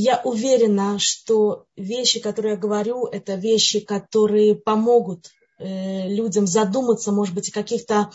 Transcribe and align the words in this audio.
я 0.00 0.20
уверена, 0.22 0.98
что 0.98 1.64
вещи, 1.76 2.20
которые 2.20 2.52
я 2.54 2.58
говорю, 2.58 3.06
это 3.06 3.34
вещи, 3.34 3.80
которые 3.80 4.54
помогут 4.54 5.30
э, 5.58 6.08
людям 6.08 6.46
задуматься, 6.46 7.10
может 7.10 7.34
быть, 7.34 7.50
о 7.50 7.52
каких-то 7.52 8.10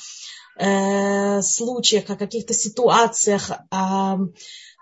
э, 0.58 1.42
случаях, 1.42 2.10
о 2.10 2.16
каких-то 2.16 2.54
ситуациях, 2.54 3.52
э, 3.52 4.14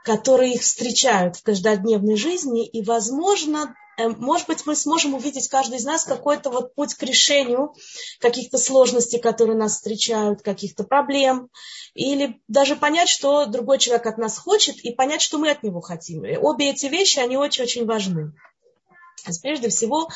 которые 0.04 0.54
их 0.54 0.62
встречают 0.62 1.38
в 1.38 1.44
каждодневной 1.44 2.18
жизни, 2.18 2.68
и, 2.68 2.84
возможно, 2.84 3.74
может 4.10 4.48
быть, 4.48 4.66
мы 4.66 4.76
сможем 4.76 5.14
увидеть 5.14 5.48
каждый 5.48 5.78
из 5.78 5.86
нас 5.86 6.04
какой-то 6.04 6.50
вот 6.50 6.76
путь 6.76 6.94
к 6.94 7.04
решению 7.04 7.74
каких-то 8.20 8.58
сложностей, 8.58 9.20
которые 9.20 9.58
нас 9.58 9.74
встречают, 9.74 10.42
каких-то 10.42 10.84
проблем, 10.84 11.50
или 11.94 12.42
даже 12.48 12.76
понять, 12.76 13.10
что 13.10 13.46
другой 13.46 13.80
человек 13.80 14.06
от 14.06 14.18
нас 14.18 14.38
хочет, 14.38 14.78
и 14.78 14.94
понять, 14.94 15.22
что 15.22 15.38
мы 15.38 15.50
от 15.50 15.64
него 15.64 15.82
хотим. 15.82 16.26
И 16.26 16.36
обе 16.38 16.72
эти 16.72 16.86
вещи, 16.86 17.20
они 17.20 17.38
очень-очень 17.38 17.86
важны. 17.86 18.34
Прежде 19.42 19.70
всего 19.70 20.10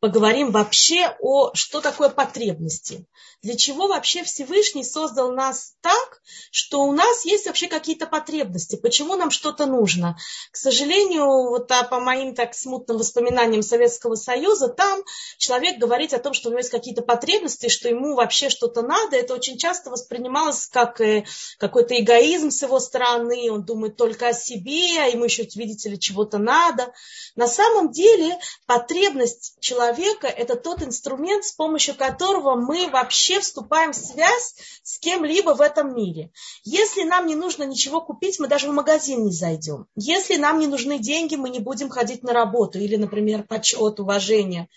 поговорим 0.00 0.50
вообще 0.50 1.16
о, 1.20 1.52
что 1.54 1.80
такое 1.80 2.08
потребности. 2.08 3.06
Для 3.42 3.56
чего 3.56 3.88
вообще 3.88 4.22
Всевышний 4.22 4.84
создал 4.84 5.32
нас 5.32 5.74
так, 5.80 6.20
что 6.52 6.84
у 6.84 6.92
нас 6.92 7.24
есть 7.24 7.46
вообще 7.46 7.66
какие-то 7.66 8.06
потребности, 8.06 8.76
почему 8.76 9.16
нам 9.16 9.32
что-то 9.32 9.66
нужно. 9.66 10.16
К 10.52 10.56
сожалению, 10.56 11.26
вот 11.26 11.70
а 11.72 11.82
по 11.82 11.98
моим 11.98 12.36
так 12.36 12.54
смутным 12.54 12.98
воспоминаниям 12.98 13.62
Советского 13.62 14.14
Союза, 14.14 14.68
там 14.68 15.02
человек 15.38 15.78
говорит 15.78 16.14
о 16.14 16.20
том, 16.20 16.34
что 16.34 16.48
у 16.48 16.52
него 16.52 16.60
есть 16.60 16.70
какие-то 16.70 17.02
потребности, 17.02 17.68
что 17.68 17.88
ему 17.88 18.14
вообще 18.14 18.48
что-то 18.48 18.82
надо, 18.82 19.16
это 19.16 19.34
очень 19.34 19.58
часто 19.58 19.90
воспринималось 19.90 20.68
как 20.68 21.00
э, 21.00 21.24
какой-то 21.58 21.98
эгоизм 21.98 22.50
с 22.50 22.62
его 22.62 22.78
стороны, 22.78 23.50
он 23.50 23.64
думает 23.64 23.96
только 23.96 24.28
о 24.28 24.32
себе, 24.32 25.00
а 25.00 25.06
ему 25.06 25.24
еще, 25.24 25.42
видите 25.54 25.88
ли, 25.88 25.98
чего-то 25.98 26.38
надо. 26.38 26.92
На 27.34 27.48
самом 27.48 27.90
деле 27.90 28.38
потребность 28.66 29.56
человека– 29.60 30.26
это 30.28 30.56
тот 30.56 30.82
инструмент, 30.82 31.44
с 31.44 31.52
помощью 31.52 31.94
которого 31.94 32.54
мы 32.54 32.88
вообще 32.88 33.40
вступаем 33.40 33.92
в 33.92 33.96
связь 33.96 34.54
с 34.82 34.98
кем-либо 34.98 35.54
в 35.54 35.60
этом 35.60 35.94
мире. 35.94 36.30
Если 36.64 37.04
нам 37.04 37.26
не 37.26 37.34
нужно 37.34 37.64
ничего 37.64 38.00
купить, 38.00 38.38
мы 38.38 38.48
даже 38.48 38.68
в 38.68 38.72
магазин 38.72 39.24
не 39.24 39.32
зайдем. 39.32 39.86
Если 39.96 40.36
нам 40.36 40.58
не 40.58 40.66
нужны 40.66 40.98
деньги, 40.98 41.36
мы 41.36 41.50
не 41.50 41.60
будем 41.60 41.88
ходить 41.88 42.22
на 42.22 42.32
работу 42.32 42.78
или, 42.78 42.96
например, 42.96 43.44
почет, 43.44 44.00
уважение 44.00 44.68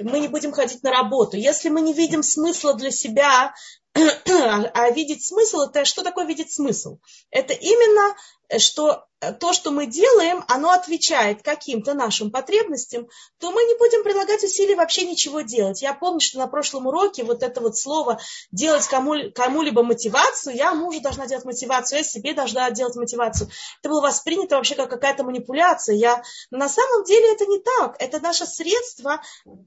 мы 0.00 0.20
не 0.20 0.28
будем 0.28 0.52
ходить 0.52 0.82
на 0.82 0.90
работу. 0.90 1.36
Если 1.36 1.68
мы 1.68 1.80
не 1.80 1.92
видим 1.92 2.22
смысла 2.22 2.74
для 2.74 2.90
себя, 2.90 3.52
а 3.94 4.90
видеть 4.90 5.26
смысл, 5.26 5.62
это 5.62 5.84
что 5.84 6.02
такое 6.02 6.26
видеть 6.26 6.52
смысл? 6.52 6.98
Это 7.30 7.52
именно, 7.54 8.14
что 8.58 9.08
то, 9.40 9.52
что 9.52 9.72
мы 9.72 9.86
делаем, 9.86 10.44
оно 10.46 10.70
отвечает 10.70 11.42
каким-то 11.42 11.94
нашим 11.94 12.30
потребностям, 12.30 13.08
то 13.38 13.50
мы 13.50 13.62
не 13.64 13.76
будем 13.76 14.04
прилагать 14.04 14.44
усилий 14.44 14.76
вообще 14.76 15.06
ничего 15.06 15.40
делать. 15.40 15.82
Я 15.82 15.92
помню, 15.92 16.20
что 16.20 16.38
на 16.38 16.46
прошлом 16.46 16.86
уроке 16.86 17.24
вот 17.24 17.42
это 17.42 17.60
вот 17.60 17.76
слово 17.76 18.20
делать 18.52 18.86
кому, 18.86 19.14
кому-либо 19.34 19.82
мотивацию, 19.82 20.54
я 20.54 20.72
мужу 20.72 21.00
должна 21.00 21.26
делать 21.26 21.44
мотивацию, 21.44 21.98
я 21.98 22.04
себе 22.04 22.32
должна 22.32 22.70
делать 22.70 22.94
мотивацию. 22.94 23.50
Это 23.80 23.88
было 23.88 24.00
воспринято 24.02 24.56
вообще 24.56 24.76
как 24.76 24.88
какая-то 24.88 25.24
манипуляция. 25.24 25.96
Я... 25.96 26.22
На 26.50 26.68
самом 26.68 27.04
деле 27.04 27.32
это 27.32 27.44
не 27.46 27.58
так. 27.58 27.96
Это 27.98 28.20
наше 28.20 28.46
средство 28.46 29.20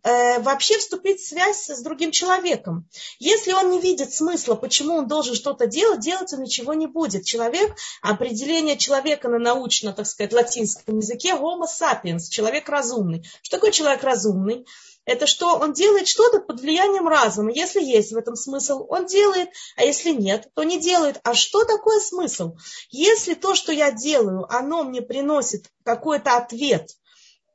э, 0.04 0.40
вообще 0.40 0.78
вступить 0.78 1.20
в 1.20 1.28
связь 1.28 1.70
с 1.70 1.82
другим 1.82 2.12
человеком. 2.12 2.88
Если 3.20 3.52
он 3.52 3.70
не 3.70 3.82
видит 3.82 4.14
смысла, 4.22 4.54
почему 4.54 4.98
он 4.98 5.08
должен 5.08 5.34
что-то 5.34 5.66
делать, 5.66 6.00
делать 6.00 6.32
он 6.34 6.44
ничего 6.44 6.76
не 6.76 6.86
будет. 6.86 7.26
Человек, 7.26 7.76
определение 8.04 8.78
человека 8.78 9.30
на 9.30 9.40
научно, 9.40 9.94
так 9.94 10.06
сказать, 10.06 10.32
латинском 10.32 11.00
языке 11.00 11.32
homo 11.32 11.66
sapiens, 11.66 12.30
человек 12.30 12.70
разумный. 12.70 13.26
Что 13.42 13.58
такое 13.58 13.72
человек 13.72 14.04
разумный? 14.04 14.68
Это 15.06 15.26
что 15.26 15.58
он 15.58 15.74
делает 15.74 16.08
что-то 16.08 16.40
под 16.40 16.62
влиянием 16.62 17.08
разума. 17.08 17.52
Если 17.52 17.82
есть 17.82 18.12
в 18.12 18.18
этом 18.18 18.36
смысл, 18.36 18.86
он 18.88 19.08
делает, 19.08 19.50
а 19.76 19.84
если 19.84 20.12
нет, 20.12 20.50
то 20.54 20.64
не 20.64 20.80
делает. 20.80 21.20
А 21.24 21.34
что 21.34 21.64
такое 21.64 22.00
смысл? 22.00 22.56
Если 22.92 23.34
то, 23.34 23.56
что 23.56 23.72
я 23.72 23.92
делаю, 23.92 24.46
оно 24.54 24.84
мне 24.84 25.02
приносит 25.02 25.66
какой-то 25.84 26.38
ответ 26.38 26.92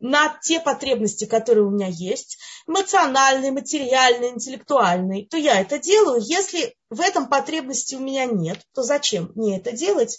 на 0.01 0.39
те 0.43 0.61
потребности, 0.61 1.25
которые 1.25 1.65
у 1.65 1.71
меня 1.71 1.89
есть, 1.89 2.39
эмоциональные, 2.67 3.53
материальные, 3.53 4.31
интеллектуальные, 4.31 5.27
то 5.27 5.37
я 5.37 5.61
это 5.61 5.79
делаю. 5.79 6.21
Если 6.23 6.75
в 6.91 7.01
этом 7.01 7.29
потребности 7.29 7.95
у 7.95 8.01
меня 8.01 8.27
нет, 8.27 8.61
то 8.75 8.83
зачем 8.83 9.33
мне 9.35 9.59
это 9.59 9.73
делать? 9.73 10.19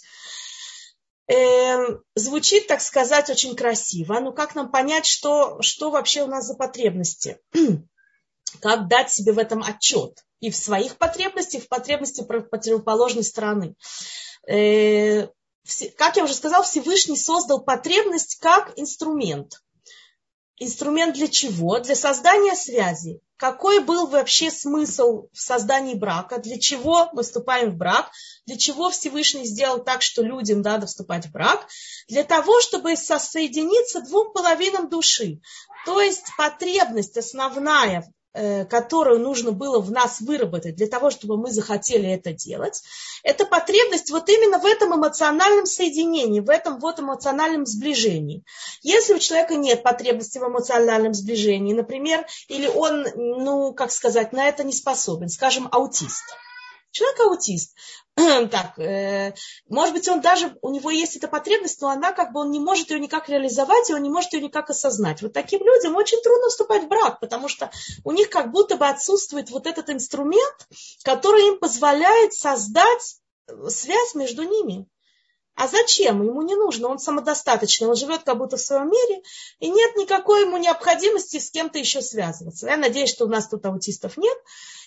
э, 1.28 1.98
звучит, 2.14 2.66
так 2.66 2.80
сказать, 2.80 3.30
очень 3.30 3.54
красиво. 3.54 4.18
Ну, 4.18 4.32
как 4.32 4.54
нам 4.54 4.70
понять, 4.70 5.06
что, 5.06 5.60
что 5.62 5.90
вообще 5.90 6.22
у 6.22 6.26
нас 6.26 6.46
за 6.46 6.54
потребности? 6.54 7.38
как 8.60 8.88
дать 8.88 9.12
себе 9.12 9.32
в 9.32 9.38
этом 9.38 9.62
отчет? 9.62 10.24
И 10.40 10.50
в 10.50 10.56
своих 10.56 10.96
потребностях, 10.96 11.62
и 11.62 11.64
в 11.64 11.68
потребности 11.68 12.22
противоположной 12.22 13.24
стороны. 13.24 13.74
Э, 14.48 15.28
как 15.96 16.16
я 16.16 16.24
уже 16.24 16.34
сказала, 16.34 16.64
Всевышний 16.64 17.16
создал 17.16 17.62
потребность 17.62 18.38
как 18.40 18.72
инструмент. 18.76 19.60
Инструмент 20.60 21.14
для 21.14 21.28
чего? 21.28 21.78
Для 21.78 21.94
создания 21.94 22.54
связи. 22.56 23.20
Какой 23.36 23.78
был 23.78 24.08
вообще 24.08 24.50
смысл 24.50 25.28
в 25.32 25.40
создании 25.40 25.94
брака? 25.94 26.38
Для 26.38 26.58
чего 26.58 27.08
мы 27.12 27.22
вступаем 27.22 27.70
в 27.70 27.76
брак? 27.76 28.10
Для 28.46 28.56
чего 28.56 28.90
Всевышний 28.90 29.46
сделал 29.46 29.78
так, 29.84 30.02
что 30.02 30.22
людям 30.22 30.60
надо 30.60 30.86
вступать 30.88 31.26
в 31.26 31.30
брак? 31.30 31.68
Для 32.08 32.24
того, 32.24 32.60
чтобы 32.60 32.96
соединиться 32.96 34.00
двум 34.00 34.32
половинам 34.32 34.88
души. 34.88 35.40
То 35.86 36.00
есть 36.00 36.26
потребность 36.36 37.16
основная 37.16 38.12
которую 38.32 39.20
нужно 39.20 39.52
было 39.52 39.80
в 39.80 39.90
нас 39.90 40.20
выработать 40.20 40.76
для 40.76 40.86
того, 40.86 41.10
чтобы 41.10 41.36
мы 41.36 41.50
захотели 41.50 42.08
это 42.08 42.32
делать, 42.32 42.82
это 43.22 43.46
потребность 43.46 44.10
вот 44.10 44.28
именно 44.28 44.58
в 44.58 44.64
этом 44.64 44.94
эмоциональном 44.94 45.66
соединении, 45.66 46.40
в 46.40 46.50
этом 46.50 46.78
вот 46.78 47.00
эмоциональном 47.00 47.66
сближении. 47.66 48.44
Если 48.82 49.14
у 49.14 49.18
человека 49.18 49.54
нет 49.56 49.82
потребности 49.82 50.38
в 50.38 50.46
эмоциональном 50.46 51.14
сближении, 51.14 51.74
например, 51.74 52.26
или 52.48 52.68
он, 52.68 53.06
ну, 53.14 53.72
как 53.72 53.90
сказать, 53.90 54.32
на 54.32 54.48
это 54.48 54.64
не 54.64 54.72
способен, 54.72 55.28
скажем, 55.28 55.68
аутист– 55.70 56.24
Человек 56.90 57.20
аутист. 57.20 57.74
так, 58.50 58.78
э, 58.78 59.34
может 59.68 59.94
быть, 59.94 60.08
он 60.08 60.20
даже, 60.20 60.56
у 60.62 60.70
него 60.70 60.90
есть 60.90 61.16
эта 61.16 61.28
потребность, 61.28 61.80
но 61.80 61.88
она 61.88 62.12
как 62.12 62.32
бы, 62.32 62.40
он 62.40 62.50
не 62.50 62.60
может 62.60 62.90
ее 62.90 62.98
никак 62.98 63.28
реализовать, 63.28 63.90
и 63.90 63.94
он 63.94 64.02
не 64.02 64.10
может 64.10 64.32
ее 64.32 64.40
никак 64.40 64.70
осознать. 64.70 65.22
Вот 65.22 65.32
таким 65.32 65.60
людям 65.60 65.94
очень 65.96 66.20
трудно 66.22 66.48
вступать 66.48 66.84
в 66.84 66.88
брак, 66.88 67.20
потому 67.20 67.48
что 67.48 67.70
у 68.04 68.12
них 68.12 68.30
как 68.30 68.50
будто 68.50 68.76
бы 68.76 68.86
отсутствует 68.86 69.50
вот 69.50 69.66
этот 69.66 69.90
инструмент, 69.90 70.68
который 71.04 71.48
им 71.48 71.58
позволяет 71.58 72.32
создать 72.32 73.18
связь 73.68 74.14
между 74.14 74.42
ними. 74.42 74.86
А 75.58 75.66
зачем? 75.66 76.22
Ему 76.22 76.42
не 76.42 76.54
нужно, 76.54 76.86
он 76.86 77.00
самодостаточный, 77.00 77.88
он 77.88 77.96
живет 77.96 78.22
как 78.22 78.38
будто 78.38 78.56
в 78.56 78.60
своем 78.60 78.88
мире, 78.92 79.22
и 79.58 79.68
нет 79.68 79.96
никакой 79.96 80.42
ему 80.42 80.56
необходимости 80.56 81.40
с 81.40 81.50
кем-то 81.50 81.80
еще 81.80 82.00
связываться. 82.00 82.68
Я 82.68 82.76
надеюсь, 82.76 83.10
что 83.10 83.24
у 83.24 83.28
нас 83.28 83.48
тут 83.48 83.66
аутистов 83.66 84.16
нет. 84.16 84.38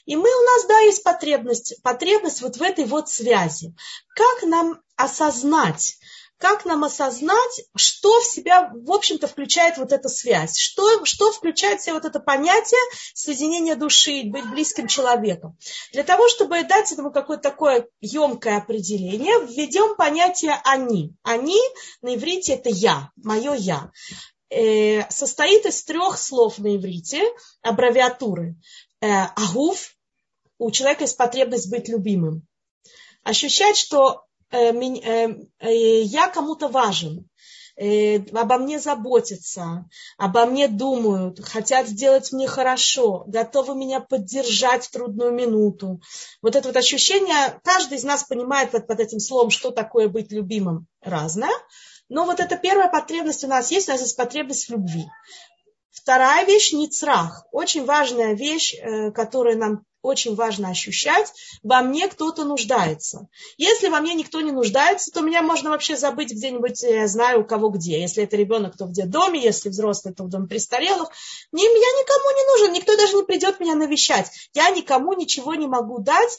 И 0.05 0.15
мы, 0.15 0.29
у 0.29 0.43
нас, 0.43 0.65
да, 0.67 0.79
есть 0.79 1.03
потребность, 1.03 1.75
потребность 1.83 2.41
вот 2.41 2.55
в 2.55 2.61
этой 2.61 2.85
вот 2.85 3.09
связи. 3.09 3.75
Как 4.15 4.43
нам 4.43 4.81
осознать, 4.95 5.97
как 6.41 6.65
нам 6.65 6.83
осознать, 6.83 7.61
что 7.75 8.19
в 8.19 8.25
себя, 8.25 8.71
в 8.73 8.91
общем-то, 8.91 9.27
включает 9.27 9.77
вот 9.77 9.91
эта 9.93 10.09
связь, 10.09 10.57
что, 10.57 11.05
что 11.05 11.31
включает 11.31 11.79
в 11.79 11.83
себя 11.83 11.93
вот 11.93 12.05
это 12.05 12.19
понятие 12.19 12.79
соединения 13.13 13.75
души, 13.75 14.23
быть 14.25 14.49
близким 14.49 14.87
человеком. 14.87 15.55
Для 15.93 16.03
того, 16.03 16.27
чтобы 16.27 16.63
дать 16.63 16.91
этому 16.91 17.11
какое-то 17.11 17.43
такое 17.43 17.87
емкое 18.01 18.57
определение, 18.57 19.45
введем 19.45 19.95
понятие 19.95 20.59
«они». 20.63 21.13
«Они» 21.21 21.59
на 22.01 22.15
иврите 22.15 22.53
это 22.53 22.69
«я», 22.69 23.11
мое 23.15 23.53
«я» 23.53 23.91
э, 24.49 25.07
состоит 25.11 25.67
из 25.67 25.83
трех 25.83 26.17
слов 26.17 26.57
на 26.57 26.75
иврите, 26.75 27.21
аббревиатуры. 27.61 28.55
Э, 28.99 29.25
агуф, 29.35 29.95
у 30.57 30.71
человека 30.71 31.03
есть 31.03 31.17
потребность 31.17 31.69
быть 31.69 31.87
любимым. 31.87 32.47
Ощущать, 33.23 33.77
что 33.77 34.25
я 34.51 36.27
кому-то 36.27 36.67
важен, 36.67 37.27
обо 37.77 38.57
мне 38.57 38.79
заботятся, 38.79 39.85
обо 40.17 40.45
мне 40.45 40.67
думают, 40.67 41.39
хотят 41.43 41.87
сделать 41.87 42.31
мне 42.31 42.47
хорошо, 42.47 43.23
готовы 43.27 43.75
меня 43.75 44.01
поддержать 44.01 44.85
в 44.85 44.91
трудную 44.91 45.31
минуту. 45.31 46.01
Вот 46.41 46.55
это 46.55 46.67
вот 46.67 46.77
ощущение, 46.77 47.59
каждый 47.63 47.97
из 47.97 48.03
нас 48.03 48.23
понимает 48.23 48.71
под, 48.71 48.87
под 48.87 48.99
этим 48.99 49.19
словом, 49.19 49.49
что 49.49 49.71
такое 49.71 50.09
быть 50.09 50.31
любимым, 50.31 50.87
разное. 51.01 51.53
Но 52.09 52.25
вот 52.25 52.41
эта 52.41 52.57
первая 52.57 52.89
потребность 52.89 53.45
у 53.45 53.47
нас 53.47 53.71
есть, 53.71 53.87
у 53.87 53.93
нас 53.93 54.01
есть 54.01 54.17
потребность 54.17 54.67
в 54.67 54.71
любви. 54.71 55.05
Вторая 55.91 56.45
вещь– 56.45 56.71
ницрах. 56.73 57.45
Очень 57.51 57.85
важная 57.85 58.33
вещь, 58.33 58.75
которая 59.13 59.55
нам 59.55 59.85
очень 60.01 60.35
важно 60.35 60.69
ощущать, 60.69 61.33
во 61.63 61.81
мне 61.81 62.07
кто-то 62.07 62.43
нуждается. 62.43 63.27
Если 63.57 63.89
во 63.89 64.01
мне 64.01 64.13
никто 64.13 64.41
не 64.41 64.51
нуждается, 64.51 65.11
то 65.11 65.21
меня 65.21 65.41
можно 65.41 65.69
вообще 65.69 65.95
забыть 65.95 66.31
где-нибудь, 66.31 66.81
я 66.83 67.07
знаю 67.07 67.41
у 67.41 67.43
кого 67.43 67.69
где. 67.69 67.99
Если 67.99 68.23
это 68.23 68.35
ребенок, 68.35 68.77
то 68.77 68.85
в 68.85 68.91
доме, 68.93 69.41
если 69.41 69.69
взрослый, 69.69 70.13
то 70.13 70.23
в 70.23 70.29
доме 70.29 70.47
престарелых. 70.47 71.09
Мне, 71.51 71.63
я 71.63 71.69
никому 71.69 72.37
не 72.37 72.47
нужен, 72.47 72.73
никто 72.73 72.97
даже 72.97 73.15
не 73.15 73.23
придет 73.23 73.59
меня 73.59 73.75
навещать. 73.75 74.31
Я 74.53 74.69
никому 74.71 75.13
ничего 75.13 75.55
не 75.55 75.67
могу 75.67 75.99
дать, 75.99 76.37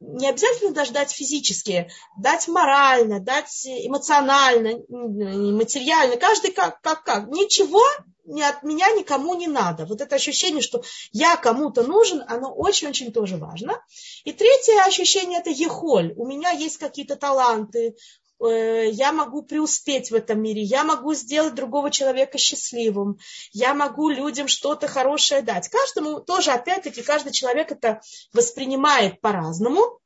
не 0.00 0.28
обязательно 0.28 0.72
даже 0.72 0.92
дать 0.92 1.10
физически, 1.10 1.90
дать 2.18 2.48
морально, 2.48 3.20
дать 3.20 3.66
эмоционально, 3.66 4.80
материально, 4.88 6.16
каждый 6.16 6.52
как, 6.52 6.80
как, 6.80 7.04
как. 7.04 7.28
Ничего 7.28 7.82
не 8.24 8.42
от 8.42 8.62
меня 8.62 8.90
никому 8.90 9.34
не 9.34 9.46
надо. 9.46 9.86
Вот 9.86 10.00
это 10.00 10.16
ощущение, 10.16 10.62
что 10.62 10.82
я 11.12 11.36
кому-то 11.36 11.82
нужен, 11.82 12.22
оно 12.26 12.52
очень-очень 12.52 13.12
тоже 13.12 13.36
важно. 13.36 13.80
И 14.24 14.32
третье 14.32 14.82
ощущение– 14.84 15.40
это 15.40 15.50
ехоль. 15.50 16.12
У 16.16 16.26
меня 16.26 16.50
есть 16.50 16.78
какие-то 16.78 17.16
таланты, 17.16 17.96
э, 18.40 18.90
я 18.90 19.12
могу 19.12 19.42
преуспеть 19.42 20.10
в 20.10 20.14
этом 20.14 20.40
мире, 20.40 20.62
я 20.62 20.84
могу 20.84 21.14
сделать 21.14 21.54
другого 21.54 21.90
человека 21.90 22.38
счастливым, 22.38 23.18
я 23.52 23.74
могу 23.74 24.08
людям 24.08 24.48
что-то 24.48 24.88
хорошее 24.88 25.42
дать. 25.42 25.68
Каждому 25.68 26.20
тоже, 26.20 26.50
опять-таки, 26.50 27.02
каждый 27.02 27.32
человек 27.32 27.72
это 27.72 28.00
воспринимает 28.32 29.20
по-разному 29.20 30.00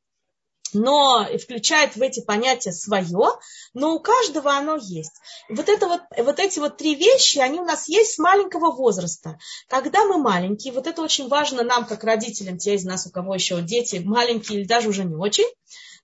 но 0.72 1.26
включает 1.42 1.96
в 1.96 2.02
эти 2.02 2.20
понятия 2.20 2.72
свое, 2.72 3.38
но 3.74 3.94
у 3.94 4.00
каждого 4.00 4.52
оно 4.52 4.76
есть. 4.76 5.14
Вот, 5.48 5.68
это 5.68 5.86
вот, 5.86 6.00
вот 6.16 6.38
эти 6.38 6.58
вот 6.58 6.76
три 6.76 6.94
вещи, 6.94 7.38
они 7.38 7.60
у 7.60 7.64
нас 7.64 7.88
есть 7.88 8.14
с 8.14 8.18
маленького 8.18 8.72
возраста. 8.72 9.38
Когда 9.68 10.04
мы 10.04 10.18
маленькие, 10.18 10.72
вот 10.72 10.86
это 10.86 11.02
очень 11.02 11.28
важно 11.28 11.62
нам, 11.62 11.86
как 11.86 12.04
родителям, 12.04 12.58
те 12.58 12.74
из 12.74 12.84
нас, 12.84 13.06
у 13.06 13.10
кого 13.10 13.34
еще 13.34 13.60
дети 13.62 14.02
маленькие 14.04 14.60
или 14.60 14.66
даже 14.66 14.88
уже 14.88 15.04
не 15.04 15.14
очень, 15.14 15.48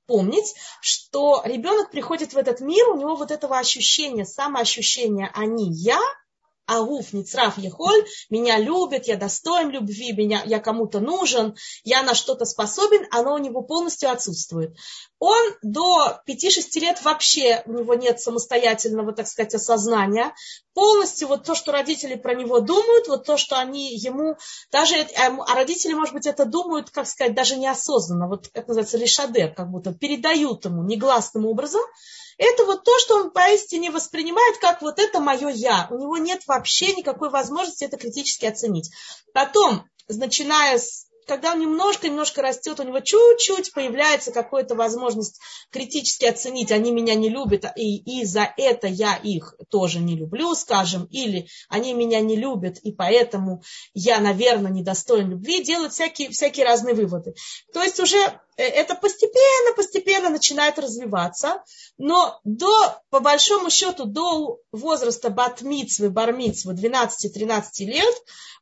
помнить, 0.06 0.54
что 0.80 1.42
ребенок 1.44 1.90
приходит 1.90 2.34
в 2.34 2.36
этот 2.36 2.60
мир, 2.60 2.88
у 2.88 2.96
него 2.98 3.16
вот 3.16 3.30
этого 3.30 3.58
ощущения, 3.58 4.24
самоощущения 4.24 5.30
«они, 5.34 5.72
я», 5.72 6.00
Агуф, 6.66 7.12
Ницраф, 7.12 7.58
Ехоль, 7.58 8.06
меня 8.30 8.58
любят, 8.58 9.06
я 9.06 9.16
достоин 9.16 9.70
любви, 9.70 10.12
меня, 10.12 10.42
я 10.44 10.60
кому-то 10.60 11.00
нужен, 11.00 11.56
я 11.84 12.02
на 12.02 12.14
что-то 12.14 12.44
способен, 12.44 13.06
оно 13.10 13.34
у 13.34 13.38
него 13.38 13.62
полностью 13.62 14.10
отсутствует. 14.10 14.74
Он 15.18 15.54
до 15.62 16.20
5-6 16.28 16.80
лет 16.80 17.02
вообще, 17.02 17.62
у 17.66 17.72
него 17.72 17.94
нет 17.94 18.20
самостоятельного, 18.20 19.12
так 19.12 19.26
сказать, 19.26 19.54
осознания. 19.54 20.34
Полностью 20.74 21.28
вот 21.28 21.44
то, 21.44 21.54
что 21.54 21.72
родители 21.72 22.14
про 22.14 22.34
него 22.34 22.60
думают, 22.60 23.08
вот 23.08 23.24
то, 23.24 23.36
что 23.36 23.58
они 23.58 23.94
ему, 23.96 24.36
даже, 24.72 24.96
а 25.16 25.54
родители, 25.54 25.94
может 25.94 26.14
быть, 26.14 26.26
это 26.26 26.44
думают, 26.44 26.90
как 26.90 27.06
сказать, 27.06 27.34
даже 27.34 27.56
неосознанно, 27.56 28.26
вот 28.28 28.50
это 28.52 28.68
называется 28.68 28.98
лишадер, 28.98 29.54
как 29.54 29.70
будто 29.70 29.94
передают 29.94 30.64
ему 30.64 30.82
негласным 30.82 31.46
образом, 31.46 31.82
это 32.38 32.64
вот 32.64 32.84
то, 32.84 32.98
что 32.98 33.16
он 33.16 33.30
поистине 33.30 33.90
воспринимает 33.90 34.58
как 34.58 34.82
вот 34.82 34.98
это 34.98 35.20
мое 35.20 35.48
я. 35.48 35.86
У 35.90 35.98
него 35.98 36.18
нет 36.18 36.46
вообще 36.46 36.94
никакой 36.94 37.30
возможности 37.30 37.84
это 37.84 37.96
критически 37.96 38.46
оценить. 38.46 38.90
Потом, 39.32 39.84
начиная 40.08 40.78
с 40.78 41.06
когда 41.26 41.52
он 41.52 41.60
немножко-немножко 41.60 42.42
растет, 42.42 42.80
у 42.80 42.82
него 42.82 43.00
чуть-чуть 43.00 43.72
появляется 43.72 44.32
какая-то 44.32 44.74
возможность 44.74 45.40
критически 45.70 46.26
оценить, 46.26 46.72
они 46.72 46.92
меня 46.92 47.14
не 47.14 47.28
любят, 47.28 47.64
и, 47.76 47.96
и 47.96 48.24
за 48.24 48.52
это 48.56 48.86
я 48.86 49.16
их 49.16 49.54
тоже 49.70 50.00
не 50.00 50.16
люблю, 50.16 50.54
скажем, 50.54 51.04
или 51.10 51.48
они 51.68 51.94
меня 51.94 52.20
не 52.20 52.36
любят, 52.36 52.78
и 52.78 52.92
поэтому 52.92 53.62
я, 53.92 54.20
наверное, 54.20 54.70
недостоин 54.70 55.30
любви, 55.30 55.62
делают 55.62 55.92
всякие, 55.92 56.30
всякие 56.30 56.66
разные 56.66 56.94
выводы. 56.94 57.34
То 57.72 57.82
есть 57.82 58.00
уже 58.00 58.18
э, 58.18 58.62
это 58.62 58.94
постепенно, 58.94 59.74
постепенно 59.76 60.30
начинает 60.30 60.78
развиваться, 60.78 61.62
но 61.98 62.40
до, 62.44 63.00
по 63.10 63.20
большому 63.20 63.70
счету, 63.70 64.04
до 64.04 64.58
возраста 64.72 65.30
батмицвы, 65.30 66.10
бармицвы 66.10 66.74
12-13 66.74 67.62
лет 67.80 68.14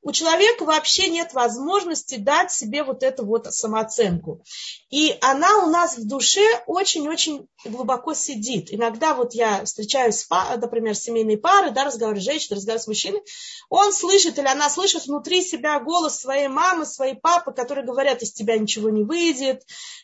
у 0.02 0.10
человека 0.10 0.64
вообще 0.64 1.08
нет 1.08 1.32
возможности 1.32 2.16
дать 2.16 2.51
себе 2.52 2.84
вот 2.84 3.02
эту 3.02 3.25
вот 3.25 3.52
самооценку. 3.52 4.43
И 4.90 5.16
она 5.20 5.64
у 5.64 5.70
нас 5.70 5.96
в 5.96 6.06
душе 6.06 6.44
очень-очень 6.66 7.49
глубоко 7.64 8.14
сидит. 8.14 8.72
Иногда 8.72 9.14
вот 9.14 9.34
я 9.34 9.64
встречаюсь, 9.64 10.26
например, 10.56 10.94
с 10.94 11.02
семейной 11.02 11.37
пары, 11.37 11.70
да, 11.70 11.84
разговариваю 11.84 12.22
с 12.22 12.25
женщиной, 12.25 12.56
разговариваю 12.56 12.84
с 12.84 12.87
мужчиной, 12.88 13.22
он 13.69 13.93
слышит 13.93 14.38
или 14.38 14.46
она 14.46 14.69
слышит 14.69 15.06
внутри 15.06 15.43
себя 15.43 15.81
голос 15.81 16.20
своей 16.20 16.49
мамы, 16.49 16.84
своей 16.84 17.14
папы, 17.14 17.52
которые 17.52 17.87
говорят, 17.87 18.22
из 18.22 18.32
тебя 18.32 18.58
ничего 18.58 18.90
не 18.90 19.05
выйдет, 19.05 19.62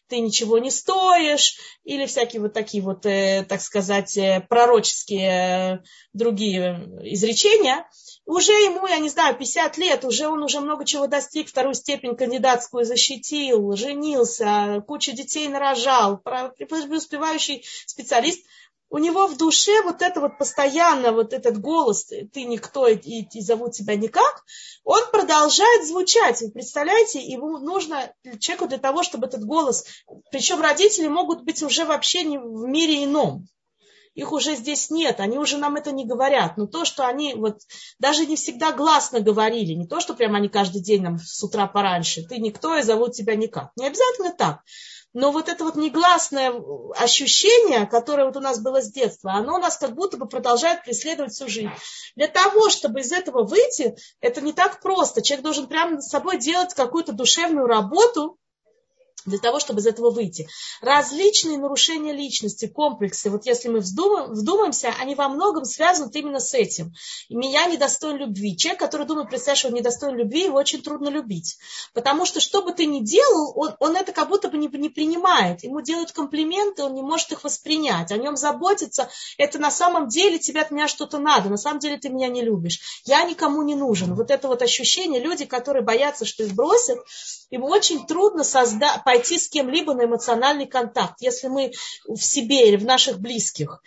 ты 0.09 0.21
ничего 0.21 0.59
не 0.59 0.71
стоишь, 0.71 1.59
или 1.85 2.07
всякие 2.07 2.41
вот 2.41 2.53
такие 2.53 2.83
вот, 2.83 3.05
э, 3.07 3.45
так 3.49 3.61
сказать, 3.61 4.17
э, 4.17 4.45
пророческие 4.49 5.31
э, 5.31 5.79
другие 6.13 6.89
изречения– 7.03 7.87
уже 8.29 8.53
ему, 8.53 8.87
я 8.87 8.99
не 8.99 9.09
знаю, 9.09 9.39
50 9.39 9.79
лет, 9.79 10.05
уже 10.05 10.29
он 10.29 10.43
уже 10.43 10.61
много 10.61 10.85
чего 10.85 11.07
достиг, 11.07 11.49
вторую 11.49 11.73
степень 11.73 12.15
кандидатскую 12.39 12.85
защитил, 12.85 13.75
женился, 13.75 14.83
кучу 14.87 15.13
детей 15.13 15.49
нарожал, 15.49 16.19
преуспевающий 16.19 17.65
специалист. 17.87 18.45
У 18.91 18.99
него 18.99 19.27
в 19.27 19.37
душе 19.37 19.83
вот 19.83 20.01
это 20.01 20.21
вот 20.21 20.39
постоянно, 20.39 21.13
вот 21.13 21.35
этот 21.35 21.61
голос, 21.61 22.05
ты 22.05 22.45
никто 22.45 22.87
и, 22.89 22.95
и 22.95 23.41
зовут 23.43 23.73
тебя 23.73 23.97
никак, 23.97 24.45
он 24.83 25.03
продолжает 25.11 25.87
звучать. 25.87 26.41
Вы 26.41 26.53
представляете, 26.53 27.21
ему 27.21 27.59
нужно 27.59 28.15
человеку 28.39 28.67
для 28.67 28.79
того, 28.79 29.03
чтобы 29.03 29.27
этот 29.27 29.45
голос, 29.45 29.85
причем 30.31 30.63
родители 30.63 31.09
могут 31.09 31.43
быть 31.43 31.63
уже 31.63 31.85
вообще 31.85 32.23
не 32.23 32.39
в 32.39 32.67
мире 32.67 33.05
ином 33.05 33.47
их 34.19 34.33
уже 34.33 34.57
здесь 34.57 34.91
нет, 34.91 35.21
они 35.21 35.39
уже 35.39 35.59
нам 35.59 35.77
это 35.77 35.93
не 35.93 36.05
говорят. 36.05 36.57
Но 36.57 36.67
то, 36.67 36.85
что 36.85 37.07
они 37.07 37.35
вот 37.35 37.61
даже 38.01 38.27
не 38.27 38.35
всегда 38.35 38.73
гласно 38.73 39.21
говорили, 39.21 39.75
не 39.75 39.87
то, 39.87 40.01
что 40.01 40.13
прямо 40.13 40.39
они 40.39 40.49
каждый 40.49 40.83
день 40.83 41.03
нам 41.03 41.19
с 41.19 41.41
утра 41.45 41.69
пораньше, 41.69 42.25
ты 42.25 42.39
никто 42.39 42.77
и 42.77 42.83
зовут 42.83 43.13
тебя 43.13 43.37
никак. 43.37 43.71
Не 43.77 43.87
обязательно 43.87 44.33
так. 44.33 44.63
Но 45.15 45.31
вот 45.31 45.49
это 45.49 45.63
вот 45.63 45.77
негласное 45.77 46.53
ощущение, 46.97 47.87
которое 47.87 48.25
вот 48.25 48.37
у 48.37 48.41
нас 48.41 48.61
было 48.61 48.83
с 48.83 48.91
детства, 48.91 49.35
оно 49.35 49.55
у 49.55 49.59
нас 49.59 49.79
как 49.79 49.95
будто 49.95 50.17
бы 50.17 50.27
продолжает 50.27 50.83
преследовать 50.83 51.33
всю 51.33 51.47
жизнь. 51.49 51.71
Для 52.17 52.27
того, 52.27 52.71
чтобы 52.71 53.01
из 53.01 53.13
этого 53.13 53.45
выйти, 53.45 53.97
это 54.21 54.41
не 54.41 54.53
так 54.53 54.81
просто. 54.83 55.23
Человек 55.23 55.45
должен 55.45 55.69
прямо 55.69 56.01
с 56.01 56.09
собой 56.09 56.39
делать 56.39 56.75
какую-то 56.75 57.13
душевную 57.13 57.69
работу, 57.69 58.37
для 59.29 59.39
того, 59.39 59.61
чтобы 59.61 59.81
из 59.81 59.87
этого 59.87 60.11
выйти. 60.11 60.49
Различные 60.81 61.59
нарушения 61.59 62.13
личности, 62.13 62.67
комплексы, 62.67 63.31
вот 63.31 63.47
если 63.47 63.69
мы 63.69 63.81
вздумаем, 63.81 64.33
вдумаемся, 64.33 64.95
они 65.01 65.15
во 65.15 65.29
многом 65.29 65.65
связаны 65.65 66.11
именно 66.15 66.41
с 66.41 66.55
этим. 66.55 66.93
Меня 67.29 67.67
недостоин 67.67 68.17
любви. 68.17 68.57
Человек, 68.57 68.81
который 68.81 69.07
думает, 69.07 69.29
представляешь, 69.29 69.65
он 69.65 69.75
недостоин 69.75 70.17
любви, 70.17 70.45
его 70.45 70.59
очень 70.59 70.83
трудно 70.83 71.09
любить. 71.09 71.59
Потому 71.95 72.25
что 72.25 72.41
что 72.41 72.63
бы 72.63 72.73
ты 72.73 72.87
ни 72.87 73.01
делал, 73.01 73.53
он, 73.57 73.75
он 73.81 73.97
это 73.97 74.13
как 74.13 74.29
будто 74.29 74.49
бы 74.49 74.59
не, 74.59 74.69
не 74.69 74.89
принимает. 74.89 75.65
Ему 75.65 75.81
делают 75.81 76.13
комплименты, 76.13 76.83
он 76.83 76.95
не 76.95 77.03
может 77.03 77.33
их 77.33 77.45
воспринять. 77.45 78.11
О 78.13 78.17
нем 78.17 78.37
заботиться, 78.37 79.09
это 79.37 79.59
на 79.59 79.71
самом 79.71 80.09
деле 80.09 80.39
тебе 80.39 80.61
от 80.61 80.71
меня 80.71 80.89
что-то 80.89 81.19
надо. 81.19 81.49
На 81.49 81.57
самом 81.57 81.79
деле 81.81 81.99
ты 81.99 82.09
меня 82.09 82.29
не 82.29 82.43
любишь. 82.43 83.03
Я 83.05 83.25
никому 83.25 83.63
не 83.63 83.75
нужен. 83.75 84.15
Вот 84.15 84.31
это 84.31 84.49
вот 84.49 84.63
ощущение, 84.63 85.21
люди, 85.21 85.45
которые 85.45 85.83
боятся, 85.83 86.25
что 86.25 86.45
их 86.45 86.55
бросят, 86.55 86.99
им 87.51 87.65
очень 87.65 88.07
трудно 88.07 88.43
созда- 88.43 89.03
пойти 89.19 89.39
с 89.39 89.49
кем-либо 89.49 89.95
на 89.95 90.05
эмоциональный 90.05 90.67
контакт. 90.67 91.21
Если 91.21 91.49
мы 91.49 91.73
в 92.07 92.19
себе 92.19 92.69
или 92.69 92.77
в 92.77 92.85
наших 92.85 93.19
близких 93.19 93.83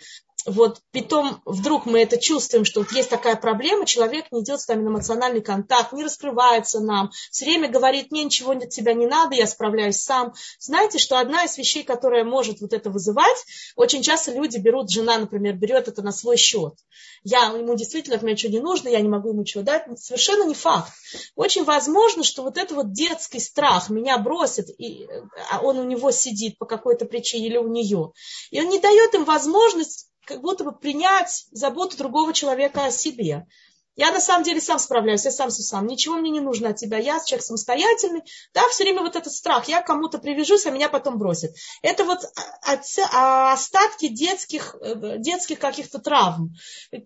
вот 0.46 0.80
потом 0.92 1.40
вдруг 1.44 1.86
мы 1.86 2.02
это 2.02 2.18
чувствуем, 2.18 2.64
что 2.64 2.80
вот 2.80 2.92
есть 2.92 3.10
такая 3.10 3.36
проблема, 3.36 3.86
человек 3.86 4.30
не 4.32 4.42
идет 4.42 4.60
с 4.60 4.68
нами 4.68 4.82
на 4.82 4.88
эмоциональный 4.88 5.40
контакт, 5.40 5.92
не 5.92 6.04
раскрывается 6.04 6.80
нам, 6.80 7.10
все 7.30 7.44
время 7.44 7.68
говорит, 7.68 8.10
мне 8.10 8.24
ничего 8.24 8.52
от 8.52 8.70
тебя 8.70 8.94
не 8.94 9.06
надо, 9.06 9.34
я 9.34 9.46
справляюсь 9.46 9.96
сам. 9.96 10.34
Знаете, 10.58 10.98
что 10.98 11.18
одна 11.18 11.44
из 11.44 11.56
вещей, 11.58 11.84
которая 11.84 12.24
может 12.24 12.60
вот 12.60 12.72
это 12.72 12.90
вызывать, 12.90 13.44
очень 13.76 14.02
часто 14.02 14.32
люди 14.32 14.58
берут, 14.58 14.90
жена, 14.90 15.18
например, 15.18 15.54
берет 15.54 15.88
это 15.88 16.02
на 16.02 16.12
свой 16.12 16.36
счет. 16.36 16.74
Я, 17.24 17.52
ему 17.52 17.76
действительно 17.76 18.16
от 18.16 18.22
меня 18.22 18.32
ничего 18.32 18.52
не 18.52 18.60
нужно, 18.60 18.88
я 18.88 19.00
не 19.00 19.08
могу 19.08 19.28
ему 19.30 19.42
ничего 19.42 19.62
дать. 19.62 19.84
Совершенно 19.98 20.44
не 20.44 20.54
факт. 20.54 20.92
Очень 21.36 21.64
возможно, 21.64 22.24
что 22.24 22.42
вот 22.42 22.58
это 22.58 22.74
вот 22.74 22.92
детский 22.92 23.38
страх 23.38 23.90
меня 23.90 24.18
бросит, 24.18 24.68
и 24.78 25.06
а 25.50 25.60
он 25.60 25.78
у 25.78 25.84
него 25.84 26.10
сидит 26.10 26.58
по 26.58 26.66
какой-то 26.66 27.04
причине 27.04 27.46
или 27.46 27.58
у 27.58 27.68
нее. 27.68 28.12
И 28.50 28.60
он 28.60 28.68
не 28.68 28.80
дает 28.80 29.14
им 29.14 29.24
возможность 29.24 30.08
как 30.26 30.40
будто 30.40 30.64
бы 30.64 30.72
принять 30.72 31.46
заботу 31.50 31.96
другого 31.96 32.32
человека 32.32 32.84
о 32.84 32.90
себе. 32.90 33.46
Я 33.94 34.10
на 34.10 34.20
самом 34.20 34.42
деле 34.42 34.60
сам 34.60 34.78
справляюсь, 34.78 35.24
я 35.26 35.30
сам 35.30 35.50
с 35.50 35.62
сам. 35.66 35.86
Ничего 35.86 36.16
мне 36.16 36.30
не 36.30 36.40
нужно 36.40 36.70
от 36.70 36.76
тебя. 36.76 36.96
Я 36.96 37.20
человек 37.20 37.44
самостоятельный. 37.44 38.22
Да, 38.54 38.62
все 38.68 38.84
время 38.84 39.02
вот 39.02 39.16
этот 39.16 39.32
страх. 39.32 39.68
Я 39.68 39.82
кому-то 39.82 40.18
привяжусь, 40.18 40.64
а 40.64 40.70
меня 40.70 40.88
потом 40.88 41.18
бросят. 41.18 41.54
Это 41.82 42.04
вот 42.04 42.20
а, 43.12 43.52
остатки 43.52 44.08
детских, 44.08 44.76
э, 44.80 45.18
детских 45.18 45.58
каких-то 45.58 45.98
травм. 45.98 46.54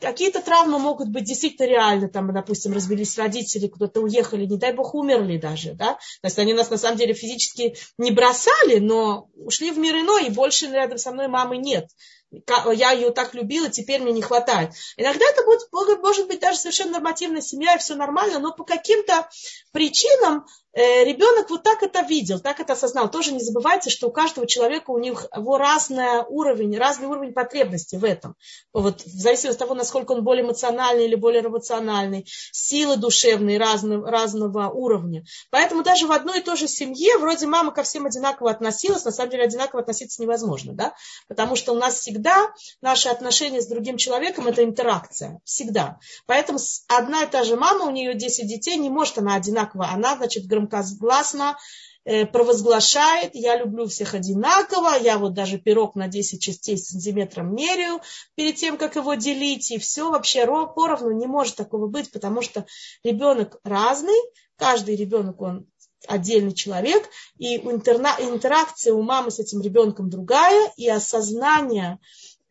Какие-то 0.00 0.40
травмы 0.42 0.78
могут 0.78 1.08
быть 1.08 1.24
действительно 1.24 1.66
реальны. 1.66 2.08
Там, 2.08 2.32
допустим, 2.32 2.72
развелись 2.72 3.18
родители, 3.18 3.66
куда-то 3.66 4.00
уехали, 4.00 4.46
не 4.46 4.56
дай 4.56 4.72
бог, 4.72 4.94
умерли 4.94 5.38
даже. 5.38 5.74
Да? 5.74 5.94
То 5.94 6.26
есть 6.28 6.38
они 6.38 6.54
нас 6.54 6.70
на 6.70 6.78
самом 6.78 6.98
деле 6.98 7.14
физически 7.14 7.76
не 7.98 8.12
бросали, 8.12 8.78
но 8.78 9.28
ушли 9.34 9.72
в 9.72 9.78
мир 9.78 9.96
иной, 9.96 10.26
и 10.26 10.30
больше 10.30 10.66
рядом 10.66 10.98
со 10.98 11.10
мной 11.10 11.26
мамы 11.26 11.56
нет 11.56 11.88
я 12.30 12.90
ее 12.90 13.10
так 13.10 13.34
любила, 13.34 13.68
теперь 13.68 14.02
мне 14.02 14.12
не 14.12 14.22
хватает. 14.22 14.72
Иногда 14.96 15.24
это 15.26 15.44
будет, 15.44 15.68
может 16.02 16.26
быть 16.26 16.40
даже 16.40 16.58
совершенно 16.58 16.92
нормативная 16.92 17.40
семья, 17.40 17.74
и 17.74 17.78
все 17.78 17.94
нормально, 17.94 18.38
но 18.38 18.52
по 18.52 18.64
каким-то 18.64 19.28
причинам 19.72 20.46
ребенок 20.76 21.50
вот 21.50 21.62
так 21.62 21.82
это 21.82 22.02
видел, 22.02 22.38
так 22.38 22.60
это 22.60 22.74
осознал. 22.74 23.10
Тоже 23.10 23.32
не 23.32 23.40
забывайте, 23.40 23.90
что 23.90 24.08
у 24.08 24.12
каждого 24.12 24.46
человека 24.46 24.90
у 24.90 24.98
них 24.98 25.26
его 25.34 25.56
разный 25.56 26.22
уровень, 26.28 26.76
разный 26.76 27.08
уровень 27.08 27.32
потребностей 27.32 27.96
в 27.96 28.04
этом. 28.04 28.34
Вот, 28.72 29.00
в 29.02 29.20
зависимости 29.20 29.56
от 29.56 29.58
того, 29.58 29.74
насколько 29.74 30.12
он 30.12 30.22
более 30.22 30.44
эмоциональный 30.44 31.06
или 31.06 31.14
более 31.14 31.40
рациональный, 31.40 32.26
силы 32.52 32.96
душевные 32.96 33.58
разного, 33.58 34.10
разного 34.10 34.68
уровня. 34.68 35.24
Поэтому 35.50 35.82
даже 35.82 36.06
в 36.06 36.12
одной 36.12 36.40
и 36.40 36.42
той 36.42 36.56
же 36.56 36.68
семье 36.68 37.16
вроде 37.18 37.46
мама 37.46 37.72
ко 37.72 37.82
всем 37.82 38.06
одинаково 38.06 38.50
относилась, 38.50 39.04
на 39.04 39.12
самом 39.12 39.30
деле 39.30 39.44
одинаково 39.44 39.80
относиться 39.80 40.20
невозможно, 40.20 40.74
да? 40.74 40.94
потому 41.28 41.56
что 41.56 41.72
у 41.72 41.76
нас 41.76 42.00
всегда 42.00 42.52
наши 42.80 43.08
отношения 43.08 43.62
с 43.62 43.66
другим 43.66 43.96
человеком 43.96 44.46
это 44.46 44.62
интеракция, 44.62 45.40
всегда. 45.44 45.98
Поэтому 46.26 46.58
одна 46.88 47.22
и 47.24 47.26
та 47.26 47.44
же 47.44 47.56
мама, 47.56 47.86
у 47.86 47.90
нее 47.90 48.14
10 48.14 48.46
детей, 48.46 48.76
не 48.76 48.90
может 48.90 49.18
она 49.18 49.36
одинаково, 49.36 49.88
она, 49.88 50.16
значит, 50.16 50.46
громко 50.66 51.56
э, 52.04 52.26
провозглашает, 52.26 53.34
я 53.34 53.56
люблю 53.56 53.86
всех 53.86 54.14
одинаково, 54.14 54.98
я 55.00 55.18
вот 55.18 55.34
даже 55.34 55.58
пирог 55.58 55.94
на 55.94 56.08
10 56.08 56.40
частей 56.40 56.78
сантиметром 56.78 57.54
меряю 57.54 58.00
перед 58.34 58.56
тем, 58.56 58.76
как 58.76 58.96
его 58.96 59.14
делить, 59.14 59.70
и 59.70 59.78
все 59.78 60.10
вообще 60.10 60.46
поровну 60.46 61.10
не 61.10 61.26
может 61.26 61.56
такого 61.56 61.86
быть, 61.86 62.10
потому 62.12 62.42
что 62.42 62.66
ребенок 63.02 63.58
разный, 63.64 64.20
каждый 64.56 64.96
ребенок, 64.96 65.40
он 65.40 65.66
отдельный 66.06 66.52
человек, 66.52 67.08
и 67.38 67.56
интеракция 67.56 68.92
у 68.92 69.02
мамы 69.02 69.30
с 69.30 69.38
этим 69.40 69.60
ребенком 69.60 70.08
другая, 70.08 70.70
и 70.76 70.88
осознание 70.88 71.98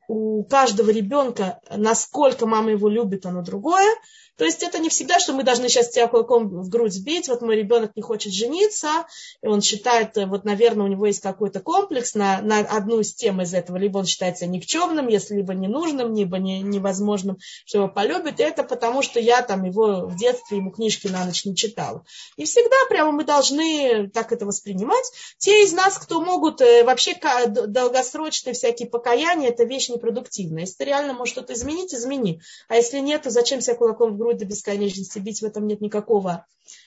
у 0.07 0.43
каждого 0.43 0.89
ребенка, 0.91 1.59
насколько 1.69 2.45
мама 2.45 2.71
его 2.71 2.89
любит, 2.89 3.25
оно 3.25 3.41
другое. 3.41 3.89
То 4.37 4.45
есть 4.45 4.63
это 4.63 4.79
не 4.79 4.89
всегда, 4.89 5.19
что 5.19 5.33
мы 5.33 5.43
должны 5.43 5.69
сейчас 5.69 5.89
тебя 5.89 6.07
кулаком 6.07 6.47
в 6.49 6.69
грудь 6.69 6.99
бить, 6.99 7.27
вот 7.27 7.41
мой 7.41 7.55
ребенок 7.55 7.91
не 7.95 8.01
хочет 8.01 8.33
жениться, 8.33 9.05
и 9.41 9.47
он 9.47 9.61
считает, 9.61 10.11
вот, 10.15 10.43
наверное, 10.43 10.85
у 10.85 10.89
него 10.89 11.05
есть 11.05 11.21
какой-то 11.21 11.59
комплекс 11.61 12.15
на, 12.15 12.41
на 12.41 12.59
одну 12.59 12.99
из 12.99 13.13
тем 13.13 13.41
из 13.41 13.53
этого, 13.53 13.77
либо 13.77 13.99
он 13.99 14.05
считается 14.05 14.45
никчемным, 14.45 15.07
если 15.07 15.35
либо 15.35 15.53
ненужным, 15.53 16.13
либо 16.15 16.37
не, 16.37 16.61
невозможным, 16.61 17.37
что 17.65 17.79
его 17.79 17.87
полюбит, 17.87 18.39
и 18.39 18.43
это 18.43 18.63
потому, 18.63 19.01
что 19.01 19.19
я 19.19 19.41
там 19.41 19.63
его 19.63 20.05
в 20.05 20.17
детстве, 20.17 20.57
ему 20.57 20.71
книжки 20.71 21.07
на 21.07 21.25
ночь 21.25 21.45
не 21.45 21.55
читала. 21.55 22.03
И 22.35 22.45
всегда 22.45 22.75
прямо 22.89 23.11
мы 23.11 23.23
должны 23.23 24.09
так 24.13 24.31
это 24.31 24.45
воспринимать. 24.45 25.05
Те 25.37 25.63
из 25.63 25.73
нас, 25.73 25.97
кто 25.97 26.21
могут 26.21 26.61
э, 26.61 26.83
вообще 26.83 27.15
долгосрочные 27.45 28.53
всякие 28.53 28.89
покаяния, 28.89 29.49
это 29.49 29.63
вещь 29.63 29.89
непродуктивная. 29.89 30.61
Если 30.61 30.77
ты 30.77 30.85
реально 30.85 31.13
можешь 31.13 31.33
что-то 31.33 31.53
изменить, 31.53 31.93
измени. 31.93 32.41
А 32.67 32.75
если 32.75 32.99
нет, 32.99 33.23
то 33.23 33.29
зачем 33.29 33.61
себя 33.61 33.75
кулаком 33.75 34.13
в 34.13 34.17
грудь 34.25 34.37
до 34.37 34.45
бесконечности 34.45 35.19
бить, 35.19 35.41
в 35.41 35.45
этом 35.45 35.67
нет 35.67 35.81
никакого 35.81 36.45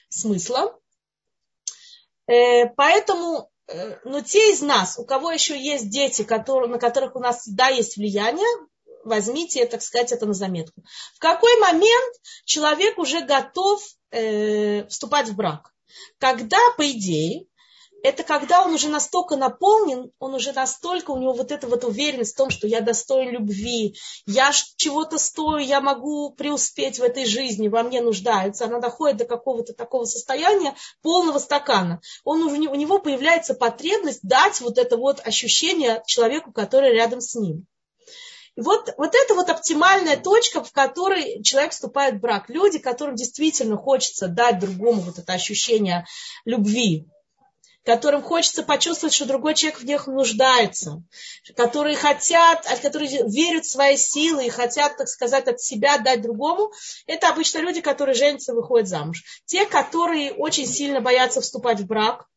смысла. 0.09 0.77
Э, 2.27 2.67
поэтому, 2.75 3.49
э, 3.67 3.97
но 4.03 4.21
те 4.21 4.51
из 4.51 4.61
нас, 4.61 4.99
у 4.99 5.05
кого 5.05 5.31
еще 5.31 5.57
есть 5.59 5.89
дети, 5.89 6.23
которые, 6.23 6.69
на 6.69 6.79
которых 6.79 7.15
у 7.15 7.19
нас 7.19 7.41
всегда 7.41 7.69
есть 7.69 7.95
влияние, 7.95 8.47
возьмите, 9.05 9.65
так 9.65 9.81
сказать, 9.81 10.11
это 10.11 10.25
на 10.25 10.33
заметку. 10.33 10.83
В 11.15 11.19
какой 11.19 11.57
момент 11.59 12.15
человек 12.43 12.97
уже 12.97 13.21
готов 13.21 13.81
э, 14.11 14.85
вступать 14.87 15.29
в 15.29 15.35
брак? 15.35 15.73
Когда, 16.17 16.59
по 16.77 16.91
идее, 16.91 17.45
это 18.03 18.23
когда 18.23 18.63
он 18.63 18.73
уже 18.73 18.89
настолько 18.89 19.35
наполнен, 19.35 20.11
он 20.19 20.33
уже 20.33 20.53
настолько, 20.53 21.11
у 21.11 21.17
него 21.17 21.33
вот 21.33 21.51
эта 21.51 21.67
вот 21.67 21.83
уверенность 21.83 22.33
в 22.33 22.37
том, 22.37 22.49
что 22.49 22.67
я 22.67 22.81
достоин 22.81 23.31
любви, 23.31 23.95
я 24.25 24.51
чего-то 24.77 25.17
стою, 25.17 25.57
я 25.57 25.81
могу 25.81 26.31
преуспеть 26.31 26.99
в 26.99 27.03
этой 27.03 27.25
жизни, 27.25 27.67
во 27.67 27.83
мне 27.83 28.01
нуждаются. 28.01 28.65
Она 28.65 28.79
доходит 28.79 29.17
до 29.17 29.25
какого-то 29.25 29.73
такого 29.73 30.05
состояния 30.05 30.75
полного 31.01 31.39
стакана. 31.39 32.01
Он, 32.23 32.43
у 32.43 32.75
него 32.75 32.99
появляется 32.99 33.53
потребность 33.53 34.21
дать 34.23 34.61
вот 34.61 34.77
это 34.77 34.97
вот 34.97 35.25
ощущение 35.25 36.01
человеку, 36.05 36.51
который 36.51 36.93
рядом 36.93 37.21
с 37.21 37.35
ним. 37.35 37.65
И 38.55 38.61
вот, 38.61 38.93
вот 38.97 39.13
это 39.13 39.35
вот 39.35 39.49
оптимальная 39.49 40.17
точка, 40.17 40.63
в 40.63 40.71
которой 40.71 41.41
человек 41.43 41.71
вступает 41.71 42.15
в 42.15 42.19
брак. 42.19 42.49
Люди, 42.49 42.77
которым 42.77 43.15
действительно 43.15 43.77
хочется 43.77 44.27
дать 44.27 44.59
другому 44.59 45.01
вот 45.01 45.17
это 45.17 45.33
ощущение 45.33 46.05
любви, 46.45 47.07
которым 47.89 48.21
хочется 48.21 48.61
почувствовать, 48.61 49.15
что 49.15 49.25
другой 49.25 49.55
человек 49.55 49.79
в 49.79 49.83
них 49.83 50.05
нуждается, 50.05 51.01
которые 51.57 51.95
хотят, 51.95 52.63
которые 52.83 53.23
верят 53.27 53.65
в 53.65 53.71
свои 53.71 53.97
силы 53.97 54.45
и 54.45 54.49
хотят, 54.51 54.95
так 54.95 55.07
сказать, 55.07 55.47
от 55.47 55.59
себя 55.59 55.97
дать 55.97 56.21
другому, 56.21 56.71
это 57.07 57.29
обычно 57.29 57.57
люди, 57.57 57.81
которые 57.81 58.13
женятся, 58.13 58.53
выходят 58.53 58.87
замуж. 58.87 59.23
Те, 59.45 59.65
которые 59.65 60.33
очень 60.33 60.67
сильно 60.67 61.01
боятся 61.01 61.41
вступать 61.41 61.79
в 61.79 61.87
брак, 61.87 62.27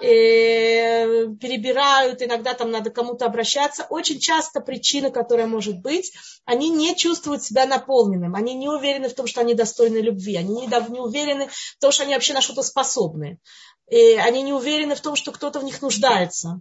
перебирают, 0.00 2.22
иногда 2.22 2.54
там 2.54 2.70
надо 2.70 2.90
кому-то 2.90 3.26
обращаться. 3.26 3.86
Очень 3.90 4.20
часто 4.20 4.60
причина, 4.60 5.10
которая 5.10 5.46
может 5.46 5.80
быть, 5.80 6.12
они 6.44 6.70
не 6.70 6.96
чувствуют 6.96 7.42
себя 7.42 7.66
наполненным, 7.66 8.34
они 8.34 8.54
не 8.54 8.68
уверены 8.68 9.08
в 9.08 9.14
том, 9.14 9.26
что 9.26 9.40
они 9.40 9.54
достойны 9.54 9.98
любви, 9.98 10.36
они 10.36 10.66
не, 10.66 11.00
уверены 11.00 11.48
в 11.48 11.80
том, 11.80 11.92
что 11.92 12.04
они 12.04 12.14
вообще 12.14 12.34
на 12.34 12.40
что-то 12.40 12.62
способны 12.62 13.38
и 13.90 14.16
они 14.16 14.42
не 14.42 14.52
уверены 14.52 14.94
в 14.94 15.00
том, 15.00 15.16
что 15.16 15.32
кто-то 15.32 15.60
в 15.60 15.64
них 15.64 15.80
нуждается. 15.82 16.60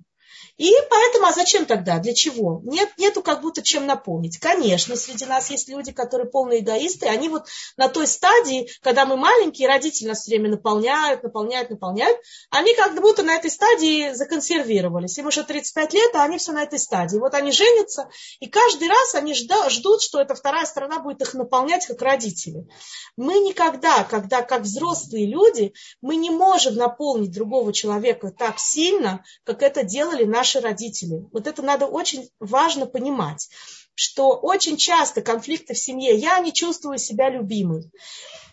И 0.58 0.72
поэтому, 0.90 1.28
а 1.28 1.34
зачем 1.34 1.66
тогда? 1.66 2.00
Для 2.00 2.14
чего? 2.14 2.62
Нет, 2.64 2.90
нету 2.98 3.22
как 3.22 3.42
будто 3.42 3.62
чем 3.62 3.86
наполнить. 3.86 4.40
Конечно, 4.40 4.96
среди 4.96 5.26
нас 5.26 5.52
есть 5.52 5.70
люди, 5.70 5.92
которые 5.92 6.30
полные 6.30 6.62
эгоисты, 6.62 7.08
они 7.08 7.30
вот 7.30 7.48
на 7.78 7.90
той 7.90 8.08
стадии, 8.08 8.70
когда 8.82 9.06
мы 9.06 9.18
маленькие, 9.18 9.68
родители 9.68 10.08
нас 10.08 10.22
все 10.22 10.32
время 10.32 10.50
наполняют, 10.50 11.22
наполняют, 11.22 11.70
наполняют, 11.70 12.18
они 12.50 12.74
как 12.74 13.00
будто 13.00 13.22
на 13.24 13.36
этой 13.36 13.52
стадии 13.52 14.14
законсервировались. 14.14 15.18
Им 15.18 15.28
уже 15.28 15.44
35 15.44 15.94
лет, 15.94 16.16
а 16.16 16.24
они 16.24 16.38
все 16.38 16.52
на 16.54 16.64
этой 16.64 16.80
стадии. 16.80 17.18
Вот 17.18 17.34
они 17.36 17.52
женятся, 17.52 18.10
и 18.40 18.48
каждый 18.48 18.88
раз 18.88 19.16
они 19.16 19.34
ждут, 19.34 20.02
что 20.02 20.20
эта 20.20 20.34
вторая 20.34 20.66
сторона 20.66 21.00
будет 21.00 21.22
их 21.22 21.34
наполнять, 21.34 21.86
как 21.86 22.02
родители. 22.02 22.68
Мы 23.16 23.40
никогда, 23.40 24.04
когда 24.04 24.42
как 24.42 24.62
взрослые 24.62 25.28
люди, 25.28 25.74
мы 26.02 26.16
не 26.16 26.30
можем 26.30 26.76
наполнить 26.76 27.32
другого 27.32 27.74
человека 27.74 28.32
так 28.32 28.60
сильно, 28.60 29.24
как 29.44 29.62
это 29.62 29.84
делали 29.84 30.17
наши 30.26 30.58
наши 30.58 30.60
родители. 30.60 31.26
Вот 31.32 31.48
это 31.48 31.62
надо 31.62 31.86
очень 31.86 32.30
важно 32.40 32.86
понимать, 32.86 33.50
что 33.96 34.30
очень 34.30 34.78
часто 34.78 35.22
конфликты 35.22 35.74
в 35.74 35.80
семье, 35.80 36.16
я 36.16 36.40
не 36.40 36.54
чувствую 36.54 36.98
себя 36.98 37.30
любимой. 37.30 37.90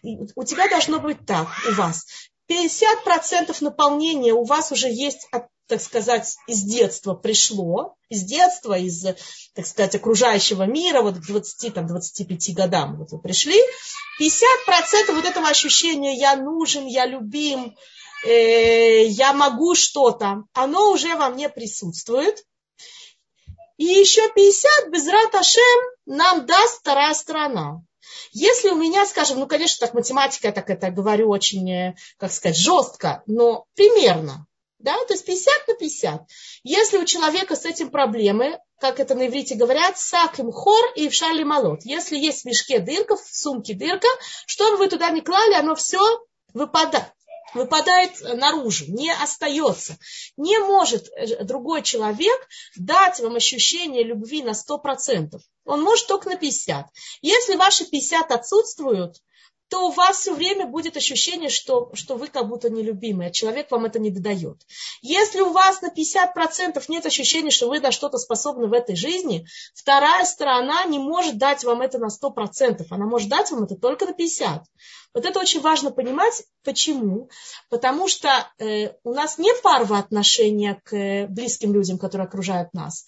У 0.02 0.44
тебя 0.44 0.68
должно 0.68 0.98
быть 0.98 1.24
так, 1.26 1.48
у 1.68 1.74
вас. 1.74 2.06
50% 2.50 3.56
наполнения 3.60 4.34
у 4.34 4.44
вас 4.44 4.70
уже 4.72 4.88
есть 4.88 5.26
так 5.66 5.80
сказать, 5.80 6.36
из 6.46 6.62
детства 6.62 7.14
пришло, 7.14 7.96
из 8.10 8.22
детства, 8.24 8.78
из, 8.78 9.02
так 9.54 9.66
сказать, 9.66 9.94
окружающего 9.94 10.64
мира, 10.64 11.00
вот 11.00 11.16
к 11.16 11.30
20-25 11.30 12.52
годам 12.52 12.98
вот 12.98 13.12
вы 13.12 13.18
пришли, 13.18 13.58
50% 14.20 15.14
вот 15.14 15.24
этого 15.24 15.48
ощущения 15.48 16.18
«я 16.18 16.36
нужен», 16.36 16.86
«я 16.86 17.06
любим», 17.06 17.74
э, 18.24 19.06
я 19.06 19.32
могу 19.32 19.74
что-то, 19.74 20.44
оно 20.52 20.90
уже 20.90 21.14
во 21.16 21.28
мне 21.28 21.48
присутствует. 21.48 22.44
И 23.76 23.84
еще 23.84 24.22
50 24.32 24.90
без 24.90 25.06
Раташем 25.08 25.80
нам 26.06 26.46
даст 26.46 26.80
вторая 26.80 27.14
сторона. 27.14 27.82
Если 28.32 28.68
у 28.68 28.76
меня, 28.76 29.06
скажем, 29.06 29.38
ну, 29.38 29.46
конечно, 29.46 29.86
так 29.86 29.94
математика, 29.94 30.52
так 30.52 30.70
это 30.70 30.90
говорю 30.90 31.28
очень, 31.28 31.70
э, 31.70 31.94
как 32.18 32.32
сказать, 32.32 32.56
жестко, 32.56 33.22
но 33.26 33.64
примерно, 33.74 34.46
да, 34.78 34.92
то 35.06 35.14
есть 35.14 35.24
50 35.24 35.68
на 35.68 35.74
50. 35.74 36.22
Если 36.62 36.98
у 36.98 37.04
человека 37.04 37.56
с 37.56 37.64
этим 37.64 37.90
проблемы, 37.90 38.58
как 38.78 39.00
это 39.00 39.14
на 39.14 39.28
иврите 39.28 39.54
говорят, 39.54 39.98
саким 39.98 40.52
хор 40.52 40.92
и 40.94 41.08
в 41.08 41.14
шали 41.14 41.42
молот. 41.42 41.80
Если 41.84 42.18
есть 42.18 42.42
в 42.42 42.44
мешке 42.44 42.80
дырка, 42.80 43.16
в 43.16 43.26
сумке 43.26 43.74
дырка, 43.74 44.08
что 44.46 44.72
бы 44.72 44.76
вы 44.76 44.88
туда 44.88 45.10
ни 45.10 45.20
клали, 45.20 45.54
оно 45.54 45.74
все 45.74 46.00
выпадает 46.52 47.13
выпадает 47.54 48.20
наружу, 48.20 48.86
не 48.88 49.10
остается. 49.12 49.98
Не 50.36 50.58
может 50.58 51.08
э, 51.08 51.44
другой 51.44 51.82
человек 51.82 52.48
дать 52.76 53.20
вам 53.20 53.36
ощущение 53.36 54.02
любви 54.02 54.42
на 54.42 54.50
100%. 54.50 55.38
Он 55.64 55.82
может 55.82 56.06
только 56.06 56.28
на 56.28 56.36
50. 56.36 56.86
Если 57.22 57.56
ваши 57.56 57.84
50 57.84 58.30
отсутствуют, 58.32 59.16
то 59.74 59.88
у 59.88 59.90
вас 59.90 60.18
все 60.18 60.32
время 60.32 60.66
будет 60.66 60.96
ощущение, 60.96 61.50
что, 61.50 61.90
что 61.94 62.14
вы 62.14 62.28
как 62.28 62.46
будто 62.46 62.70
нелюбимые, 62.70 63.30
а 63.30 63.32
человек 63.32 63.72
вам 63.72 63.86
это 63.86 63.98
не 63.98 64.10
додает. 64.10 64.62
Если 65.02 65.40
у 65.40 65.50
вас 65.50 65.82
на 65.82 65.88
50% 65.88 66.80
нет 66.86 67.04
ощущения, 67.04 67.50
что 67.50 67.68
вы 67.68 67.80
на 67.80 67.90
что-то 67.90 68.18
способны 68.18 68.68
в 68.68 68.72
этой 68.72 68.94
жизни, 68.94 69.48
вторая 69.74 70.24
сторона 70.26 70.84
не 70.84 71.00
может 71.00 71.38
дать 71.38 71.64
вам 71.64 71.80
это 71.80 71.98
на 71.98 72.06
100%, 72.06 72.86
она 72.88 73.06
может 73.06 73.28
дать 73.28 73.50
вам 73.50 73.64
это 73.64 73.74
только 73.74 74.06
на 74.06 74.12
50%. 74.12 74.60
Вот 75.12 75.24
это 75.24 75.40
очень 75.40 75.60
важно 75.60 75.90
понимать. 75.90 76.44
Почему? 76.62 77.28
Потому 77.68 78.06
что 78.06 78.28
э, 78.60 78.92
у 79.02 79.12
нас 79.12 79.38
не 79.38 79.52
парва 79.60 79.98
отношения 79.98 80.80
к 80.84 80.94
э, 80.94 81.26
близким 81.26 81.74
людям, 81.74 81.98
которые 81.98 82.28
окружают 82.28 82.72
нас. 82.74 83.06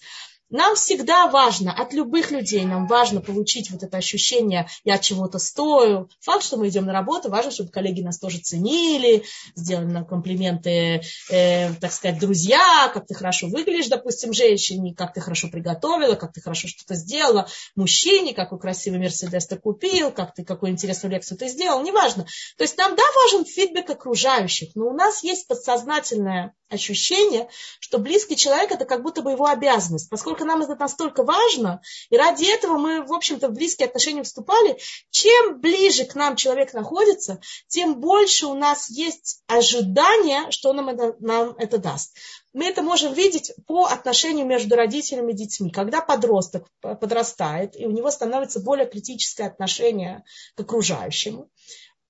Нам 0.49 0.75
всегда 0.75 1.27
важно, 1.27 1.73
от 1.73 1.93
любых 1.93 2.31
людей 2.31 2.63
нам 2.65 2.87
важно 2.87 3.19
получить 3.19 3.69
вот 3.69 3.83
это 3.83 3.97
ощущение, 3.97 4.67
я 4.85 4.97
чего-то 4.97 5.39
стою. 5.39 6.09
Факт, 6.21 6.43
что 6.43 6.55
мы 6.55 6.69
идем 6.69 6.85
на 6.85 6.93
работу, 6.93 7.29
важно, 7.29 7.51
чтобы 7.51 7.69
коллеги 7.69 8.01
нас 8.01 8.17
тоже 8.17 8.39
ценили, 8.39 9.23
сделали 9.55 9.87
нам 9.87 10.05
комплименты, 10.05 11.01
э, 11.29 11.73
так 11.73 11.91
сказать, 11.91 12.19
друзья, 12.19 12.89
как 12.93 13.07
ты 13.07 13.13
хорошо 13.13 13.47
выглядишь, 13.47 13.87
допустим, 13.87 14.31
женщине, 14.31 14.95
как 14.95 15.13
ты 15.13 15.19
хорошо 15.19 15.49
приготовила, 15.49 16.15
как 16.15 16.31
ты 16.31 16.39
хорошо 16.39 16.69
что-то 16.69 16.95
сделала, 16.95 17.47
мужчине, 17.75 18.33
какой 18.33 18.57
красивый 18.57 18.99
Мерседес 18.99 19.47
ты 19.47 19.57
купил, 19.57 20.11
как 20.11 20.33
ты, 20.33 20.45
какую 20.45 20.71
интересную 20.71 21.11
лекцию 21.11 21.37
ты 21.37 21.49
сделал, 21.49 21.83
неважно. 21.83 22.25
То 22.57 22.63
есть 22.63 22.77
нам, 22.77 22.95
да, 22.95 23.03
важен 23.23 23.45
фидбэк 23.45 23.89
окружающих, 23.89 24.75
но 24.75 24.87
у 24.87 24.93
нас 24.93 25.23
есть 25.23 25.47
подсознательное 25.47 26.53
ощущение, 26.69 27.47
что 27.79 27.97
близкий 27.97 28.35
человек 28.35 28.71
это 28.71 28.85
как 28.85 29.01
будто 29.01 29.21
бы 29.21 29.31
его 29.31 29.45
обязанность, 29.45 30.09
поскольку 30.09 30.36
нам 30.45 30.61
это 30.61 30.75
настолько 30.75 31.23
важно, 31.23 31.81
и 32.09 32.17
ради 32.17 32.45
этого 32.45 32.77
мы, 32.77 33.03
в 33.03 33.13
общем-то, 33.13 33.49
в 33.49 33.53
близкие 33.53 33.87
отношения 33.87 34.23
вступали, 34.23 34.79
чем 35.09 35.59
ближе 35.59 36.05
к 36.05 36.15
нам 36.15 36.35
человек 36.35 36.73
находится, 36.73 37.39
тем 37.67 37.99
больше 37.99 38.47
у 38.47 38.53
нас 38.53 38.89
есть 38.89 39.43
ожидания, 39.47 40.51
что 40.51 40.73
нам 40.73 40.89
это, 40.89 41.15
нам 41.19 41.55
это 41.57 41.77
даст. 41.77 42.15
Мы 42.53 42.65
это 42.65 42.81
можем 42.81 43.13
видеть 43.13 43.53
по 43.67 43.85
отношению 43.85 44.45
между 44.45 44.75
родителями 44.75 45.31
и 45.31 45.35
детьми. 45.35 45.69
Когда 45.69 46.01
подросток 46.01 46.65
подрастает, 46.81 47.79
и 47.79 47.85
у 47.85 47.91
него 47.91 48.09
становится 48.09 48.59
более 48.59 48.87
критическое 48.87 49.45
отношение 49.45 50.23
к 50.55 50.61
окружающему, 50.61 51.51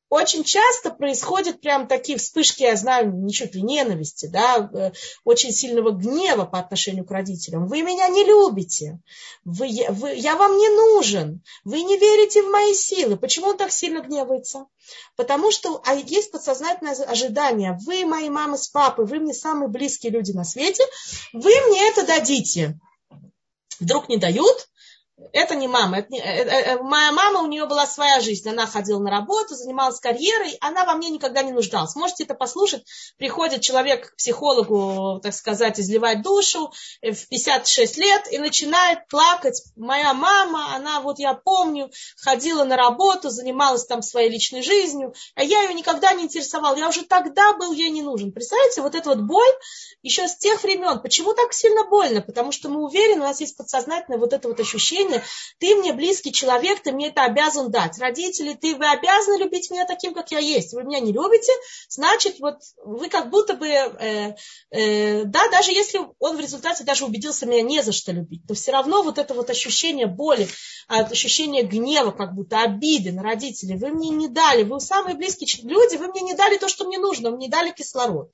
очень 0.09 0.43
часто 0.43 0.91
происходят 0.91 1.59
прям 1.59 1.87
такие 1.87 2.17
вспышки, 2.17 2.63
я 2.63 2.75
знаю, 2.75 3.11
ничуть 3.11 3.55
ли 3.55 3.61
ненависти, 3.61 4.27
да, 4.27 4.69
э, 4.73 4.91
очень 5.25 5.51
сильного 5.51 5.91
гнева 5.91 6.45
по 6.45 6.59
отношению 6.59 7.05
к 7.05 7.11
родителям. 7.11 7.67
Вы 7.67 7.81
меня 7.81 8.07
не 8.07 8.23
любите, 8.23 8.99
вы, 9.43 9.69
вы, 9.89 10.13
я 10.13 10.37
вам 10.37 10.57
не 10.57 10.69
нужен, 10.69 11.41
вы 11.65 11.81
не 11.81 11.97
верите 11.97 12.41
в 12.41 12.49
мои 12.49 12.73
силы. 12.73 13.17
Почему 13.17 13.47
он 13.47 13.57
так 13.57 13.71
сильно 13.71 14.01
гневается? 14.01 14.65
Потому 15.17 15.51
что 15.51 15.81
а 15.85 15.93
есть 15.95 16.31
подсознательное 16.31 16.93
ожидание. 16.93 17.77
Вы 17.85 18.05
мои 18.05 18.29
мамы 18.29 18.57
с 18.57 18.67
папой, 18.67 19.05
вы 19.05 19.19
мне 19.19 19.33
самые 19.33 19.67
близкие 19.67 20.13
люди 20.13 20.31
на 20.31 20.45
свете, 20.45 20.83
вы 21.33 21.51
мне 21.67 21.89
это 21.89 22.05
дадите. 22.05 22.79
Вдруг 23.79 24.09
не 24.09 24.17
дают, 24.17 24.69
это 25.33 25.55
не 25.55 25.67
мама. 25.67 26.00
Это 26.00 26.12
не, 26.12 26.19
это, 26.19 26.51
э, 26.51 26.62
э, 26.75 26.81
моя 26.81 27.12
мама, 27.12 27.41
у 27.41 27.47
нее 27.47 27.65
была 27.65 27.88
своя 27.88 28.19
жизнь. 28.19 28.47
Она 28.47 28.67
ходила 28.67 29.00
на 29.00 29.09
работу, 29.09 29.55
занималась 29.55 30.00
карьерой. 30.00 30.57
Она 30.62 30.86
во 30.86 30.93
мне 30.93 31.09
никогда 31.09 31.41
не 31.41 31.51
нуждалась. 31.51 31.95
Можете 31.95 32.24
это 32.24 32.36
послушать. 32.36 32.83
Приходит 33.17 33.62
человек 33.62 34.12
к 34.12 34.15
психологу, 34.17 35.19
так 35.21 35.33
сказать, 35.33 35.79
изливать 35.79 36.21
душу 36.21 36.71
э, 37.01 37.12
в 37.12 37.27
56 37.29 37.97
лет 37.97 38.31
и 38.31 38.38
начинает 38.38 39.07
плакать. 39.07 39.63
Моя 39.75 40.13
мама, 40.13 40.75
она, 40.75 41.01
вот 41.01 41.17
я 41.17 41.33
помню, 41.33 41.89
ходила 42.17 42.63
на 42.63 42.75
работу, 42.75 43.29
занималась 43.29 43.86
там 43.86 44.03
своей 44.03 44.29
личной 44.29 44.62
жизнью. 44.62 45.15
А 45.36 45.43
я 45.43 45.63
ее 45.63 45.74
никогда 45.74 46.13
не 46.13 46.25
интересовал. 46.25 46.75
Я 46.75 46.89
уже 46.89 47.03
тогда 47.03 47.53
был 47.53 47.74
ей 47.74 47.89
не 47.89 48.03
нужен. 48.03 48.31
Представляете, 48.31 48.81
вот 48.81 48.93
эта 48.93 49.09
вот 49.09 49.21
боль 49.21 49.53
еще 50.03 50.27
с 50.27 50.38
тех 50.38 50.62
времен. 50.62 51.00
Почему 51.01 51.33
так 51.33 51.53
сильно 51.53 51.86
больно? 51.86 52.21
Потому 52.21 52.51
что 52.51 52.69
мы 52.69 52.83
уверены, 52.83 53.21
у 53.21 53.24
нас 53.24 53.41
есть 53.41 53.57
подсознательное 53.57 54.19
вот 54.19 54.33
это 54.33 54.47
вот 54.47 54.59
ощущение, 54.59 55.06
ощущение, 55.07 55.23
ты 55.59 55.75
мне 55.75 55.93
близкий 55.93 56.31
человек, 56.31 56.81
ты 56.81 56.91
мне 56.91 57.07
это 57.07 57.23
обязан 57.23 57.71
дать. 57.71 57.97
Родители, 57.99 58.53
ты, 58.53 58.75
вы 58.75 58.89
обязаны 58.89 59.41
любить 59.41 59.71
меня 59.71 59.85
таким, 59.85 60.13
как 60.13 60.31
я 60.31 60.39
есть. 60.39 60.73
Вы 60.73 60.83
меня 60.83 60.99
не 60.99 61.11
любите, 61.11 61.51
значит, 61.89 62.39
вот 62.39 62.57
вы 62.83 63.09
как 63.09 63.29
будто 63.29 63.55
бы, 63.55 63.67
э, 63.67 64.35
э, 64.71 65.23
да, 65.25 65.49
даже 65.49 65.71
если 65.71 66.01
он 66.19 66.37
в 66.37 66.39
результате 66.39 66.83
даже 66.83 67.05
убедился 67.05 67.45
меня 67.45 67.61
не 67.61 67.81
за 67.81 67.91
что 67.91 68.11
любить, 68.11 68.41
то 68.47 68.53
все 68.53 68.71
равно 68.71 69.03
вот 69.03 69.17
это 69.17 69.33
вот 69.33 69.49
ощущение 69.49 70.07
боли, 70.07 70.47
ощущение 70.87 71.63
гнева, 71.63 72.11
как 72.11 72.33
будто 72.33 72.61
обиды 72.61 73.11
на 73.11 73.23
родителей, 73.23 73.77
вы 73.77 73.89
мне 73.89 74.09
не 74.09 74.27
дали, 74.27 74.63
вы 74.63 74.79
самые 74.79 75.15
близкие 75.15 75.47
люди, 75.63 75.97
вы 75.97 76.07
мне 76.07 76.21
не 76.21 76.33
дали 76.33 76.57
то, 76.57 76.67
что 76.67 76.85
мне 76.85 76.99
нужно, 76.99 77.31
вы 77.31 77.37
мне 77.37 77.47
не 77.47 77.51
дали 77.51 77.71
кислород. 77.71 78.31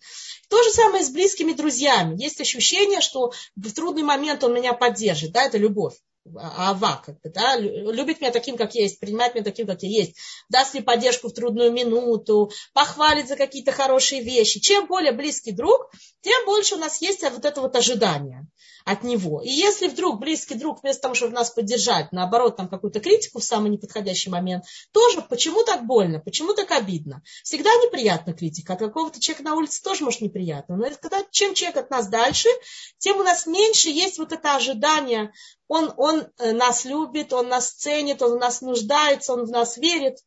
То 0.49 0.61
же 0.63 0.71
самое 0.71 1.03
с 1.03 1.09
близкими 1.09 1.53
друзьями. 1.53 2.21
Есть 2.21 2.41
ощущение, 2.41 3.01
что 3.01 3.33
в 3.55 3.71
трудный 3.73 4.03
момент 4.03 4.43
он 4.43 4.53
меня 4.53 4.73
поддержит, 4.73 5.31
да, 5.31 5.43
это 5.43 5.57
любовь. 5.57 5.95
Ава, 6.35 7.01
как 7.05 7.19
бы, 7.21 7.29
да, 7.29 7.57
любит 7.57 8.21
меня 8.21 8.31
таким, 8.31 8.55
как 8.55 8.75
есть, 8.75 8.99
принимает 8.99 9.35
меня 9.35 9.43
таким, 9.43 9.67
как 9.67 9.83
я 9.83 9.89
есть, 9.89 10.15
даст 10.49 10.73
мне 10.73 10.81
поддержку 10.81 11.27
в 11.27 11.33
трудную 11.33 11.71
минуту, 11.71 12.51
похвалит 12.73 13.27
за 13.27 13.35
какие-то 13.35 13.71
хорошие 13.71 14.21
вещи. 14.21 14.59
Чем 14.59 14.87
более 14.87 15.11
близкий 15.11 15.51
друг, 15.51 15.91
тем 16.21 16.45
больше 16.45 16.75
у 16.75 16.77
нас 16.77 17.01
есть 17.01 17.23
вот 17.23 17.43
это 17.43 17.61
вот 17.61 17.75
ожидание 17.75 18.47
от 18.85 19.03
него. 19.03 19.41
И 19.41 19.49
если 19.49 19.87
вдруг 19.87 20.19
близкий 20.19 20.55
друг 20.55 20.81
вместо 20.81 21.03
того, 21.03 21.15
чтобы 21.15 21.33
нас 21.33 21.51
поддержать, 21.51 22.11
наоборот, 22.11 22.57
там 22.57 22.67
какую-то 22.67 22.99
критику 22.99 23.39
в 23.39 23.43
самый 23.43 23.69
неподходящий 23.69 24.29
момент, 24.29 24.65
тоже 24.91 25.21
почему 25.21 25.63
так 25.63 25.85
больно, 25.85 26.19
почему 26.19 26.53
так 26.53 26.71
обидно. 26.71 27.21
Всегда 27.43 27.69
неприятна 27.69 28.33
критика. 28.33 28.73
От 28.73 28.79
какого-то 28.79 29.21
человека 29.21 29.43
на 29.43 29.55
улице 29.55 29.81
тоже 29.81 30.03
может 30.03 30.21
неприятно. 30.21 30.77
Но 30.77 30.89
когда 31.01 31.23
чем 31.31 31.53
человек 31.53 31.77
от 31.77 31.89
нас 31.89 32.07
дальше, 32.07 32.49
тем 32.97 33.19
у 33.19 33.23
нас 33.23 33.45
меньше 33.45 33.89
есть 33.89 34.17
вот 34.17 34.31
это 34.31 34.55
ожидание. 34.55 35.31
Он, 35.73 35.91
он 35.97 36.27
э, 36.37 36.51
нас 36.51 36.85
любит, 36.85 37.33
он 37.33 37.47
нас 37.47 37.71
ценит, 37.71 38.21
он 38.21 38.33
в 38.33 38.39
нас 38.39 38.61
нуждается, 38.61 39.33
он 39.33 39.45
в 39.45 39.49
нас 39.49 39.77
верит. 39.77 40.19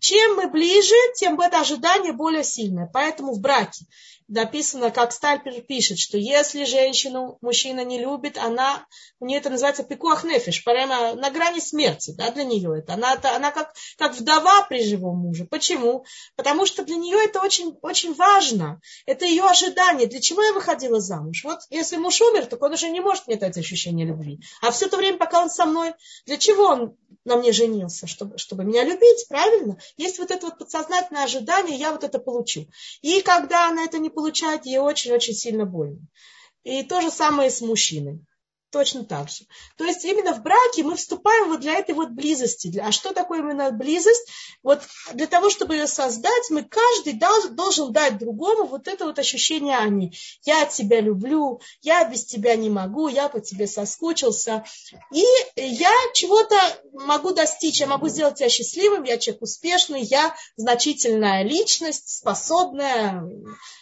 Чем 0.00 0.34
мы 0.34 0.50
ближе, 0.50 0.96
тем 1.14 1.40
это 1.40 1.60
ожидание 1.60 2.12
более 2.12 2.42
сильное. 2.42 2.90
Поэтому 2.92 3.32
в 3.32 3.40
браке 3.40 3.86
написано, 4.30 4.90
как 4.90 5.12
Стальпер 5.12 5.60
пишет, 5.62 5.98
что 5.98 6.16
если 6.16 6.64
женщину 6.64 7.38
мужчина 7.40 7.84
не 7.84 7.98
любит, 7.98 8.38
она, 8.38 8.86
у 9.18 9.26
нее 9.26 9.38
это 9.40 9.50
называется 9.50 9.82
пикуах 9.82 10.24
нефиш, 10.24 10.64
прямо 10.64 11.14
на 11.14 11.30
грани 11.30 11.58
смерти, 11.58 12.14
да, 12.16 12.30
для 12.30 12.44
нее 12.44 12.78
это. 12.78 12.94
Она, 12.94 13.20
она 13.34 13.50
как, 13.50 13.74
как 13.98 14.14
вдова 14.14 14.62
при 14.62 14.82
живом 14.82 15.18
муже. 15.18 15.44
Почему? 15.44 16.04
Потому 16.36 16.64
что 16.64 16.84
для 16.84 16.96
нее 16.96 17.18
это 17.24 17.40
очень, 17.40 17.76
очень 17.82 18.14
важно. 18.14 18.80
Это 19.04 19.24
ее 19.24 19.42
ожидание. 19.42 20.06
Для 20.06 20.20
чего 20.20 20.42
я 20.42 20.52
выходила 20.52 21.00
замуж? 21.00 21.42
Вот 21.44 21.58
если 21.68 21.96
муж 21.96 22.20
умер, 22.20 22.46
так 22.46 22.62
он 22.62 22.72
уже 22.72 22.88
не 22.88 23.00
может 23.00 23.26
мне 23.26 23.36
дать 23.36 23.58
ощущение 23.58 24.06
любви. 24.06 24.40
А 24.62 24.70
все 24.70 24.88
то 24.88 24.96
время, 24.96 25.18
пока 25.18 25.42
он 25.42 25.50
со 25.50 25.66
мной, 25.66 25.92
для 26.26 26.36
чего 26.36 26.64
он 26.64 26.96
на 27.24 27.36
мне 27.36 27.52
женился? 27.52 28.06
Чтобы, 28.06 28.38
чтобы 28.38 28.64
меня 28.64 28.84
любить, 28.84 29.26
правильно? 29.28 29.78
Есть 29.96 30.18
вот 30.18 30.30
это 30.30 30.46
вот 30.46 30.58
подсознательное 30.58 31.24
ожидание, 31.24 31.76
я 31.76 31.90
вот 31.90 32.04
это 32.04 32.18
получу. 32.20 32.66
И 33.02 33.22
когда 33.22 33.68
она 33.68 33.84
это 33.84 33.98
не 33.98 34.10
получает, 34.20 34.66
ей 34.66 34.78
очень-очень 34.78 35.32
сильно 35.32 35.64
больно. 35.64 35.98
И 36.62 36.82
то 36.82 37.00
же 37.00 37.10
самое 37.10 37.50
с 37.50 37.62
мужчиной. 37.62 38.22
Точно 38.70 39.04
так 39.04 39.28
же. 39.28 39.46
То 39.76 39.84
есть 39.84 40.04
именно 40.04 40.32
в 40.32 40.42
браке 40.42 40.84
мы 40.84 40.94
вступаем 40.94 41.48
вот 41.48 41.60
для 41.60 41.74
этой 41.74 41.92
вот 41.92 42.10
близости. 42.10 42.78
А 42.78 42.92
что 42.92 43.12
такое 43.12 43.40
именно 43.40 43.72
близость? 43.72 44.28
Вот 44.62 44.80
для 45.12 45.26
того, 45.26 45.50
чтобы 45.50 45.74
ее 45.74 45.88
создать, 45.88 46.50
мы 46.50 46.62
каждый 46.62 47.14
должен, 47.14 47.56
должен 47.56 47.92
дать 47.92 48.18
другому 48.18 48.66
вот 48.66 48.86
это 48.86 49.06
вот 49.06 49.18
ощущение 49.18 49.76
они. 49.76 50.12
Я 50.44 50.66
тебя 50.66 51.00
люблю, 51.00 51.60
я 51.82 52.04
без 52.04 52.24
тебя 52.24 52.54
не 52.54 52.70
могу, 52.70 53.08
я 53.08 53.28
по 53.28 53.40
тебе 53.40 53.66
соскучился. 53.66 54.64
И 55.12 55.24
я 55.56 55.92
чего-то 56.14 56.56
могу 56.92 57.32
достичь, 57.32 57.80
я 57.80 57.88
могу 57.88 58.06
сделать 58.06 58.36
тебя 58.36 58.48
счастливым, 58.48 59.02
я 59.02 59.18
человек 59.18 59.42
успешный, 59.42 60.02
я 60.02 60.36
значительная 60.56 61.42
личность, 61.42 62.08
способная, 62.18 63.24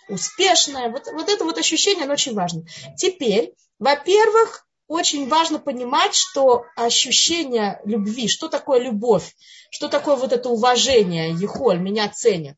успешная. 0.08 0.90
Вот, 0.90 1.08
вот 1.12 1.28
это 1.28 1.44
вот 1.44 1.58
ощущение, 1.58 2.04
оно 2.04 2.14
очень 2.14 2.32
важно. 2.32 2.62
Теперь, 2.96 3.52
во-первых, 3.78 4.64
очень 4.88 5.28
важно 5.28 5.58
понимать, 5.58 6.14
что 6.14 6.64
ощущение 6.74 7.80
любви, 7.84 8.26
что 8.26 8.48
такое 8.48 8.80
любовь, 8.80 9.36
что 9.70 9.88
такое 9.88 10.16
вот 10.16 10.32
это 10.32 10.48
уважение, 10.48 11.32
ехоль, 11.32 11.78
меня 11.78 12.08
ценят, 12.08 12.56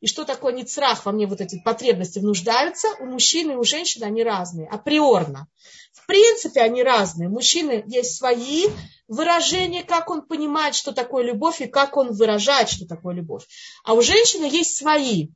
и 0.00 0.06
что 0.06 0.24
такое 0.24 0.52
ницрах, 0.52 1.04
во 1.04 1.12
мне 1.12 1.26
вот 1.26 1.40
эти 1.40 1.60
потребности 1.62 2.18
внуждаются, 2.18 2.88
у 2.98 3.06
мужчины 3.06 3.52
и 3.52 3.56
у 3.56 3.64
женщины 3.64 4.04
они 4.04 4.22
разные, 4.22 4.68
априорно. 4.68 5.48
В 5.92 6.06
принципе, 6.06 6.60
они 6.60 6.82
разные. 6.82 7.28
У 7.28 7.32
мужчины 7.32 7.82
есть 7.86 8.16
свои 8.16 8.66
выражения, 9.08 9.82
как 9.82 10.10
он 10.10 10.22
понимает, 10.22 10.74
что 10.74 10.92
такое 10.92 11.24
любовь, 11.24 11.60
и 11.60 11.66
как 11.66 11.96
он 11.96 12.12
выражает, 12.12 12.68
что 12.68 12.86
такое 12.86 13.14
любовь. 13.14 13.44
А 13.84 13.94
у 13.94 14.02
женщины 14.02 14.44
есть 14.44 14.76
свои. 14.76 15.28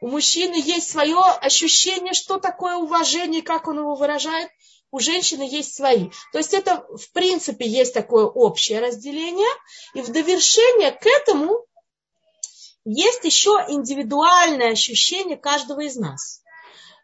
У 0.00 0.08
мужчины 0.08 0.56
есть 0.56 0.90
свое 0.90 1.18
ощущение, 1.18 2.12
что 2.12 2.38
такое 2.38 2.76
уважение, 2.76 3.42
как 3.42 3.66
он 3.66 3.78
его 3.78 3.94
выражает 3.94 4.50
у 4.92 5.00
женщины 5.00 5.42
есть 5.42 5.74
свои. 5.74 6.10
То 6.32 6.38
есть 6.38 6.54
это, 6.54 6.86
в 6.96 7.10
принципе, 7.12 7.66
есть 7.66 7.94
такое 7.94 8.26
общее 8.26 8.78
разделение. 8.78 9.48
И 9.94 10.02
в 10.02 10.12
довершение 10.12 10.92
к 10.92 11.04
этому 11.06 11.64
есть 12.84 13.24
еще 13.24 13.50
индивидуальное 13.68 14.72
ощущение 14.72 15.36
каждого 15.36 15.80
из 15.80 15.96
нас. 15.96 16.42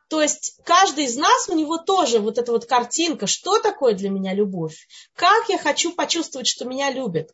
То 0.08 0.22
есть 0.22 0.58
каждый 0.64 1.04
из 1.04 1.16
нас, 1.16 1.48
у 1.48 1.54
него 1.54 1.76
тоже 1.76 2.18
вот 2.18 2.38
эта 2.38 2.50
вот 2.50 2.64
картинка, 2.64 3.26
что 3.26 3.58
такое 3.58 3.92
для 3.92 4.08
меня 4.08 4.32
любовь, 4.32 4.88
как 5.14 5.50
я 5.50 5.58
хочу 5.58 5.92
почувствовать, 5.92 6.46
что 6.46 6.64
меня 6.64 6.90
любят, 6.90 7.30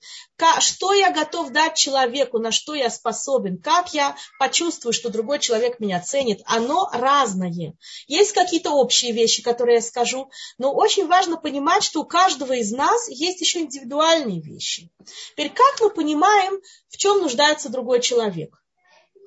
что 0.58 0.92
я 0.92 1.12
готов 1.12 1.50
дать 1.50 1.76
человеку, 1.76 2.38
на 2.38 2.50
что 2.50 2.74
я 2.74 2.90
способен, 2.90 3.58
как 3.58 3.94
я 3.94 4.16
почувствую, 4.40 4.92
что 4.92 5.08
другой 5.08 5.38
человек 5.38 5.78
меня 5.78 6.00
ценит, 6.00 6.42
оно 6.46 6.90
разное. 6.92 7.74
Есть 8.08 8.32
какие-то 8.32 8.70
общие 8.70 9.12
вещи, 9.12 9.42
которые 9.42 9.76
я 9.76 9.82
скажу, 9.82 10.30
но 10.58 10.72
очень 10.74 11.06
важно 11.06 11.37
понимать, 11.37 11.84
что 11.84 12.00
у 12.00 12.04
каждого 12.04 12.54
из 12.54 12.72
нас 12.72 13.08
есть 13.08 13.40
еще 13.40 13.60
индивидуальные 13.60 14.40
вещи. 14.40 14.90
Теперь 15.30 15.50
как 15.50 15.80
мы 15.80 15.90
понимаем, 15.90 16.60
в 16.88 16.96
чем 16.96 17.20
нуждается 17.20 17.68
другой 17.68 18.00
человек? 18.00 18.60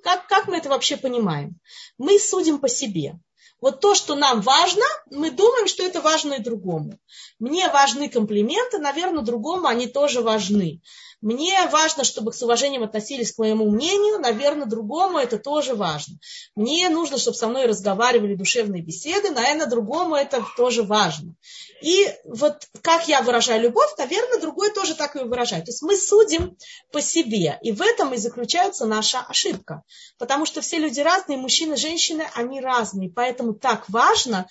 Как, 0.03 0.27
как 0.27 0.47
мы 0.47 0.57
это 0.57 0.69
вообще 0.69 0.97
понимаем? 0.97 1.59
Мы 1.97 2.19
судим 2.19 2.59
по 2.59 2.69
себе. 2.69 3.19
Вот 3.59 3.81
то, 3.81 3.95
что 3.95 4.15
нам 4.15 4.41
важно, 4.41 4.83
мы 5.09 5.31
думаем, 5.31 5.67
что 5.67 5.83
это 5.83 6.01
важно 6.01 6.33
и 6.33 6.43
другому. 6.43 6.99
Мне 7.39 7.69
важны 7.69 8.09
комплименты, 8.09 8.77
наверное, 8.77 9.23
другому 9.23 9.67
они 9.67 9.87
тоже 9.87 10.21
важны. 10.21 10.81
Мне 11.21 11.67
важно, 11.71 12.03
чтобы 12.03 12.31
с 12.31 12.43
уважением 12.43 12.83
относились 12.83 13.31
к 13.31 13.39
моему 13.39 13.69
мнению, 13.71 14.19
наверное, 14.19 14.67
другому 14.67 15.17
это 15.17 15.39
тоже 15.39 15.73
важно. 15.73 16.19
Мне 16.55 16.89
нужно, 16.89 17.17
чтобы 17.17 17.35
со 17.35 17.47
мной 17.47 17.65
разговаривали 17.65 18.35
душевные 18.35 18.83
беседы, 18.83 19.31
наверное, 19.31 19.65
другому 19.65 20.15
это 20.15 20.45
тоже 20.55 20.83
важно. 20.83 21.33
И 21.81 22.07
вот 22.23 22.67
как 22.81 23.07
я 23.07 23.21
выражаю 23.21 23.63
любовь, 23.63 23.89
наверное, 23.97 24.39
другой 24.39 24.71
тоже 24.71 24.93
так 24.93 25.15
и 25.15 25.19
выражает. 25.19 25.65
То 25.65 25.71
есть 25.71 25.81
мы 25.81 25.95
судим 25.95 26.55
по 26.91 27.01
себе. 27.01 27.57
И 27.63 27.71
в 27.71 27.81
этом 27.81 28.13
и 28.13 28.17
заключается 28.17 28.85
наша 28.85 29.21
ошибка. 29.21 29.83
Потому 30.19 30.45
что 30.45 30.61
все 30.61 30.77
люди 30.77 30.99
разные, 30.99 31.37
мужчины, 31.37 31.77
женщины, 31.77 32.27
они 32.35 32.61
разные. 32.61 33.09
Поэтому 33.09 33.53
так 33.53 33.89
важно, 33.89 34.47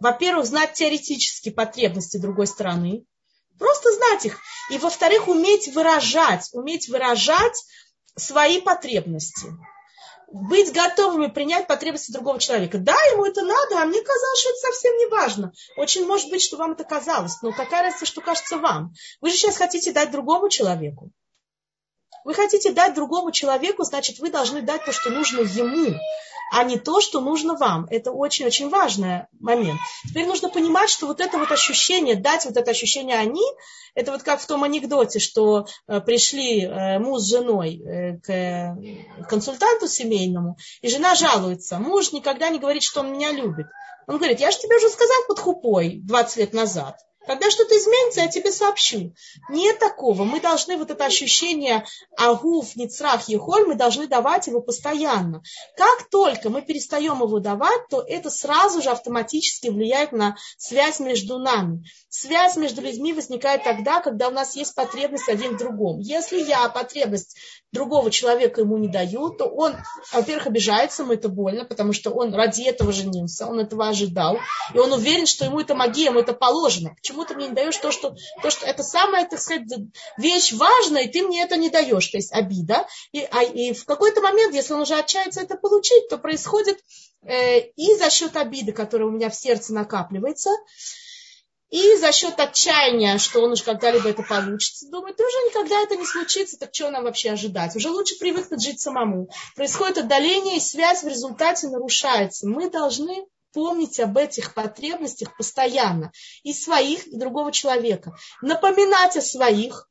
во-первых, 0.00 0.46
знать 0.46 0.74
теоретические 0.74 1.54
потребности 1.54 2.18
другой 2.18 2.46
стороны, 2.46 3.04
Просто 3.60 3.92
знать 3.92 4.24
их. 4.24 4.38
И, 4.70 4.78
во-вторых, 4.78 5.28
уметь 5.28 5.68
выражать, 5.74 6.48
уметь 6.52 6.88
выражать 6.88 7.62
свои 8.16 8.58
потребности. 8.62 9.48
Быть 10.32 10.72
готовыми 10.72 11.26
принять 11.26 11.66
потребности 11.66 12.10
другого 12.10 12.38
человека. 12.38 12.78
Да, 12.78 12.94
ему 13.12 13.26
это 13.26 13.42
надо, 13.42 13.82
а 13.82 13.84
мне 13.84 14.00
казалось, 14.00 14.40
что 14.40 14.48
это 14.48 14.58
совсем 14.60 14.96
не 14.96 15.06
важно. 15.08 15.52
Очень 15.76 16.06
может 16.06 16.30
быть, 16.30 16.42
что 16.42 16.56
вам 16.56 16.72
это 16.72 16.84
казалось, 16.84 17.42
но 17.42 17.52
какая 17.52 17.82
разница, 17.82 18.06
что 18.06 18.22
кажется 18.22 18.56
вам? 18.56 18.94
Вы 19.20 19.28
же 19.28 19.36
сейчас 19.36 19.58
хотите 19.58 19.92
дать 19.92 20.10
другому 20.10 20.48
человеку. 20.48 21.10
Вы 22.24 22.34
хотите 22.34 22.72
дать 22.72 22.94
другому 22.94 23.32
человеку, 23.32 23.84
значит, 23.84 24.18
вы 24.18 24.30
должны 24.30 24.62
дать 24.62 24.84
то, 24.84 24.92
что 24.92 25.10
нужно 25.10 25.40
ему 25.40 25.98
а 26.50 26.64
не 26.64 26.78
то, 26.78 27.00
что 27.00 27.20
нужно 27.20 27.54
вам. 27.54 27.86
Это 27.90 28.10
очень-очень 28.10 28.68
важный 28.68 29.26
момент. 29.38 29.78
Теперь 30.08 30.26
нужно 30.26 30.48
понимать, 30.48 30.90
что 30.90 31.06
вот 31.06 31.20
это 31.20 31.38
вот 31.38 31.52
ощущение, 31.52 32.16
дать 32.16 32.44
вот 32.44 32.56
это 32.56 32.72
ощущение 32.72 33.16
они, 33.16 33.44
это 33.94 34.10
вот 34.10 34.24
как 34.24 34.40
в 34.40 34.46
том 34.46 34.64
анекдоте, 34.64 35.20
что 35.20 35.66
э, 35.86 36.00
пришли 36.00 36.64
э, 36.64 36.98
муж 36.98 37.20
с 37.22 37.30
женой 37.30 37.80
э, 37.80 38.18
к 38.18 38.76
консультанту 39.28 39.86
семейному, 39.86 40.56
и 40.82 40.88
жена 40.88 41.14
жалуется, 41.14 41.78
муж 41.78 42.12
никогда 42.12 42.48
не 42.48 42.58
говорит, 42.58 42.82
что 42.82 43.00
он 43.00 43.12
меня 43.12 43.30
любит. 43.30 43.66
Он 44.08 44.16
говорит, 44.16 44.40
я 44.40 44.50
же 44.50 44.58
тебе 44.58 44.76
уже 44.76 44.88
сказал 44.88 45.18
под 45.28 45.38
хупой 45.38 46.00
20 46.02 46.36
лет 46.38 46.52
назад. 46.52 46.98
Когда 47.26 47.50
что-то 47.50 47.76
изменится, 47.76 48.22
я 48.22 48.28
тебе 48.28 48.50
сообщу. 48.50 49.12
Нет 49.50 49.78
такого. 49.78 50.24
Мы 50.24 50.40
должны 50.40 50.76
вот 50.76 50.90
это 50.90 51.04
ощущение 51.04 51.84
агуф, 52.16 52.76
ницрах, 52.76 53.28
ехоль, 53.28 53.66
мы 53.66 53.74
должны 53.74 54.06
давать 54.06 54.46
его 54.46 54.60
постоянно. 54.60 55.42
Как 55.76 56.08
только 56.10 56.48
мы 56.48 56.62
перестаем 56.62 57.20
его 57.22 57.38
давать, 57.38 57.88
то 57.90 58.02
это 58.06 58.30
сразу 58.30 58.80
же 58.80 58.90
автоматически 58.90 59.68
влияет 59.68 60.12
на 60.12 60.36
связь 60.56 60.98
между 60.98 61.38
нами. 61.38 61.84
Связь 62.08 62.56
между 62.56 62.80
людьми 62.80 63.12
возникает 63.12 63.64
тогда, 63.64 64.00
когда 64.00 64.28
у 64.28 64.32
нас 64.32 64.56
есть 64.56 64.74
потребность 64.74 65.28
один 65.28 65.56
в 65.56 65.58
другом. 65.58 66.00
Если 66.00 66.40
я 66.40 66.68
потребность 66.68 67.36
другого 67.72 68.10
человека 68.10 68.62
ему 68.62 68.78
не 68.78 68.88
даю, 68.88 69.30
то 69.30 69.44
он, 69.44 69.76
во-первых, 70.12 70.46
обижается, 70.48 71.02
ему 71.02 71.12
это 71.12 71.28
больно, 71.28 71.64
потому 71.64 71.92
что 71.92 72.10
он 72.10 72.34
ради 72.34 72.62
этого 72.62 72.92
женился, 72.92 73.46
он 73.46 73.60
этого 73.60 73.88
ожидал, 73.88 74.38
и 74.74 74.78
он 74.78 74.92
уверен, 74.92 75.26
что 75.26 75.44
ему 75.44 75.60
это 75.60 75.74
магия, 75.74 76.06
ему 76.06 76.20
это 76.20 76.32
положено. 76.32 76.96
Почему 77.10 77.24
ты 77.24 77.34
мне 77.34 77.48
не 77.48 77.54
даешь 77.54 77.76
то, 77.76 77.90
что, 77.90 78.14
то, 78.40 78.50
что 78.50 78.66
это 78.66 78.84
самая, 78.84 79.26
так 79.26 79.40
сказать, 79.40 79.66
вещь 80.16 80.52
важная, 80.52 81.02
и 81.02 81.08
ты 81.08 81.22
мне 81.22 81.42
это 81.42 81.56
не 81.56 81.68
даешь, 81.68 82.06
то 82.06 82.18
есть 82.18 82.32
обида. 82.32 82.86
И, 83.10 83.26
а, 83.32 83.42
и 83.42 83.72
в 83.72 83.84
какой-то 83.84 84.20
момент, 84.20 84.54
если 84.54 84.74
он 84.74 84.82
уже 84.82 84.94
отчается 84.94 85.40
это 85.40 85.56
получить, 85.56 86.08
то 86.08 86.18
происходит 86.18 86.78
э, 87.22 87.62
и 87.74 87.96
за 87.96 88.10
счет 88.10 88.36
обиды, 88.36 88.70
которая 88.70 89.08
у 89.08 89.10
меня 89.10 89.28
в 89.28 89.34
сердце 89.34 89.74
накапливается, 89.74 90.50
и 91.70 91.96
за 91.96 92.12
счет 92.12 92.38
отчаяния, 92.38 93.18
что 93.18 93.42
он 93.42 93.52
уж 93.52 93.62
когда-либо 93.62 94.10
это 94.10 94.22
получится, 94.22 94.88
думает, 94.88 95.18
уже 95.18 95.48
никогда 95.48 95.80
это 95.80 95.96
не 95.96 96.06
случится, 96.06 96.60
так 96.60 96.72
что 96.72 96.92
нам 96.92 97.02
вообще 97.02 97.32
ожидать? 97.32 97.74
Уже 97.74 97.90
лучше 97.90 98.16
привыкнуть 98.20 98.62
жить 98.62 98.80
самому. 98.80 99.30
Происходит 99.56 99.98
отдаление, 99.98 100.58
и 100.58 100.60
связь 100.60 101.02
в 101.02 101.08
результате 101.08 101.66
нарушается. 101.66 102.46
Мы 102.46 102.70
должны 102.70 103.26
помнить 103.52 104.00
об 104.00 104.16
этих 104.16 104.54
потребностях 104.54 105.36
постоянно. 105.36 106.12
И 106.42 106.52
своих, 106.52 107.06
и 107.06 107.16
другого 107.16 107.52
человека. 107.52 108.16
Напоминать 108.42 109.16
о 109.16 109.22
своих, 109.22 109.88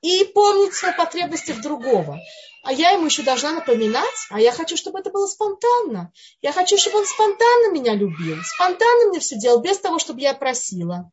и 0.00 0.24
помнить 0.24 0.82
о 0.84 0.92
потребностях 0.92 1.60
другого 1.62 2.20
а 2.64 2.72
я 2.72 2.90
ему 2.92 3.06
еще 3.06 3.22
должна 3.22 3.52
напоминать, 3.52 4.26
а 4.30 4.40
я 4.40 4.50
хочу, 4.50 4.76
чтобы 4.76 4.98
это 4.98 5.10
было 5.10 5.26
спонтанно. 5.26 6.12
Я 6.40 6.50
хочу, 6.52 6.78
чтобы 6.78 6.98
он 6.98 7.06
спонтанно 7.06 7.70
меня 7.70 7.94
любил, 7.94 8.38
спонтанно 8.42 9.10
мне 9.10 9.20
все 9.20 9.38
делал, 9.38 9.60
без 9.60 9.78
того, 9.78 9.98
чтобы 9.98 10.22
я 10.22 10.32
просила. 10.32 11.10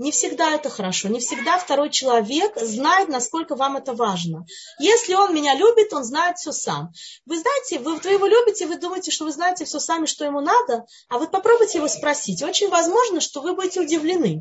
Не 0.00 0.12
всегда 0.12 0.52
это 0.54 0.70
хорошо, 0.70 1.08
не 1.08 1.20
всегда 1.20 1.58
второй 1.58 1.90
человек 1.90 2.58
знает, 2.58 3.10
насколько 3.10 3.54
вам 3.54 3.76
это 3.76 3.92
важно. 3.92 4.46
Если 4.78 5.12
он 5.12 5.34
меня 5.34 5.54
любит, 5.54 5.92
он 5.92 6.04
знает 6.04 6.38
все 6.38 6.52
сам. 6.52 6.90
Вы 7.26 7.38
знаете, 7.38 7.80
вы, 7.80 7.96
вы 7.96 8.10
его 8.12 8.26
любите, 8.26 8.66
вы 8.66 8.78
думаете, 8.78 9.10
что 9.10 9.26
вы 9.26 9.32
знаете 9.32 9.66
все 9.66 9.78
сами, 9.78 10.06
что 10.06 10.24
ему 10.24 10.40
надо, 10.40 10.86
а 11.10 11.18
вы 11.18 11.28
попробуйте 11.28 11.76
его 11.76 11.88
спросить. 11.88 12.42
Очень 12.42 12.70
возможно, 12.70 13.20
что 13.20 13.42
вы 13.42 13.54
будете 13.54 13.82
удивлены 13.82 14.40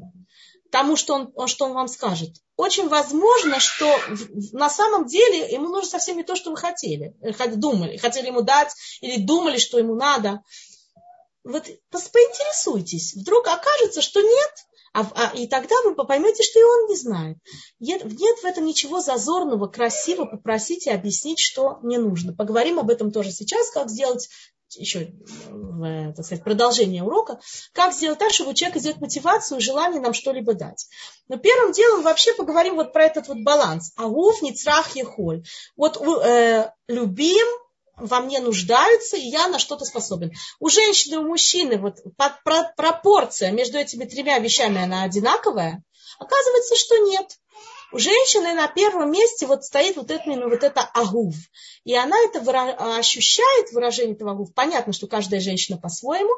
тому, 0.72 0.96
что 0.96 1.30
он, 1.36 1.48
что 1.50 1.66
он 1.66 1.74
вам 1.74 1.90
скажет. 1.90 2.30
Очень 2.56 2.88
возможно, 2.88 3.60
что 3.60 3.94
на 4.54 4.70
самом 4.70 5.08
деле 5.08 5.52
ему 5.52 5.68
нужно 5.68 5.90
совсем 5.90 6.16
не 6.16 6.24
то, 6.24 6.38
что 6.38 6.52
вы 6.52 6.56
хотели, 6.56 7.18
э, 7.22 7.48
думали, 7.58 7.98
хотели 7.98 8.28
ему 8.28 8.44
дать 8.44 8.74
или 9.02 9.20
думали, 9.20 9.58
что 9.58 9.78
ему 9.78 9.96
надо. 9.96 10.42
Вот 11.44 11.66
поинтересуйтесь, 11.92 13.14
вдруг 13.16 13.46
окажется, 13.46 14.02
что 14.02 14.22
нет, 14.22 14.52
а, 14.94 15.08
а, 15.16 15.36
и 15.36 15.48
тогда 15.48 15.76
вы 15.84 15.96
поймете, 15.96 16.44
что 16.44 16.60
и 16.60 16.64
он 16.64 16.88
не 16.88 16.96
знает. 16.96 17.38
Нет, 17.80 18.04
нет 18.04 18.40
в 18.40 18.46
этом 18.46 18.66
ничего 18.66 19.02
зазорного, 19.02 19.68
красиво 19.68 20.26
попросить 20.26 20.88
и 20.88 20.92
объяснить, 20.92 21.40
что 21.40 21.80
мне 21.82 22.00
нужно. 22.00 22.34
Поговорим 22.34 22.80
об 22.80 22.90
этом 22.90 23.12
тоже 23.12 23.32
сейчас, 23.32 23.70
как 23.72 23.90
сделать 23.90 24.30
еще 24.76 25.12
в, 25.50 26.14
так 26.14 26.26
сказать, 26.26 26.44
продолжение 26.44 27.04
урока, 27.04 27.40
как 27.74 27.94
сделать 27.94 28.20
так, 28.20 28.32
чтобы 28.32 28.52
у 28.52 28.54
человека 28.54 28.80
сделать 28.80 29.02
мотивацию 29.02 29.58
и 29.58 29.62
желание 29.64 30.02
нам 30.02 30.14
что-либо 30.14 30.54
дать. 30.54 30.88
Но 31.28 31.38
первым 31.38 31.72
делом 31.72 32.04
вообще 32.04 32.34
поговорим 32.34 32.76
вот 32.76 32.94
про 32.94 33.06
этот 33.06 33.28
вот 33.28 33.38
баланс. 33.44 33.94
Агуф, 33.96 34.42
ницрах, 34.42 34.96
ехоль. 34.96 35.44
Вот 35.76 35.98
э, 35.98 36.72
любим, 36.88 37.48
во 38.00 38.20
мне 38.22 38.40
нуждаются, 38.40 39.18
и 39.18 39.28
я 39.28 39.48
на 39.48 39.60
что-то 39.60 39.86
способен. 39.86 40.32
У 40.60 40.70
женщины 40.70 41.18
у 41.20 41.28
мужчины 41.28 41.78
вот 41.78 41.98
пропорция 42.76 43.52
между 43.52 43.78
этими 43.78 44.06
тремя 44.06 44.40
вещами, 44.40 44.82
она 44.82 45.04
одинаковая? 45.04 45.84
Оказывается, 46.18 46.76
что 46.76 46.98
нет. 46.98 47.38
У 47.92 47.98
женщины 47.98 48.54
на 48.54 48.68
первом 48.68 49.12
месте 49.12 49.48
вот 49.48 49.64
стоит 49.64 49.98
вот 49.98 50.12
это, 50.12 50.24
именно 50.26 50.48
вот 50.48 50.64
это 50.64 50.82
агув. 50.82 51.36
И 51.86 51.96
она 51.96 52.16
это 52.26 52.40
выра... 52.40 52.98
ощущает, 52.98 53.72
выражение 53.72 54.16
этого 54.16 54.32
агув. 54.32 54.54
Понятно, 54.54 54.94
что 54.94 55.08
каждая 55.08 55.40
женщина 55.40 55.78
по-своему, 55.78 56.32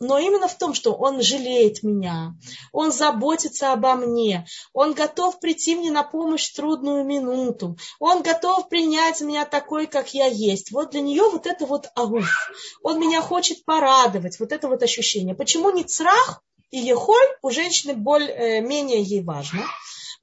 но 0.00 0.18
именно 0.18 0.48
в 0.48 0.58
том, 0.58 0.74
что 0.74 0.92
он 0.92 1.22
жалеет 1.22 1.82
меня, 1.82 2.34
он 2.72 2.92
заботится 2.92 3.72
обо 3.72 3.94
мне, 3.94 4.46
он 4.72 4.94
готов 4.94 5.38
прийти 5.40 5.76
мне 5.76 5.90
на 5.90 6.02
помощь 6.02 6.50
в 6.50 6.56
трудную 6.56 7.04
минуту, 7.04 7.78
он 7.98 8.22
готов 8.22 8.68
принять 8.68 9.20
меня 9.20 9.44
такой, 9.44 9.86
как 9.86 10.12
я 10.12 10.26
есть. 10.26 10.72
Вот 10.72 10.90
для 10.90 11.00
нее 11.00 11.30
вот 11.30 11.46
это 11.46 11.66
вот 11.66 11.88
агуф. 11.94 12.50
Он 12.82 13.00
меня 13.00 13.22
хочет 13.22 13.64
порадовать, 13.64 14.38
вот 14.40 14.52
это 14.52 14.68
вот 14.68 14.82
ощущение. 14.82 15.34
Почему 15.34 15.70
не 15.70 15.84
црах 15.84 16.42
и 16.70 16.78
ехоль 16.78 17.28
у 17.42 17.50
женщины 17.50 17.94
более, 17.94 18.60
менее 18.60 19.02
ей 19.02 19.22
важно? 19.22 19.64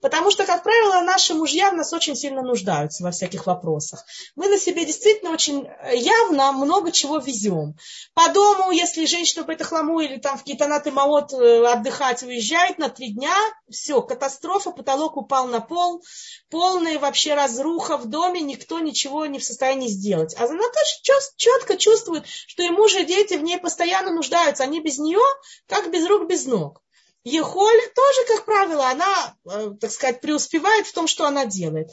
Потому 0.04 0.32
что, 0.32 0.46
как 0.46 0.64
правило, 0.64 1.02
наши 1.02 1.34
мужья 1.34 1.72
в 1.72 1.76
нас 1.76 1.94
очень 1.94 2.18
сильно 2.18 2.42
нуждаются 2.42 3.04
во 3.04 3.12
всяких 3.12 3.46
вопросах. 3.46 4.04
Мы 4.36 4.50
на 4.50 4.60
себе 4.60 4.84
действительно 4.84 5.32
очень 5.32 5.66
явно 5.94 6.52
много 6.52 6.92
чего 6.92 7.20
везем. 7.20 7.78
По 8.14 8.28
дому, 8.28 8.72
если 8.72 9.06
женщина 9.06 9.46
по 9.46 9.52
это 9.52 9.64
хламу 9.64 10.02
или 10.02 10.18
там 10.18 10.36
в 10.36 10.42
какие-то 10.42 10.68
наты 10.68 10.92
маот 10.92 11.32
э, 11.32 11.66
отдыхать 11.66 12.22
уезжает 12.22 12.80
на 12.80 12.90
три 12.90 13.14
дня, 13.14 13.34
все, 13.72 14.02
катастрофа, 14.02 14.72
потолок 14.72 15.16
упал 15.16 15.48
на 15.48 15.62
пол, 15.62 16.04
полная 16.50 17.00
вообще 17.00 17.34
разруха 17.34 17.96
в 17.96 18.06
доме, 18.08 18.42
никто 18.42 18.80
ничего 18.80 19.26
не 19.26 19.40
в 19.40 19.46
состоянии 19.46 19.88
сделать. 19.88 20.36
А 20.38 20.44
она 20.44 20.64
тоже 20.68 21.24
четко 21.38 21.78
чувствует, 21.78 22.26
что 22.28 22.62
и 22.62 22.70
муж, 22.72 22.94
и 22.96 23.06
дети 23.06 23.36
в 23.36 23.42
ней 23.42 23.58
постоянно 23.58 24.12
нуждаются. 24.12 24.66
Они 24.66 24.82
без 24.82 25.00
нее, 25.00 25.24
как 25.66 25.90
без 25.92 26.06
рук, 26.06 26.28
без 26.28 26.46
ног. 26.46 26.83
Ехоль 27.24 27.82
тоже, 27.96 28.26
как 28.28 28.46
правило, 28.46 28.90
она, 28.90 29.36
э, 29.46 29.72
так 29.80 29.92
сказать, 29.92 30.22
преуспевает 30.22 30.88
в 30.88 30.94
том, 30.94 31.08
что 31.08 31.26
она 31.26 31.46
делает. 31.46 31.90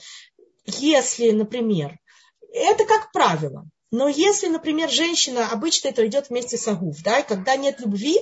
Если, 0.67 1.31
например, 1.31 1.99
это 2.53 2.85
как 2.85 3.13
правило, 3.13 3.65
но 3.93 4.09
если, 4.09 4.49
например, 4.49 4.89
женщина, 4.89 5.49
обычно 5.51 5.89
это 5.89 6.07
идет 6.07 6.31
вместе 6.31 6.57
с 6.57 6.67
агуф, 6.69 7.03
да, 7.03 7.21
и 7.21 7.27
когда 7.27 7.57
нет 7.57 7.81
любви, 7.81 8.19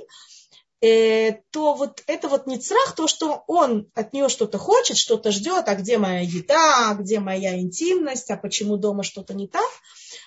э, 0.81 1.33
то 1.51 1.75
вот 1.75 2.03
это 2.07 2.29
вот 2.29 2.47
не 2.47 2.59
црах, 2.59 2.95
то, 2.95 3.09
что 3.09 3.45
он 3.47 3.91
от 3.95 4.13
нее 4.13 4.29
что-то 4.29 4.59
хочет, 4.59 4.97
что-то 4.97 5.31
ждет, 5.31 5.69
а 5.69 5.75
где 5.75 5.99
моя 5.99 6.21
еда, 6.21 6.91
а 6.91 6.95
где 6.95 7.21
моя 7.21 7.59
интимность, 7.59 8.31
а 8.31 8.37
почему 8.37 8.77
дома 8.77 9.03
что-то 9.03 9.35
не 9.35 9.49
так, 9.49 9.69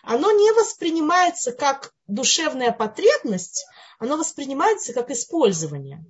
оно 0.04 0.32
не 0.32 0.52
воспринимается 0.52 1.52
как 1.52 1.94
душевная 2.08 2.72
потребность, 2.72 3.66
оно 4.00 4.18
воспринимается 4.18 4.94
как 4.94 5.12
использование. 5.12 6.04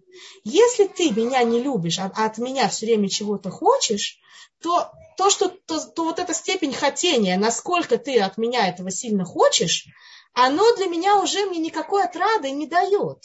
Если 0.44 0.88
ты 0.88 1.12
меня 1.12 1.44
не 1.44 1.62
любишь, 1.62 2.00
а 2.00 2.12
от 2.14 2.38
меня 2.38 2.70
все 2.70 2.86
время 2.86 3.10
чего-то 3.10 3.50
хочешь, 3.50 4.18
то, 4.62 4.92
то, 5.18 5.30
что, 5.30 5.50
то, 5.50 5.80
то 5.80 6.06
вот 6.06 6.20
эта 6.20 6.34
степень 6.34 6.74
хотения, 6.74 7.38
насколько 7.38 7.98
ты 7.98 8.20
от 8.20 8.38
меня 8.38 8.70
этого 8.70 8.92
сильно 8.92 9.26
хочешь, 9.26 9.88
оно 10.34 10.76
для 10.76 10.86
меня 10.86 11.20
уже 11.20 11.46
мне 11.46 11.60
никакой 11.60 12.04
отрады 12.04 12.52
не 12.52 12.68
дает. 12.68 13.24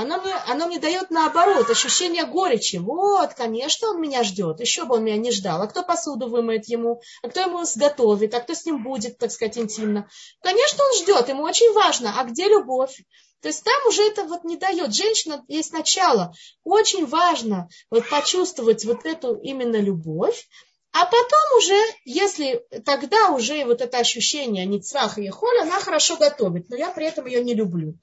Оно 0.00 0.20
мне, 0.20 0.32
оно 0.46 0.68
мне 0.68 0.78
дает 0.78 1.10
наоборот 1.10 1.68
ощущение 1.68 2.24
горечи. 2.24 2.76
Вот, 2.76 3.34
конечно, 3.34 3.88
он 3.88 4.00
меня 4.00 4.22
ждет. 4.22 4.60
Еще 4.60 4.84
бы 4.84 4.94
он 4.94 5.02
меня 5.02 5.16
не 5.16 5.32
ждал. 5.32 5.60
А 5.60 5.66
кто 5.66 5.82
посуду 5.82 6.28
вымоет 6.28 6.68
ему? 6.68 7.02
А 7.20 7.28
кто 7.28 7.40
ему 7.40 7.64
сготовит? 7.64 8.32
А 8.32 8.38
кто 8.38 8.54
с 8.54 8.64
ним 8.64 8.84
будет, 8.84 9.18
так 9.18 9.32
сказать, 9.32 9.58
интимно? 9.58 10.08
Конечно, 10.40 10.84
он 10.84 11.02
ждет. 11.02 11.28
Ему 11.28 11.42
очень 11.42 11.72
важно. 11.72 12.14
А 12.16 12.22
где 12.22 12.46
любовь? 12.46 12.96
То 13.42 13.48
есть 13.48 13.64
там 13.64 13.88
уже 13.88 14.02
это 14.02 14.22
вот 14.22 14.44
не 14.44 14.56
дает. 14.56 14.94
Женщина 14.94 15.44
есть 15.48 15.72
начало. 15.72 16.32
Очень 16.62 17.04
важно 17.04 17.68
вот 17.90 18.08
почувствовать 18.08 18.84
вот 18.84 19.04
эту 19.04 19.34
именно 19.34 19.80
любовь. 19.80 20.46
А 20.92 21.06
потом 21.06 21.56
уже, 21.56 21.76
если 22.04 22.64
тогда 22.84 23.30
уже 23.30 23.64
вот 23.64 23.80
это 23.80 23.98
ощущение 23.98 24.64
Ницраха 24.64 25.20
и 25.20 25.28
Холь, 25.28 25.58
она 25.58 25.80
хорошо 25.80 26.16
готовит, 26.16 26.70
но 26.70 26.76
я 26.76 26.92
при 26.92 27.06
этом 27.06 27.26
ее 27.26 27.42
не 27.42 27.54
люблю. 27.54 27.98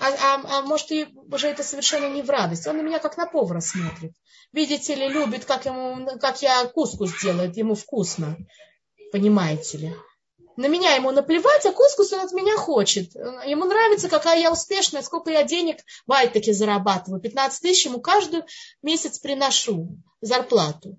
А, 0.00 0.08
а, 0.08 0.58
а 0.58 0.62
может, 0.62 0.90
и 0.90 1.06
уже 1.30 1.48
это 1.48 1.62
совершенно 1.62 2.12
не 2.12 2.22
в 2.22 2.30
радость. 2.30 2.66
Он 2.66 2.76
на 2.76 2.82
меня 2.82 2.98
как 2.98 3.16
на 3.16 3.26
повара 3.26 3.60
смотрит. 3.60 4.12
Видите 4.52 4.94
ли, 4.94 5.08
любит, 5.08 5.44
как, 5.44 5.66
ему, 5.66 6.18
как 6.18 6.42
я 6.42 6.64
кускус 6.66 7.20
делаю, 7.22 7.52
ему 7.54 7.74
вкусно. 7.74 8.36
Понимаете 9.12 9.78
ли? 9.78 9.94
на 10.60 10.66
меня 10.66 10.94
ему 10.94 11.10
наплевать, 11.10 11.64
а 11.64 11.72
кускус 11.72 12.12
он 12.12 12.20
от 12.20 12.32
меня 12.32 12.56
хочет. 12.56 13.14
Ему 13.14 13.64
нравится, 13.64 14.10
какая 14.10 14.40
я 14.40 14.52
успешная, 14.52 15.00
сколько 15.00 15.30
я 15.30 15.42
денег 15.42 15.78
в 16.06 16.12
Айтаке 16.12 16.52
зарабатываю. 16.52 17.20
15 17.20 17.62
тысяч 17.62 17.86
ему 17.86 18.00
каждый 18.00 18.42
месяц 18.82 19.18
приношу 19.18 19.88
зарплату. 20.20 20.98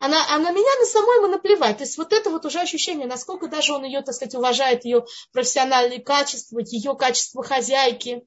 Она, 0.00 0.26
а 0.28 0.38
на 0.38 0.50
меня 0.50 0.78
на 0.80 0.86
самой 0.86 1.18
ему 1.18 1.28
наплевать. 1.28 1.78
То 1.78 1.84
есть 1.84 1.96
вот 1.96 2.12
это 2.12 2.30
вот 2.30 2.44
уже 2.44 2.60
ощущение, 2.60 3.06
насколько 3.06 3.48
даже 3.48 3.72
он 3.72 3.84
ее, 3.84 4.02
так 4.02 4.14
сказать, 4.14 4.34
уважает, 4.34 4.84
ее 4.84 5.06
профессиональные 5.32 6.02
качества, 6.02 6.58
ее 6.58 6.96
качество 6.96 7.42
хозяйки. 7.42 8.26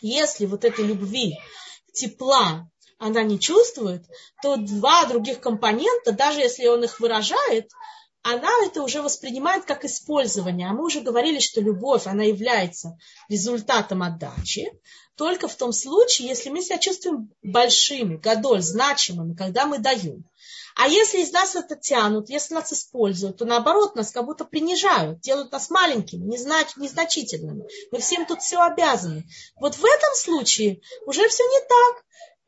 Если 0.00 0.46
вот 0.46 0.64
этой 0.64 0.84
любви, 0.84 1.38
тепла 1.92 2.68
она 2.98 3.22
не 3.22 3.38
чувствует, 3.38 4.04
то 4.42 4.56
два 4.56 5.04
других 5.06 5.40
компонента, 5.40 6.12
даже 6.12 6.40
если 6.40 6.66
он 6.66 6.84
их 6.84 7.00
выражает, 7.00 7.70
она 8.22 8.50
это 8.64 8.82
уже 8.82 9.02
воспринимает 9.02 9.66
как 9.66 9.84
использование. 9.84 10.68
А 10.68 10.72
мы 10.72 10.86
уже 10.86 11.02
говорили, 11.02 11.38
что 11.38 11.60
любовь, 11.60 12.06
она 12.06 12.24
является 12.24 12.96
результатом 13.28 14.02
отдачи, 14.02 14.72
только 15.16 15.48
в 15.48 15.54
том 15.54 15.72
случае, 15.72 16.28
если 16.28 16.48
мы 16.48 16.62
себя 16.62 16.78
чувствуем 16.78 17.30
большими, 17.42 18.16
гадоль, 18.16 18.62
значимыми, 18.62 19.34
когда 19.34 19.66
мы 19.66 19.78
даем. 19.78 20.24
А 20.74 20.88
если 20.88 21.18
из 21.18 21.32
нас 21.32 21.54
это 21.54 21.76
тянут, 21.76 22.28
если 22.28 22.54
нас 22.54 22.72
используют, 22.72 23.38
то 23.38 23.44
наоборот 23.44 23.94
нас 23.94 24.10
как 24.10 24.24
будто 24.24 24.44
принижают, 24.44 25.20
делают 25.20 25.52
нас 25.52 25.70
маленькими, 25.70 26.24
незнач, 26.24 26.76
незначительными. 26.76 27.64
Мы 27.92 28.00
всем 28.00 28.26
тут 28.26 28.42
все 28.42 28.58
обязаны. 28.58 29.24
Вот 29.56 29.76
в 29.76 29.84
этом 29.84 30.14
случае 30.14 30.80
уже 31.06 31.28
все 31.28 31.44
не 31.44 31.60
так 31.60 32.04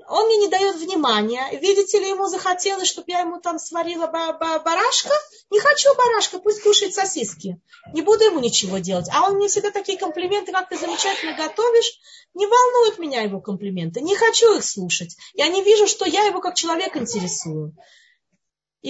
он 0.08 0.26
мне 0.26 0.36
не 0.38 0.48
дает 0.48 0.76
внимания. 0.76 1.48
Видите 1.60 1.98
ли, 1.98 2.08
ему 2.08 2.26
захотелось, 2.26 2.88
чтобы 2.88 3.10
я 3.10 3.20
ему 3.20 3.40
там 3.40 3.58
сварила 3.58 4.06
барашка? 4.06 5.10
Не 5.50 5.60
хочу 5.60 5.94
барашка, 5.96 6.38
пусть 6.38 6.62
кушает 6.62 6.94
сосиски. 6.94 7.60
Не 7.92 8.02
буду 8.02 8.24
ему 8.24 8.40
ничего 8.40 8.78
делать. 8.78 9.08
А 9.12 9.26
он 9.26 9.36
мне 9.36 9.48
всегда 9.48 9.70
такие 9.70 9.98
комплименты, 9.98 10.52
как 10.52 10.68
ты 10.68 10.76
замечательно 10.76 11.36
готовишь. 11.36 11.98
Не 12.34 12.46
волнуют 12.46 12.98
меня 12.98 13.22
его 13.22 13.40
комплименты. 13.40 14.00
Не 14.00 14.16
хочу 14.16 14.56
их 14.56 14.64
слушать. 14.64 15.16
Я 15.34 15.48
не 15.48 15.62
вижу, 15.62 15.86
что 15.86 16.04
я 16.04 16.24
его 16.24 16.40
как 16.40 16.54
человек 16.54 16.96
интересую. 16.96 17.74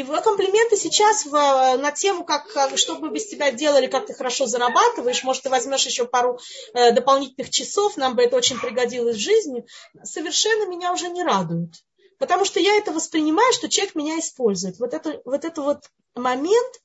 В 0.02 0.20
комплименты 0.20 0.76
сейчас 0.76 1.24
в, 1.24 1.32
на 1.32 1.90
тему, 1.92 2.24
как, 2.24 2.52
как, 2.52 2.76
что 2.76 2.98
мы 2.98 3.10
без 3.10 3.26
тебя 3.26 3.50
делали, 3.50 3.86
как 3.86 4.06
ты 4.06 4.14
хорошо 4.14 4.46
зарабатываешь, 4.46 5.24
может, 5.24 5.44
ты 5.44 5.48
возьмешь 5.48 5.86
еще 5.86 6.06
пару 6.06 6.38
э, 6.74 6.92
дополнительных 6.92 7.50
часов, 7.50 7.96
нам 7.96 8.14
бы 8.14 8.22
это 8.22 8.36
очень 8.36 8.58
пригодилось 8.58 9.16
в 9.16 9.20
жизни, 9.20 9.64
совершенно 10.02 10.68
меня 10.68 10.92
уже 10.92 11.08
не 11.08 11.22
радует. 11.22 11.74
Потому 12.18 12.44
что 12.44 12.60
я 12.60 12.76
это 12.76 12.92
воспринимаю, 12.92 13.52
что 13.52 13.68
человек 13.68 13.94
меня 13.94 14.18
использует. 14.18 14.78
Вот 14.78 14.94
это 14.94 15.20
вот, 15.24 15.44
это 15.44 15.62
вот 15.62 15.84
момент 16.14 16.80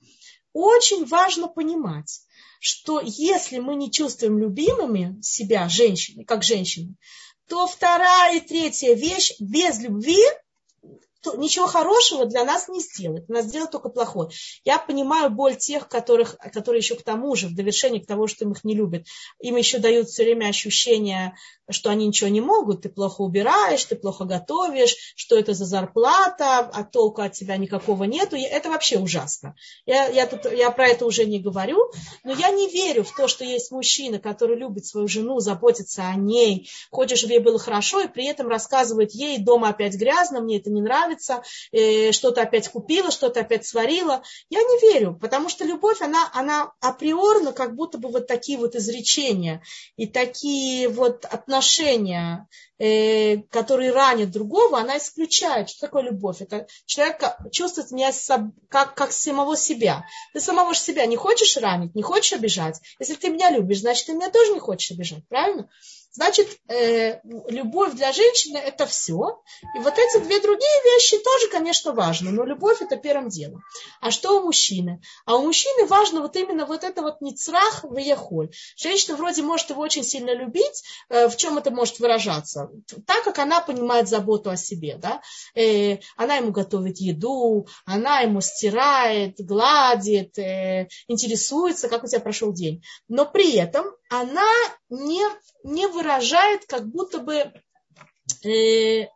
очень 0.54 1.06
важно 1.06 1.47
понимать, 1.47 2.21
что 2.60 3.02
если 3.04 3.60
мы 3.60 3.76
не 3.76 3.91
чувствуем 3.91 4.38
любимыми 4.38 5.19
себя, 5.21 5.69
женщины, 5.69 6.26
как 6.26 6.43
женщины, 6.43 6.95
то 7.47 7.67
вторая 7.67 8.38
и 8.38 8.39
третья 8.39 8.93
вещь 8.93 9.34
без 9.39 9.80
любви 9.80 10.24
ничего 11.38 11.67
хорошего 11.67 12.25
для 12.25 12.43
нас 12.43 12.67
не 12.67 12.79
сделает. 12.79 13.29
Нас 13.29 13.45
сделает 13.45 13.71
только 13.71 13.89
плохое. 13.89 14.29
Я 14.63 14.79
понимаю 14.79 15.29
боль 15.29 15.55
тех, 15.55 15.88
которых, 15.88 16.38
которые 16.38 16.79
еще 16.79 16.95
к 16.95 17.03
тому 17.03 17.36
же, 17.36 17.47
в 17.47 17.55
довершении 17.55 17.99
к 17.99 18.07
тому, 18.07 18.27
что 18.27 18.45
им 18.45 18.51
их 18.51 18.63
не 18.63 18.75
любят, 18.75 19.05
им 19.39 19.55
еще 19.55 19.79
дают 19.79 20.10
все 20.10 20.23
время 20.23 20.47
ощущение, 20.47 21.36
что 21.69 21.89
они 21.89 22.07
ничего 22.07 22.29
не 22.29 22.41
могут, 22.41 22.81
ты 22.81 22.89
плохо 22.89 23.21
убираешь, 23.21 23.84
ты 23.86 23.95
плохо 23.95 24.25
готовишь, 24.25 24.95
что 25.15 25.38
это 25.38 25.53
за 25.53 25.65
зарплата, 25.65 26.60
а 26.60 26.84
толку 26.84 27.21
от 27.21 27.34
тебя 27.34 27.57
никакого 27.57 28.03
нету. 28.03 28.36
Это 28.36 28.69
вообще 28.69 28.97
ужасно. 28.97 29.55
Я, 29.86 30.07
я, 30.07 30.27
тут, 30.27 30.51
я 30.51 30.71
про 30.71 30.88
это 30.88 31.05
уже 31.05 31.25
не 31.25 31.39
говорю, 31.39 31.91
но 32.23 32.34
я 32.34 32.49
не 32.49 32.69
верю 32.69 33.03
в 33.03 33.15
то, 33.15 33.27
что 33.27 33.43
есть 33.43 33.71
мужчина, 33.71 34.19
который 34.19 34.57
любит 34.57 34.86
свою 34.86 35.07
жену, 35.07 35.39
заботится 35.39 36.07
о 36.07 36.15
ней, 36.15 36.69
хочет, 36.89 37.17
чтобы 37.17 37.34
ей 37.34 37.39
было 37.39 37.60
хорошо, 37.60 38.01
и 38.01 38.07
при 38.07 38.25
этом 38.25 38.47
рассказывает 38.47 39.12
ей, 39.12 39.38
дома 39.38 39.69
опять 39.69 39.95
грязно, 39.95 40.41
мне 40.41 40.57
это 40.57 40.69
не 40.69 40.81
нравится, 40.81 41.11
нравится, 41.12 41.43
э, 41.71 42.12
что-то 42.12 42.41
опять 42.41 42.69
купила, 42.69 43.12
что-то 43.12 43.41
опять 43.41 43.65
сварила. 43.65 44.24
Я 44.50 44.60
не 44.60 44.93
верю, 44.93 45.17
потому 45.19 45.50
что 45.50 45.65
любовь, 45.65 46.02
она, 46.02 46.30
она 46.34 46.71
априорно 46.80 47.52
как 47.52 47.76
будто 47.76 47.97
бы 47.97 48.10
вот 48.10 48.28
такие 48.28 48.58
вот 48.58 48.76
изречения 48.76 49.62
и 49.97 50.08
такие 50.08 50.89
вот 50.89 51.26
отношения, 51.26 52.47
э, 52.80 53.38
которые 53.50 53.91
ранят 53.91 54.32
другого, 54.32 54.80
она 54.80 54.97
исключает. 54.97 55.69
Что 55.69 55.88
такое 55.88 56.04
любовь? 56.04 56.41
Это 56.41 56.67
человек 56.86 57.24
чувствует 57.52 57.91
меня 57.91 58.12
как, 58.69 58.95
как 58.95 59.12
самого 59.12 59.58
себя. 59.58 60.06
Ты 60.34 60.39
самого 60.39 60.74
же 60.74 60.80
себя 60.80 61.06
не 61.06 61.17
хочешь 61.17 61.58
ранить, 61.58 61.95
не 61.95 62.04
хочешь 62.04 62.34
обижать. 62.34 62.80
Если 63.00 63.15
ты 63.15 63.30
меня 63.30 63.52
любишь, 63.52 63.82
значит, 63.82 64.08
ты 64.08 64.13
меня 64.13 64.30
тоже 64.30 64.54
не 64.54 64.60
хочешь 64.60 64.91
обижать, 64.91 65.28
правильно? 65.28 65.69
Значит, 66.13 66.60
э, 66.67 67.21
любовь 67.24 67.93
для 67.93 68.12
женщины– 68.12 68.58
это 68.65 68.86
все. 68.86 69.41
И 69.76 69.80
вот 69.80 69.93
эти 69.97 70.21
две 70.21 70.41
другие 70.41 70.84
вещи 70.84 71.17
тоже, 71.17 71.47
конечно, 71.50 71.93
важны. 71.93 72.32
Но 72.32 72.43
любовь– 72.43 72.82
это 72.82 72.97
первым 72.97 73.30
делом. 73.30 73.63
А 74.02 74.12
что 74.12 74.39
у 74.39 74.43
мужчины? 74.43 75.02
А 75.26 75.38
у 75.38 75.43
мужчины 75.43 75.86
важно 75.86 76.21
вот 76.21 76.36
именно 76.36 76.65
вот 76.65 76.84
это 76.84 77.02
вот 77.02 77.21
ницрах 77.21 77.84
в 77.84 78.50
Женщина 78.76 79.15
вроде 79.15 79.41
может 79.41 79.69
его 79.69 79.82
очень 79.82 80.04
сильно 80.04 80.36
любить. 80.36 80.84
Э, 81.10 81.30
в 81.30 81.38
чем 81.38 81.58
это 81.58 81.71
может 81.71 82.00
выражаться? 82.00 82.69
Так, 83.06 83.24
как 83.24 83.39
она 83.39 83.62
понимает 83.62 84.10
заботу 84.10 84.50
о 84.50 84.58
себе. 84.58 84.97
Да? 84.97 85.21
Э, 85.56 85.97
она 86.17 86.36
ему 86.36 86.52
готовит 86.52 86.97
еду, 86.97 87.67
она 87.86 88.19
ему 88.19 88.41
стирает, 88.41 89.36
гладит, 89.39 90.38
э, 90.38 90.89
интересуется, 91.08 91.88
как 91.88 92.04
у 92.04 92.08
тебя 92.08 92.19
прошел 92.19 92.52
день. 92.52 92.84
Но 93.08 93.26
при 93.26 93.56
этом 93.56 93.86
она 94.12 94.52
не, 94.89 95.24
не 95.63 95.88
выражает 95.88 96.65
как 96.65 96.86
будто 96.86 97.19
бы 97.19 97.54
э, 98.45 99.08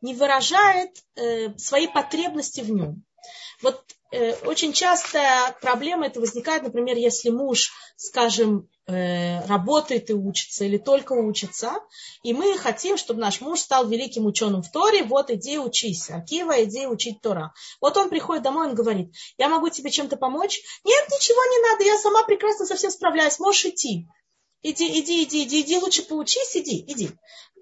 не 0.00 0.14
выражает 0.14 0.90
э, 1.14 1.56
свои 1.56 1.86
потребности 1.86 2.60
в 2.60 2.70
нем. 2.70 3.04
Вот 3.62 3.80
э, 4.10 4.34
очень 4.44 4.72
часто 4.72 5.56
проблема 5.62 6.06
это 6.06 6.18
возникает, 6.18 6.64
например, 6.64 6.96
если 6.96 7.30
муж, 7.30 7.72
скажем, 7.96 8.68
э, 8.86 9.46
работает 9.46 10.10
и 10.10 10.14
учится, 10.14 10.64
или 10.64 10.78
только 10.78 11.12
учится, 11.12 11.78
и 12.24 12.34
мы 12.34 12.58
хотим, 12.58 12.96
чтобы 12.96 13.20
наш 13.20 13.40
муж 13.40 13.60
стал 13.60 13.86
великим 13.88 14.26
ученым 14.26 14.62
в 14.62 14.70
Торе, 14.72 15.04
вот 15.04 15.30
иди 15.30 15.58
учись, 15.58 16.10
Акива, 16.10 16.64
иди 16.64 16.88
учить 16.88 17.20
Тора. 17.22 17.54
Вот 17.80 17.96
он 17.96 18.10
приходит 18.10 18.42
домой, 18.42 18.66
он 18.66 18.74
говорит, 18.74 19.14
я 19.38 19.48
могу 19.48 19.68
тебе 19.70 19.90
чем-то 19.90 20.16
помочь? 20.16 20.60
Нет, 20.84 21.08
ничего 21.08 21.42
не 21.44 21.70
надо, 21.70 21.84
я 21.84 21.98
сама 21.98 22.24
прекрасно 22.24 22.66
со 22.66 22.74
всем 22.74 22.90
справляюсь, 22.90 23.38
можешь 23.38 23.64
идти. 23.66 24.08
Иди, 24.66 24.98
иди, 24.98 25.24
иди, 25.24 25.44
иди, 25.44 25.60
иди, 25.60 25.76
лучше 25.76 26.02
поучись, 26.02 26.56
иди, 26.56 26.82
иди. 26.88 27.10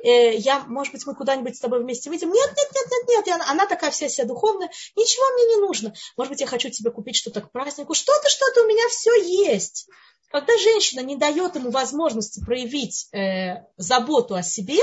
Э, 0.05 0.37
я, 0.37 0.61
может 0.61 0.93
быть, 0.93 1.05
мы 1.05 1.17
куда-нибудь 1.17 1.57
с 1.57 1.59
тобой 1.59 1.83
вместе 1.83 2.09
выйдем. 2.09 2.33
Нет, 2.33 2.49
нет, 2.57 2.71
нет, 2.73 2.87
нет, 2.93 3.09
нет. 3.09 3.27
И 3.27 3.31
она, 3.33 3.51
она 3.51 3.67
такая 3.67 3.91
вся 3.91 4.07
вся 4.07 4.25
духовная. 4.25 4.71
Ничего 4.95 5.29
мне 5.35 5.45
не 5.47 5.57
нужно. 5.57 5.93
Может 6.17 6.31
быть, 6.31 6.41
я 6.41 6.47
хочу 6.47 6.71
тебе 6.71 6.93
купить 6.93 7.17
что-то 7.17 7.41
к 7.41 7.51
празднику. 7.51 7.95
Что-то, 7.95 8.29
что-то 8.29 8.63
у 8.63 8.67
меня 8.69 8.89
все 8.89 9.11
есть. 9.21 9.89
Когда 10.31 10.57
женщина 10.59 11.01
не 11.01 11.17
дает 11.17 11.57
ему 11.57 11.73
возможности 11.73 12.39
проявить 12.39 13.09
э, 13.13 13.65
заботу 13.77 14.37
о 14.37 14.45
себе, 14.45 14.79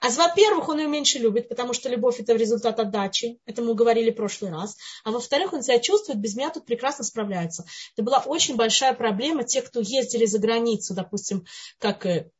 а 0.00 0.10
во-первых, 0.10 0.68
он 0.68 0.78
ее 0.80 0.88
меньше 0.88 1.18
любит, 1.18 1.48
потому 1.48 1.72
что 1.72 1.88
любовь 1.88 2.20
это 2.20 2.34
результат 2.34 2.78
отдачи. 2.80 3.38
Это 3.46 3.62
мы 3.62 3.74
говорили 3.74 4.10
в 4.10 4.16
прошлый 4.16 4.50
раз. 4.50 4.76
А 5.04 5.10
во-вторых, 5.10 5.52
он 5.52 5.62
себя 5.62 5.78
чувствует, 5.78 6.20
без 6.20 6.36
меня 6.36 6.50
тут 6.50 6.66
прекрасно 6.66 7.04
справляется. 7.04 7.64
Это 7.94 8.02
была 8.02 8.18
очень 8.18 8.56
большая 8.56 8.94
проблема. 8.94 9.44
Те, 9.44 9.62
кто 9.62 9.80
ездили 9.80 10.26
за 10.26 10.38
границу, 10.38 10.94
допустим, 10.94 11.44
как 11.78 12.06
э, 12.06 12.30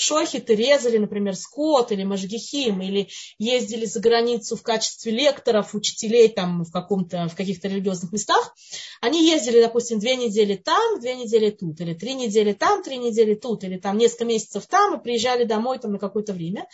шохиты 0.00 0.54
резали, 0.54 0.98
например, 0.98 1.36
скот 1.36 1.92
или 1.92 2.04
мажгихим, 2.04 2.80
или 2.82 3.08
ездили 3.38 3.84
за 3.84 4.00
границу 4.00 4.56
в 4.56 4.62
качестве 4.62 5.12
лекторов, 5.12 5.74
учителей 5.74 6.28
там 6.28 6.64
в, 6.64 6.72
каком-то, 6.72 7.28
в 7.28 7.36
каких-то 7.36 7.68
религиозных 7.68 8.12
местах, 8.12 8.54
они 9.00 9.28
ездили, 9.28 9.60
допустим, 9.60 9.98
две 9.98 10.16
недели 10.16 10.54
там, 10.54 11.00
две 11.00 11.14
недели 11.14 11.50
тут, 11.50 11.80
или 11.80 11.94
три 11.94 12.14
недели 12.14 12.52
там, 12.52 12.82
три 12.82 12.98
недели 12.98 13.34
тут, 13.34 13.64
или 13.64 13.78
там 13.78 13.98
несколько 13.98 14.24
месяцев 14.24 14.66
там, 14.66 14.98
и 14.98 15.02
приезжали 15.02 15.44
домой 15.44 15.78
там 15.78 15.92
на 15.92 15.98
какое-то 15.98 16.32
время. 16.32 16.66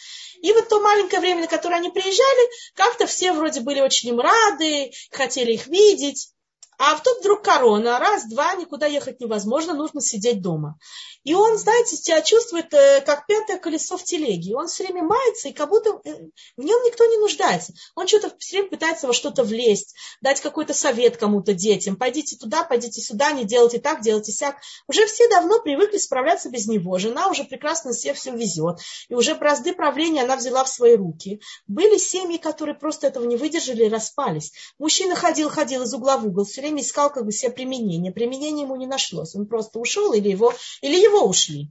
И 0.43 0.53
вот 0.53 0.69
то 0.69 0.81
маленькое 0.81 1.21
время, 1.21 1.43
на 1.43 1.47
которое 1.49 1.77
они 1.77 1.91
приезжали, 1.91 2.51
как-то 2.75 3.07
все 3.07 3.33
вроде 3.33 3.61
были 3.61 3.81
очень 3.81 4.11
им 4.11 4.21
рады, 4.21 4.93
хотели 5.11 5.53
их 5.53 5.67
видеть, 5.67 6.31
а 6.79 6.99
тут 6.99 7.21
вдруг 7.21 7.43
корона, 7.43 7.99
раз, 7.99 8.27
два, 8.27 8.55
никуда 8.55 8.87
ехать 8.87 9.21
невозможно, 9.21 9.75
нужно 9.75 10.01
сидеть 10.01 10.43
дома. 10.43 10.79
И 11.25 11.35
он, 11.35 11.57
знаете, 11.57 11.97
себя 11.97 12.21
чувствует 12.21 12.73
э, 12.75 13.01
как 13.01 13.27
пятое 13.27 13.59
колесо 13.59 13.97
в 13.97 14.05
телеге. 14.05 14.57
Он 14.57 14.67
все 14.67 14.85
время 14.85 15.03
мается, 15.05 15.49
и 15.49 15.53
как 15.53 15.71
будто 15.71 16.01
э, 16.05 16.15
в 16.57 16.63
нем 16.63 16.83
никто 16.85 17.05
не 17.07 17.17
нуждается. 17.17 17.73
Он 17.95 18.07
что-то 18.07 18.35
все 18.39 18.59
время 18.59 18.71
пытается 18.71 19.07
во 19.07 19.15
что-то 19.15 19.43
влезть, 19.43 19.95
дать 20.21 20.41
какой-то 20.41 20.75
совет 20.75 21.17
кому-то 21.17 21.55
детям. 21.55 21.97
Пойдите 21.97 22.37
туда, 22.37 22.63
пойдите 22.65 23.01
сюда, 23.01 23.33
не 23.33 23.45
делайте 23.45 23.79
так, 23.79 24.03
делайте 24.03 24.33
сяк. 24.33 24.57
Уже 24.87 25.07
все 25.07 25.29
давно 25.31 25.61
привыкли 25.61 25.99
справляться 25.99 26.51
без 26.51 26.67
него. 26.67 26.99
Жена 26.99 27.29
уже 27.29 27.45
прекрасно 27.45 27.95
себе 27.95 28.13
все 28.13 28.33
везет. 28.33 28.81
И 29.09 29.15
уже 29.15 29.35
бразды 29.35 29.73
правления 29.73 30.23
она 30.25 30.37
взяла 30.37 30.65
в 30.65 30.69
свои 30.69 30.95
руки. 30.95 31.41
Были 31.67 31.97
семьи, 31.97 32.37
которые 32.37 32.75
просто 32.75 33.07
этого 33.07 33.25
не 33.25 33.37
выдержали 33.37 33.85
и 33.85 33.89
распались. 33.89 34.53
Мужчина 34.79 35.15
ходил, 35.15 35.49
ходил 35.49 35.85
из 35.85 35.95
угла 35.95 36.19
в 36.19 36.27
угол, 36.27 36.45
все 36.45 36.61
время 36.65 36.83
искал 36.83 37.13
как 37.13 37.27
бы 37.27 37.33
себе 37.33 37.53
применение. 37.53 38.13
Применения 38.13 38.63
ему 38.63 38.77
не 38.77 38.87
нашлось. 38.87 39.35
Он 39.35 39.47
просто 39.47 39.79
ушел 39.79 40.15
или 40.15 40.31
его, 40.31 40.55
или 40.81 40.97
его 40.97 41.27
ушли. 41.27 41.71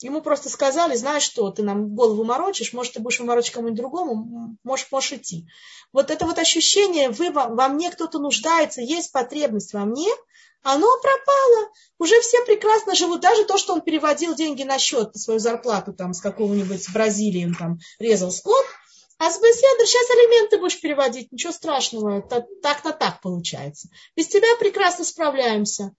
Ему 0.00 0.22
просто 0.22 0.48
сказали, 0.48 0.96
знаешь 0.96 1.22
что, 1.22 1.50
ты 1.50 1.62
нам 1.62 1.94
голову 1.94 2.24
морочишь, 2.24 2.72
может, 2.72 2.94
ты 2.94 3.00
будешь 3.00 3.20
морочить 3.20 3.52
кому-нибудь 3.52 3.78
другому, 3.78 4.56
можешь, 4.62 4.88
можешь 4.90 5.12
идти. 5.14 5.46
Вот 5.92 6.10
это 6.10 6.26
вот 6.26 6.38
ощущение, 6.38 7.10
вы, 7.10 7.30
во 7.30 7.68
мне 7.68 7.90
кто-то 7.90 8.18
нуждается, 8.18 8.82
есть 8.82 9.12
потребность 9.12 9.72
во 9.72 9.84
мне, 9.84 10.10
оно 10.62 10.88
пропало. 11.00 11.70
Уже 11.98 12.20
все 12.20 12.44
прекрасно 12.44 12.94
живут. 12.94 13.20
Даже 13.20 13.44
то, 13.44 13.56
что 13.56 13.74
он 13.74 13.82
переводил 13.82 14.34
деньги 14.34 14.62
на 14.62 14.78
счет, 14.78 15.16
свою 15.16 15.38
зарплату 15.38 15.92
там 15.92 16.12
с 16.12 16.20
какого-нибудь 16.20 16.92
Бразилии, 16.92 17.46
он 17.46 17.54
там 17.54 17.78
резал 17.98 18.30
скот, 18.30 18.66
а 19.18 19.30
с 19.30 19.40
Беседр 19.40 19.86
сейчас 19.86 20.10
алименты 20.10 20.58
будешь 20.58 20.80
переводить, 20.80 21.30
ничего 21.32 21.52
страшного, 21.52 22.20
так-то 22.20 22.92
так 22.92 23.20
получается. 23.20 23.88
Без 24.16 24.28
тебя 24.28 24.56
прекрасно 24.58 25.04
справляемся 25.04 25.94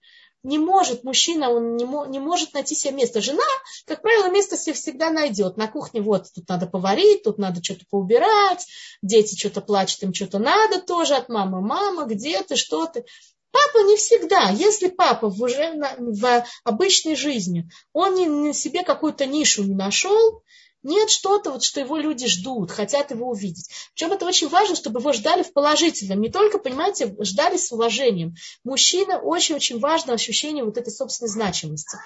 не 0.46 0.58
может 0.58 1.02
мужчина, 1.02 1.50
он 1.50 1.76
не, 1.76 1.84
не 1.84 2.20
может 2.20 2.54
найти 2.54 2.74
себе 2.74 2.94
место. 2.94 3.20
Жена, 3.20 3.42
как 3.84 4.00
правило, 4.02 4.30
место 4.30 4.56
себе 4.56 4.74
всегда 4.74 5.10
найдет. 5.10 5.56
На 5.56 5.66
кухне 5.66 6.00
вот 6.00 6.26
тут 6.34 6.48
надо 6.48 6.66
поварить, 6.66 7.24
тут 7.24 7.38
надо 7.38 7.62
что-то 7.62 7.84
поубирать, 7.90 8.64
дети 9.02 9.36
что-то 9.36 9.60
плачут, 9.60 10.04
им 10.04 10.14
что-то 10.14 10.38
надо 10.38 10.80
тоже 10.80 11.16
от 11.16 11.28
мамы. 11.28 11.60
Мама, 11.60 12.04
где 12.04 12.42
ты, 12.42 12.54
что 12.54 12.86
ты? 12.86 13.04
Папа 13.50 13.84
не 13.86 13.96
всегда. 13.96 14.50
Если 14.50 14.88
папа 14.88 15.28
в, 15.28 15.42
уже, 15.42 15.74
в 15.98 16.44
обычной 16.64 17.16
жизни, 17.16 17.68
он 17.92 18.14
не, 18.14 18.52
себе 18.52 18.84
какую-то 18.84 19.26
нишу 19.26 19.64
не 19.64 19.74
нашел, 19.74 20.42
нет 20.82 21.10
что-то, 21.10 21.50
вот, 21.50 21.62
что 21.62 21.80
его 21.80 21.96
люди 21.96 22.26
ждут, 22.26 22.70
хотят 22.70 23.10
его 23.10 23.28
увидеть. 23.28 23.68
Причем 23.94 24.12
это 24.12 24.24
очень 24.24 24.48
важно, 24.48 24.76
чтобы 24.76 25.00
его 25.00 25.12
ждали 25.12 25.42
в 25.42 25.52
положительном. 25.52 26.20
Не 26.20 26.30
только, 26.30 26.58
понимаете, 26.58 27.14
ждали 27.20 27.56
с 27.56 27.72
уважением. 27.72 28.34
Мужчина 28.64 29.18
очень-очень 29.18 29.80
важно 29.80 30.12
ощущение 30.12 30.64
вот 30.64 30.78
этой 30.78 30.92
собственной 30.92 31.28
значимости. 31.28 31.98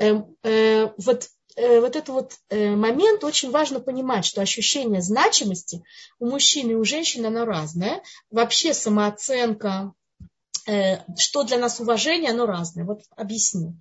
Э, 0.00 0.22
э, 0.44 0.92
вот 0.98 1.28
э, 1.56 1.80
вот 1.80 1.96
этот 1.96 2.08
вот 2.10 2.32
э, 2.48 2.76
момент 2.76 3.24
очень 3.24 3.50
важно 3.50 3.80
понимать, 3.80 4.24
что 4.24 4.40
ощущение 4.40 5.02
значимости 5.02 5.82
у 6.20 6.26
мужчины 6.26 6.72
и 6.72 6.76
у 6.76 6.84
женщины 6.84 7.26
оно 7.26 7.44
разное. 7.44 8.02
Вообще 8.30 8.72
самооценка, 8.72 9.94
э, 10.66 10.98
что 11.18 11.42
для 11.42 11.58
нас 11.58 11.80
уважение, 11.80 12.30
оно 12.30 12.46
разное. 12.46 12.84
Вот 12.84 13.00
объясню. 13.16 13.80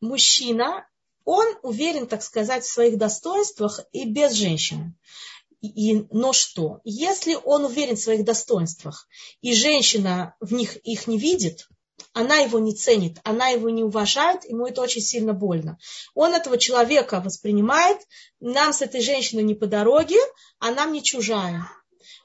Мужчина 0.00 0.86
он 1.24 1.46
уверен, 1.62 2.06
так 2.06 2.22
сказать, 2.22 2.64
в 2.64 2.70
своих 2.70 2.98
достоинствах 2.98 3.80
и 3.92 4.04
без 4.04 4.32
женщины. 4.32 4.94
И, 5.60 6.06
но 6.10 6.32
что? 6.32 6.80
Если 6.84 7.36
он 7.44 7.64
уверен 7.64 7.96
в 7.96 8.00
своих 8.00 8.24
достоинствах, 8.24 9.06
и 9.42 9.54
женщина 9.54 10.34
в 10.40 10.54
них 10.54 10.76
их 10.76 11.06
не 11.06 11.18
видит, 11.18 11.68
она 12.12 12.36
его 12.36 12.58
не 12.58 12.74
ценит, 12.74 13.18
она 13.24 13.48
его 13.48 13.68
не 13.68 13.84
уважает, 13.84 14.44
ему 14.44 14.66
это 14.66 14.80
очень 14.80 15.02
сильно 15.02 15.34
больно. 15.34 15.78
Он 16.14 16.34
этого 16.34 16.56
человека 16.56 17.20
воспринимает, 17.20 17.98
нам 18.40 18.72
с 18.72 18.80
этой 18.80 19.02
женщиной 19.02 19.42
не 19.42 19.54
по 19.54 19.66
дороге, 19.66 20.18
а 20.58 20.70
нам 20.70 20.92
не 20.92 21.02
чужая 21.02 21.68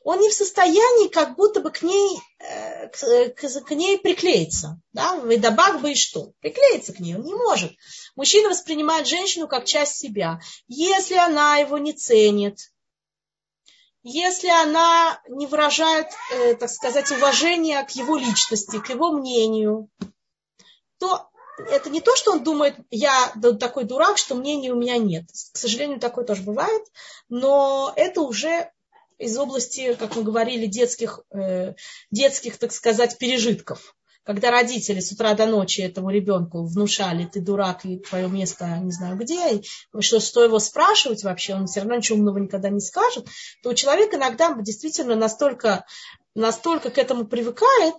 он 0.04 0.20
не 0.20 0.30
в 0.30 0.34
состоянии 0.34 1.08
как 1.08 1.36
будто 1.36 1.62
бы 1.62 1.72
к 1.72 1.82
ней, 1.82 2.20
э, 2.40 2.88
к, 2.88 3.36
к, 3.36 3.66
к 3.66 3.72
ней 3.72 3.98
приклеиться. 3.98 4.80
Да? 4.94 5.16
Ведабак 5.18 5.82
бы 5.82 5.92
и 5.92 5.96
что? 5.96 6.32
Приклеиться 6.40 6.94
к 6.94 7.00
ней 7.00 7.16
он 7.16 7.24
не 7.24 7.34
может. 7.34 7.74
Мужчина 8.16 8.50
воспринимает 8.50 9.08
женщину 9.08 9.48
как 9.48 9.66
часть 9.66 9.96
себя. 9.98 10.40
Если 10.68 11.16
она 11.16 11.58
его 11.58 11.78
не 11.78 11.94
ценит, 11.94 12.60
если 14.04 14.50
она 14.50 15.20
не 15.28 15.48
выражает, 15.48 16.08
э, 16.32 16.54
так 16.56 16.70
сказать, 16.70 17.12
уважение 17.12 17.84
к 17.84 17.92
его 17.92 18.16
личности, 18.18 18.80
к 18.80 18.90
его 18.90 19.12
мнению, 19.12 19.90
то 21.00 21.30
это 21.58 21.90
не 21.90 22.02
то, 22.02 22.16
что 22.16 22.32
он 22.32 22.44
думает, 22.44 22.76
я 22.92 23.34
такой 23.60 23.86
дурак, 23.86 24.18
что 24.18 24.36
мнения 24.36 24.72
у 24.72 24.76
меня 24.76 24.98
нет. 24.98 25.26
К 25.54 25.58
сожалению, 25.58 26.00
такое 26.00 26.26
тоже 26.26 26.44
бывает, 26.44 26.84
но 27.30 27.94
это 27.96 28.22
уже 28.22 28.72
из 29.18 29.38
области, 29.38 29.96
как 29.96 30.16
мы 30.16 30.24
говорили, 30.24 30.66
детских, 30.66 31.22
э, 31.32 31.74
детских, 32.12 32.58
так 32.58 32.72
сказать, 32.72 33.18
пережитков. 33.18 33.96
Когда 34.26 34.50
родители 34.50 35.02
с 35.02 35.12
утра 35.12 35.36
до 35.36 35.46
ночи 35.46 35.82
этому 35.82 36.10
ребенку 36.10 36.66
внушали, 36.66 37.30
ты 37.32 37.42
дурак, 37.42 37.86
и 37.86 38.00
твое 38.00 38.28
место 38.28 38.66
не 38.80 38.92
знаю 38.92 39.18
где, 39.18 39.58
и 39.58 39.64
что, 40.00 40.20
что 40.20 40.44
его 40.44 40.58
спрашивать 40.58 41.24
вообще, 41.24 41.54
он 41.54 41.68
все 41.68 41.82
равно 41.82 41.96
ничего 41.96 42.18
умного 42.18 42.40
никогда 42.40 42.70
не 42.70 42.80
скажет, 42.80 43.28
то 43.62 43.74
человек 43.74 44.16
иногда 44.16 44.56
действительно 44.60 45.16
настолько, 45.16 45.86
настолько 46.34 46.90
к 46.90 46.98
этому 46.98 47.26
привыкает, 47.26 47.96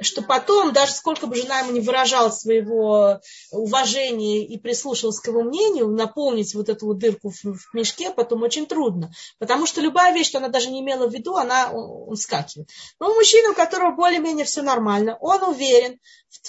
что 0.00 0.22
потом, 0.22 0.72
даже 0.72 0.92
сколько 0.92 1.26
бы 1.26 1.34
жена 1.34 1.60
ему 1.60 1.72
не 1.72 1.80
выражала 1.80 2.30
своего 2.30 3.20
уважения 3.50 4.46
и 4.46 4.58
прислушивалась 4.58 5.20
к 5.20 5.26
его 5.28 5.42
мнению, 5.42 5.88
наполнить 5.88 6.54
вот 6.54 6.68
эту 6.68 6.86
вот 6.86 6.98
дырку 6.98 7.30
в, 7.30 7.44
в 7.44 7.74
мешке 7.74 8.10
потом 8.10 8.42
очень 8.42 8.66
трудно. 8.66 9.12
Потому 9.38 9.66
что 9.66 9.80
любая 9.80 10.14
вещь, 10.14 10.28
что 10.28 10.38
она 10.38 10.48
даже 10.48 10.70
не 10.70 10.80
имела 10.80 11.08
в 11.08 11.12
виду, 11.12 11.36
она 11.36 11.70
он, 11.72 12.10
он 12.10 12.16
скакивает. 12.16 12.68
Но 13.00 13.14
мужчина, 13.14 13.50
у 13.50 13.54
которого 13.54 13.94
более-менее 13.94 14.44
все 14.44 14.62
нормально, 14.62 15.16
он 15.20 15.42
уверен, 15.42 15.98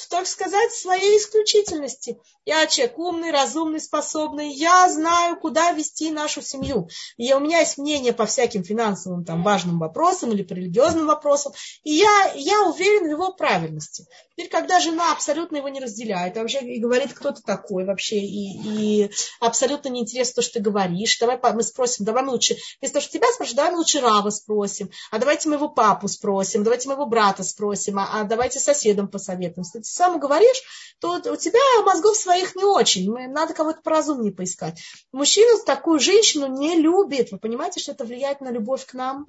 так 0.10 0.28
сказать, 0.28 0.72
своей 0.74 1.18
исключительности. 1.18 2.20
Я 2.46 2.66
человек 2.68 2.98
умный, 2.98 3.32
разумный, 3.32 3.80
способный. 3.80 4.52
Я 4.52 4.90
знаю, 4.90 5.38
куда 5.40 5.72
вести 5.72 6.12
нашу 6.12 6.42
семью. 6.42 6.90
И 7.18 7.32
у 7.34 7.40
меня 7.40 7.60
есть 7.60 7.78
мнение 7.78 8.12
по 8.14 8.26
всяким 8.26 8.64
финансовым 8.64 9.24
там, 9.24 9.44
важным 9.44 9.80
вопросам 9.80 10.32
или 10.32 10.44
по 10.44 10.54
религиозным 10.54 11.08
вопросам. 11.08 11.54
И 11.84 11.94
я, 11.94 12.34
я 12.36 12.64
уверен 12.64 13.08
в 13.08 13.12
его 13.12 13.32
правильности. 13.40 14.06
Теперь, 14.36 14.50
когда 14.50 14.80
жена 14.82 15.14
абсолютно 15.14 15.58
его 15.58 15.70
не 15.70 15.80
разделяет, 15.80 16.36
а 16.36 16.42
вообще 16.42 16.60
и 16.60 16.80
говорит, 16.80 17.14
кто 17.14 17.32
ты 17.32 17.42
такой 17.42 17.86
вообще, 17.86 18.18
и, 18.18 19.06
и 19.06 19.12
абсолютно 19.40 19.88
не 19.88 20.02
интересно 20.02 20.36
то, 20.36 20.42
что 20.42 20.56
ты 20.56 20.60
говоришь, 20.60 21.18
давай 21.20 21.40
мы 21.54 21.64
спросим, 21.64 22.06
давай 22.06 22.24
мы 22.24 22.34
лучше, 22.34 22.58
вместо 22.80 22.96
того, 22.96 23.04
что 23.04 23.14
тебя 23.14 23.28
спрашивать, 23.32 23.56
давай 23.56 23.72
мы 23.72 23.78
лучше 23.78 24.02
Рава 24.02 24.30
спросим, 24.30 24.92
а 25.10 25.20
давайте 25.20 25.48
мы 25.48 25.56
его 25.56 25.70
папу 25.70 26.10
спросим, 26.10 26.64
давайте 26.64 26.90
мы 26.90 26.96
его 26.96 27.06
брата 27.06 27.44
спросим, 27.44 27.98
а, 27.98 28.10
а 28.12 28.24
давайте 28.26 28.60
соседом 28.60 29.08
посоветуем. 29.08 29.64
Если 29.64 29.80
ты 29.80 29.86
сам 29.86 30.20
говоришь, 30.20 30.62
то 31.00 31.14
у 31.16 31.36
тебя 31.38 31.84
мозгов 31.86 32.18
своих 32.18 32.56
не 32.56 32.66
очень, 32.66 33.10
надо 33.30 33.54
кого-то 33.54 33.80
поразумнее 33.82 34.34
поискать. 34.34 34.82
Мужчина 35.14 35.58
такую 35.66 36.00
женщину 36.00 36.48
не 36.48 36.76
любит, 36.76 37.32
вы 37.32 37.40
понимаете, 37.40 37.80
что 37.80 37.94
это 37.94 38.04
влияет 38.04 38.42
на 38.42 38.52
любовь 38.52 38.86
к 38.86 38.94
нам? 38.94 39.28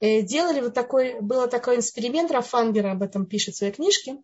Э, 0.00 0.22
делали 0.22 0.60
вот 0.60 0.74
такой, 0.74 1.20
был 1.20 1.48
такой 1.48 1.80
эксперимент, 1.80 2.30
Рафангера 2.30 2.92
об 2.92 3.02
этом 3.02 3.26
пишет 3.26 3.54
в 3.54 3.58
своей 3.58 3.72
книжке. 3.72 4.18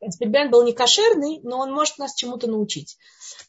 Эксперимент 0.00 0.50
был 0.50 0.62
не 0.62 0.72
кошерный, 0.72 1.40
но 1.42 1.58
он 1.58 1.72
может 1.72 1.96
нас 1.96 2.14
чему-то 2.14 2.46
научить. 2.46 2.98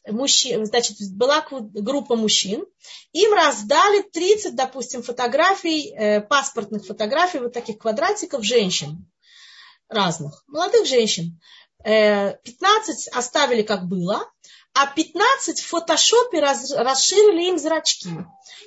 Мужчин, 0.06 0.64
значит, 0.64 0.96
была 1.12 1.46
группа 1.50 2.16
мужчин, 2.16 2.64
им 3.12 3.32
раздали 3.34 4.02
30, 4.02 4.56
допустим, 4.56 5.02
фотографий, 5.02 5.92
э, 5.92 6.22
паспортных 6.22 6.86
фотографий, 6.86 7.38
вот 7.38 7.52
таких 7.52 7.78
квадратиков 7.78 8.42
женщин 8.44 9.06
разных, 9.88 10.42
молодых 10.46 10.86
женщин. 10.86 11.38
15 11.84 13.06
э, 13.06 13.10
оставили 13.10 13.62
как 13.62 13.86
было, 13.86 14.30
а 14.72 14.86
15 14.86 15.60
в 15.60 15.66
фотошопе 15.66 16.40
расширили 16.40 17.48
им 17.48 17.58
зрачки. 17.58 18.10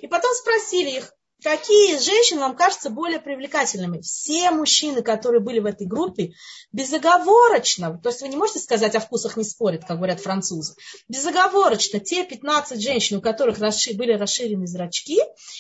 И 0.01 0.07
потом 0.07 0.31
спросили 0.35 0.97
их, 0.97 1.13
Какие 1.43 1.97
женщины 1.97 2.41
вам 2.41 2.55
кажутся 2.55 2.91
более 2.91 3.19
привлекательными? 3.19 4.01
Все 4.01 4.51
мужчины, 4.51 5.01
которые 5.01 5.41
были 5.41 5.59
в 5.59 5.65
этой 5.65 5.87
группе, 5.87 6.33
безоговорочно, 6.71 7.97
то 7.97 8.09
есть 8.09 8.21
вы 8.21 8.27
не 8.27 8.37
можете 8.37 8.59
сказать, 8.59 8.93
о 8.93 8.99
вкусах 8.99 9.37
не 9.37 9.43
спорят, 9.43 9.83
как 9.85 9.97
говорят 9.97 10.21
французы, 10.21 10.75
безоговорочно 11.09 11.99
те 11.99 12.23
15 12.23 12.79
женщин, 12.79 13.17
у 13.17 13.21
которых 13.21 13.57
расшир, 13.57 13.95
были 13.95 14.13
расширены 14.13 14.67
зрачки, 14.67 15.19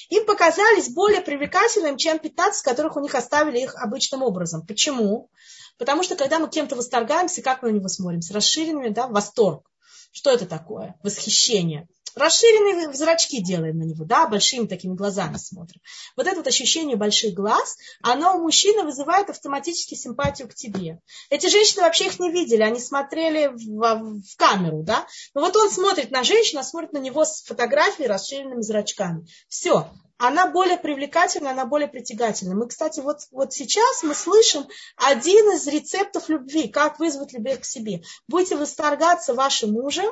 им 0.09 0.25
показались 0.27 0.89
более 0.89 1.21
привлекательными, 1.21 1.97
чем 1.97 2.19
15, 2.19 2.63
которых 2.63 2.95
у 2.95 2.99
них 2.99 3.15
оставили 3.15 3.59
их 3.59 3.75
обычным 3.75 4.21
образом. 4.21 4.63
Почему? 4.65 5.31
Потому 5.79 6.03
что 6.03 6.15
когда 6.15 6.37
мы 6.37 6.47
кем-то 6.47 6.75
восторгаемся, 6.75 7.41
как 7.41 7.63
мы 7.63 7.71
на 7.71 7.77
него 7.77 7.87
смотрим? 7.87 8.21
С 8.21 8.29
расширенными, 8.29 8.89
да, 8.89 9.07
восторг. 9.07 9.65
Что 10.11 10.29
это 10.29 10.45
такое? 10.45 10.95
Восхищение 11.01 11.87
расширенные 12.15 12.93
зрачки 12.93 13.41
делаем 13.41 13.77
на 13.77 13.83
него, 13.83 14.05
да, 14.05 14.27
большими 14.27 14.67
такими 14.67 14.93
глазами 14.93 15.37
смотрим. 15.37 15.81
Вот 16.15 16.27
это 16.27 16.37
вот 16.37 16.47
ощущение 16.47 16.95
больших 16.95 17.33
глаз, 17.33 17.77
оно 18.01 18.37
у 18.37 18.41
мужчины 18.41 18.83
вызывает 18.83 19.29
автоматически 19.29 19.95
симпатию 19.95 20.47
к 20.47 20.53
тебе. 20.53 20.99
Эти 21.29 21.47
женщины 21.47 21.83
вообще 21.83 22.07
их 22.07 22.19
не 22.19 22.31
видели, 22.31 22.61
они 22.61 22.79
смотрели 22.79 23.47
в, 23.47 24.21
в 24.21 24.35
камеру, 24.37 24.83
да. 24.83 25.07
Но 25.33 25.41
вот 25.41 25.55
он 25.55 25.69
смотрит 25.69 26.11
на 26.11 26.23
женщину, 26.23 26.61
а 26.61 26.63
смотрит 26.63 26.93
на 26.93 26.99
него 26.99 27.25
с 27.25 27.43
фотографией 27.43 28.07
расширенными 28.07 28.61
зрачками. 28.61 29.25
Все, 29.47 29.89
она 30.21 30.47
более 30.47 30.77
привлекательна, 30.77 31.49
она 31.49 31.65
более 31.65 31.87
притягательна. 31.87 32.53
Мы, 32.53 32.67
кстати, 32.67 32.99
вот, 32.99 33.21
вот 33.31 33.53
сейчас 33.53 34.03
мы 34.03 34.13
слышим 34.13 34.67
один 34.95 35.51
из 35.51 35.65
рецептов 35.67 36.29
любви, 36.29 36.67
как 36.67 36.99
вызвать 36.99 37.33
любовь 37.33 37.61
к 37.61 37.65
себе. 37.65 38.03
Будете 38.27 38.55
восторгаться 38.55 39.33
вашим 39.33 39.71
мужем, 39.71 40.11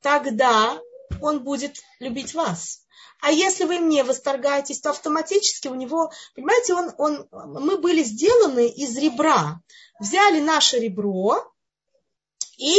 тогда 0.00 0.80
он 1.20 1.40
будет 1.40 1.76
любить 2.00 2.34
вас. 2.34 2.82
А 3.20 3.32
если 3.32 3.64
вы 3.64 3.76
им 3.76 3.88
не 3.88 4.04
восторгаетесь, 4.04 4.80
то 4.80 4.90
автоматически 4.90 5.68
у 5.68 5.74
него, 5.74 6.12
понимаете, 6.34 6.74
он, 6.74 6.94
он, 6.98 7.28
мы 7.32 7.78
были 7.78 8.02
сделаны 8.04 8.68
из 8.68 8.96
ребра. 8.96 9.60
Взяли 9.98 10.40
наше 10.40 10.78
ребро 10.78 11.52
и 12.56 12.76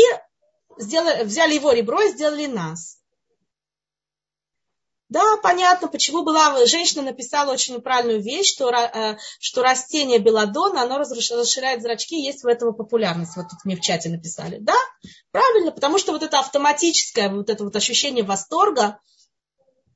сделали, 0.77 1.23
взяли 1.23 1.55
его 1.55 1.73
ребро 1.73 2.01
и 2.01 2.11
сделали 2.11 2.45
нас. 2.45 2.98
Да, 5.09 5.37
понятно, 5.41 5.87
почему 5.87 6.23
была 6.23 6.65
женщина 6.67 7.01
написала 7.01 7.51
очень 7.51 7.75
неправильную 7.75 8.21
вещь, 8.21 8.53
что, 8.53 8.69
э, 8.69 9.17
что 9.39 9.63
растение 9.63 10.19
белладона, 10.19 10.83
оно 10.83 10.99
расширяет 10.99 11.81
зрачки, 11.81 12.15
есть 12.15 12.43
в 12.43 12.47
этом 12.47 12.75
популярность. 12.75 13.35
Вот 13.35 13.49
тут 13.49 13.65
мне 13.65 13.75
в 13.75 13.81
чате 13.81 14.09
написали. 14.09 14.57
Да, 14.59 14.75
правильно, 15.31 15.71
потому 15.71 15.97
что 15.97 16.11
вот 16.11 16.21
это 16.21 16.37
автоматическое, 16.37 17.29
вот 17.29 17.49
это 17.49 17.63
вот 17.63 17.75
ощущение 17.75 18.23
восторга, 18.23 18.99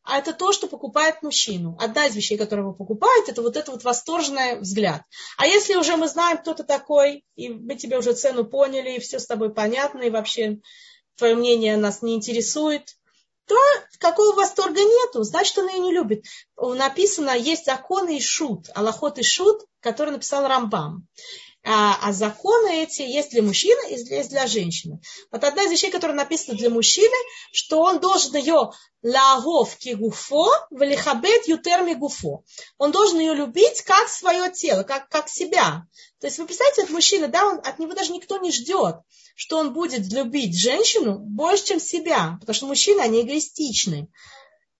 а 0.03 0.18
это 0.18 0.34
то, 0.34 0.51
что 0.51 0.68
покупает 0.68 1.22
мужчину. 1.22 1.78
Одна 1.80 2.07
из 2.07 2.16
вещей, 2.16 2.38
которую 2.38 2.66
его 2.66 2.76
покупает, 2.76 3.30
это 3.30 3.43
вот 3.43 3.55
этот 3.55 3.70
вот 3.70 3.84
восторженный 3.84 4.59
взгляд. 4.59 5.03
А 5.38 5.45
если 5.45 5.76
уже 5.76 5.95
мы 5.95 6.07
знаем, 6.07 6.39
кто 6.39 6.55
ты 6.55 6.64
такой, 6.64 7.24
и 7.36 7.49
мы 7.49 7.76
тебе 7.76 7.99
уже 7.99 8.14
цену 8.14 8.45
поняли, 8.45 8.95
и 8.95 8.99
все 8.99 9.20
с 9.20 9.28
тобой 9.28 9.53
понятно, 9.53 10.01
и 10.01 10.09
вообще 10.09 10.57
твое 11.16 11.36
мнение 11.36 11.78
нас 11.78 12.01
не 12.01 12.16
интересует, 12.16 12.95
то 13.46 13.56
какого 14.00 14.36
восторга 14.36 14.82
нету, 14.82 15.24
значит, 15.24 15.58
он 15.58 15.70
ее 15.70 15.80
не 15.80 15.94
любит. 15.94 16.26
Написано, 16.58 17.32
есть 17.38 17.66
законы 17.66 18.18
и 18.18 18.22
шут, 18.22 18.68
Аллахот 18.76 19.20
и 19.20 19.24
шут, 19.24 19.66
который 19.80 20.12
написал 20.12 20.48
Рамбам. 20.48 21.08
А, 21.66 21.97
а 22.01 22.11
законы 22.11 22.84
эти 22.84 23.03
есть 23.03 23.32
для 23.32 23.41
мужчины 23.41 23.89
и 23.89 23.93
есть 23.93 24.30
для 24.30 24.47
женщины. 24.47 24.99
Вот 25.32 25.45
одна 25.45 25.64
из 25.64 25.72
вещей, 25.72 25.91
которая 25.91 26.18
написана 26.18 26.57
для 26.57 26.70
мужчины, 26.70 27.16
что 27.53 27.82
он 27.82 28.01
должен 28.01 28.36
ее 28.36 28.72
лагов 29.01 29.78
кигуфо, 29.78 30.51
велихабет 30.72 31.47
ютерми 31.47 31.93
гуфо. 31.93 32.43
Он 32.78 32.91
должен 32.91 33.20
ее 33.20 33.34
любить 33.34 33.82
как 33.84 34.09
свое 34.09 34.51
тело, 34.51 34.84
как, 34.84 35.07
как 35.07 35.30
себя. 35.30 35.88
То 36.20 36.28
есть 36.28 36.38
вы 36.38 36.47
представляете, 36.47 36.82
этот 36.82 36.93
мужчина, 36.93 37.30
да, 37.30 37.45
он, 37.45 37.59
от 37.64 37.80
него 37.80 37.93
даже 37.93 38.11
никто 38.11 38.38
не 38.39 38.51
ждет, 38.51 38.97
что 39.36 39.57
он 39.57 39.72
будет 39.72 40.11
любить 40.11 40.59
женщину 40.59 41.18
больше, 41.18 41.66
чем 41.66 41.80
себя, 41.80 42.38
потому 42.41 42.55
что 42.55 42.68
мужчины, 42.68 42.99
они 42.99 43.22
эгоистичны. 43.22 44.09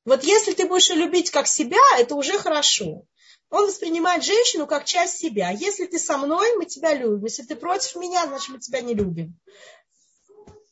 Вот 0.04 0.26
если 0.26 0.52
ты 0.52 0.68
будешь 0.68 0.90
любить 0.90 1.32
как 1.32 1.48
себя, 1.48 1.80
это 1.98 2.16
уже 2.16 2.38
хорошо. 2.38 3.06
Он 3.54 3.68
воспринимает 3.68 4.24
женщину 4.24 4.66
как 4.66 4.84
часть 4.84 5.20
себя. 5.20 5.52
Если 5.52 5.86
ты 5.86 6.00
со 6.00 6.18
мной, 6.18 6.56
мы 6.56 6.66
тебя 6.66 6.96
любим. 6.96 7.24
Если 7.24 7.44
ты 7.44 7.56
против 7.56 7.96
меня, 7.96 8.26
значит 8.26 8.50
мы 8.50 8.58
тебя 8.58 8.82
не 8.82 8.96
любим. 8.96 9.40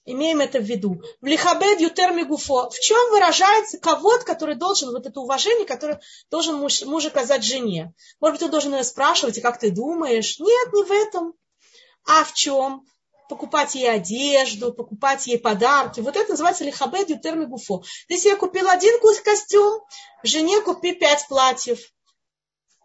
Имеем 0.04 0.42
это 0.42 0.58
в 0.58 0.64
виду. 0.64 1.00
В 1.22 1.28
лихабед 1.28 1.80
ютер 1.80 2.12
мигуфо. 2.12 2.72
В 2.72 2.80
чем 2.80 3.12
выражается 3.12 3.78
кого-то, 3.78 4.26
который 4.26 4.56
должен, 4.56 4.90
вот 4.90 5.06
это 5.06 5.20
уважение, 5.20 5.68
которое 5.68 6.02
должен 6.32 6.56
муж, 6.56 6.82
муж 6.82 7.06
оказать 7.06 7.44
жене. 7.44 7.94
Может 8.20 8.38
быть, 8.38 8.46
он 8.46 8.50
должен 8.50 8.74
ее 8.74 8.84
спрашивать, 8.84 9.38
и 9.38 9.42
как 9.42 9.60
ты 9.60 9.70
думаешь? 9.70 10.40
Нет, 10.40 10.74
не 10.74 10.84
в 10.84 10.92
этом. 10.92 11.36
А 12.08 12.24
в 12.24 12.34
чем? 12.34 12.84
покупать 13.30 13.76
ей 13.76 13.90
одежду, 13.90 14.74
покупать 14.74 15.26
ей 15.28 15.40
подарки. 15.40 16.02
Вот 16.02 16.18
это 16.18 16.32
называется 16.32 16.66
лихабед 16.66 17.10
ютер 17.12 17.38
мигуфо. 17.38 17.82
Ты 18.10 18.18
себе 18.18 18.36
купил 18.36 18.68
один 18.68 19.00
костюм, 19.24 19.82
жене 20.24 20.60
купи 20.60 20.92
пять 20.94 21.26
платьев. 21.30 21.80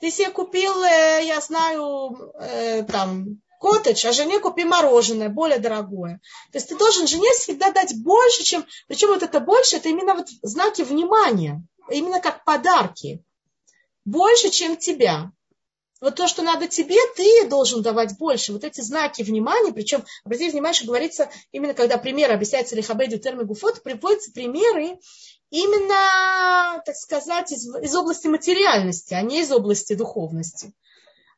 Ты 0.01 0.11
себе 0.11 0.31
купил, 0.31 0.83
э, 0.83 1.25
я 1.25 1.41
знаю, 1.41 2.33
э, 2.39 2.83
там, 2.85 3.41
коттедж, 3.61 4.07
а 4.07 4.13
жене 4.13 4.39
купи 4.41 4.65
мороженое, 4.65 5.29
более 5.29 5.59
дорогое. 5.59 6.21
То 6.53 6.59
есть 6.59 6.69
ты 6.69 6.77
должен 6.77 7.07
жене 7.07 7.31
всегда 7.33 7.73
дать 7.73 7.95
больше, 8.03 8.45
чем... 8.45 8.67
Причем 8.89 9.09
вот 9.09 9.23
это 9.23 9.41
больше, 9.41 9.77
это 9.77 9.89
именно 9.89 10.15
вот 10.15 10.29
знаки 10.43 10.83
внимания, 10.83 11.63
именно 11.91 12.21
как 12.21 12.45
подарки. 12.45 13.25
Больше, 14.05 14.51
чем 14.51 14.77
тебя. 14.77 15.33
Вот 16.01 16.15
то, 16.15 16.29
что 16.29 16.43
надо 16.43 16.69
тебе, 16.69 16.99
ты 17.17 17.49
должен 17.49 17.83
давать 17.83 18.19
больше. 18.19 18.53
Вот 18.53 18.65
эти 18.65 18.83
знаки 18.83 19.23
внимания, 19.23 19.73
причем, 19.73 20.05
обратите 20.25 20.51
внимание, 20.51 20.77
что 20.77 20.87
говорится, 20.87 21.31
именно 21.53 21.73
когда 21.73 21.97
примеры 21.97 22.35
объясняется 22.35 22.77
лихабеду 22.77 23.19
термигу 23.19 23.55
фото, 23.55 23.81
приводятся 23.81 24.31
примеры 24.33 24.99
именно, 25.51 26.83
так 26.85 26.97
сказать, 26.97 27.51
из, 27.53 27.67
из 27.67 27.95
области 27.95 28.27
материальности, 28.27 29.15
а 29.15 29.23
не 29.23 29.41
из 29.41 29.51
области 29.51 29.95
духовности. 29.95 30.75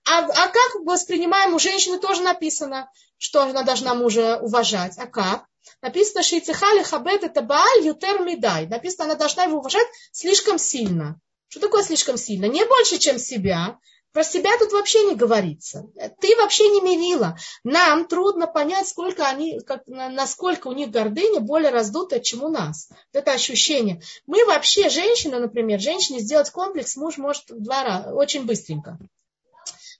А, 0.08 0.24
а 0.24 0.48
как 0.48 0.74
воспринимаем 0.84 1.54
у 1.54 1.58
женщины 1.58 1.98
тоже 1.98 2.22
написано, 2.22 2.90
что 3.16 3.42
она 3.42 3.62
должна 3.62 3.94
мужа 3.94 4.38
уважать. 4.38 4.96
А 4.98 5.06
как? 5.06 5.44
Написано, 5.82 6.22
что 6.22 6.38
Ицехали 6.38 6.82
Хабет 6.82 7.22
это 7.22 7.42
Бааль 7.42 7.84
Ютер 7.84 8.22
Мидай. 8.22 8.66
Написано, 8.66 9.04
она 9.04 9.14
должна 9.14 9.44
его 9.44 9.58
уважать 9.58 9.86
слишком 10.12 10.58
сильно. 10.58 11.20
Что 11.48 11.60
такое 11.60 11.82
слишком 11.82 12.16
сильно? 12.16 12.46
Не 12.46 12.64
больше, 12.64 12.98
чем 12.98 13.18
себя, 13.18 13.78
про 14.12 14.24
себя 14.24 14.50
тут 14.58 14.72
вообще 14.72 15.04
не 15.04 15.14
говорится. 15.14 15.86
Ты 16.20 16.36
вообще 16.36 16.68
не 16.68 16.80
мерила. 16.80 17.36
Нам 17.64 18.06
трудно 18.06 18.46
понять, 18.46 18.88
сколько 18.88 19.26
они, 19.26 19.60
как, 19.60 19.82
насколько 19.86 20.68
у 20.68 20.72
них 20.72 20.90
гордыня 20.90 21.40
более 21.40 21.70
раздутая, 21.70 22.20
чем 22.20 22.42
у 22.42 22.48
нас. 22.48 22.88
Это 23.12 23.32
ощущение. 23.32 24.00
Мы 24.26 24.44
вообще, 24.46 24.88
женщина, 24.88 25.38
например, 25.38 25.80
женщине 25.80 26.20
сделать 26.20 26.50
комплекс 26.50 26.96
муж 26.96 27.18
может 27.18 27.50
в 27.50 27.62
два 27.62 27.84
раза, 27.84 28.14
очень 28.14 28.44
быстренько. 28.44 28.98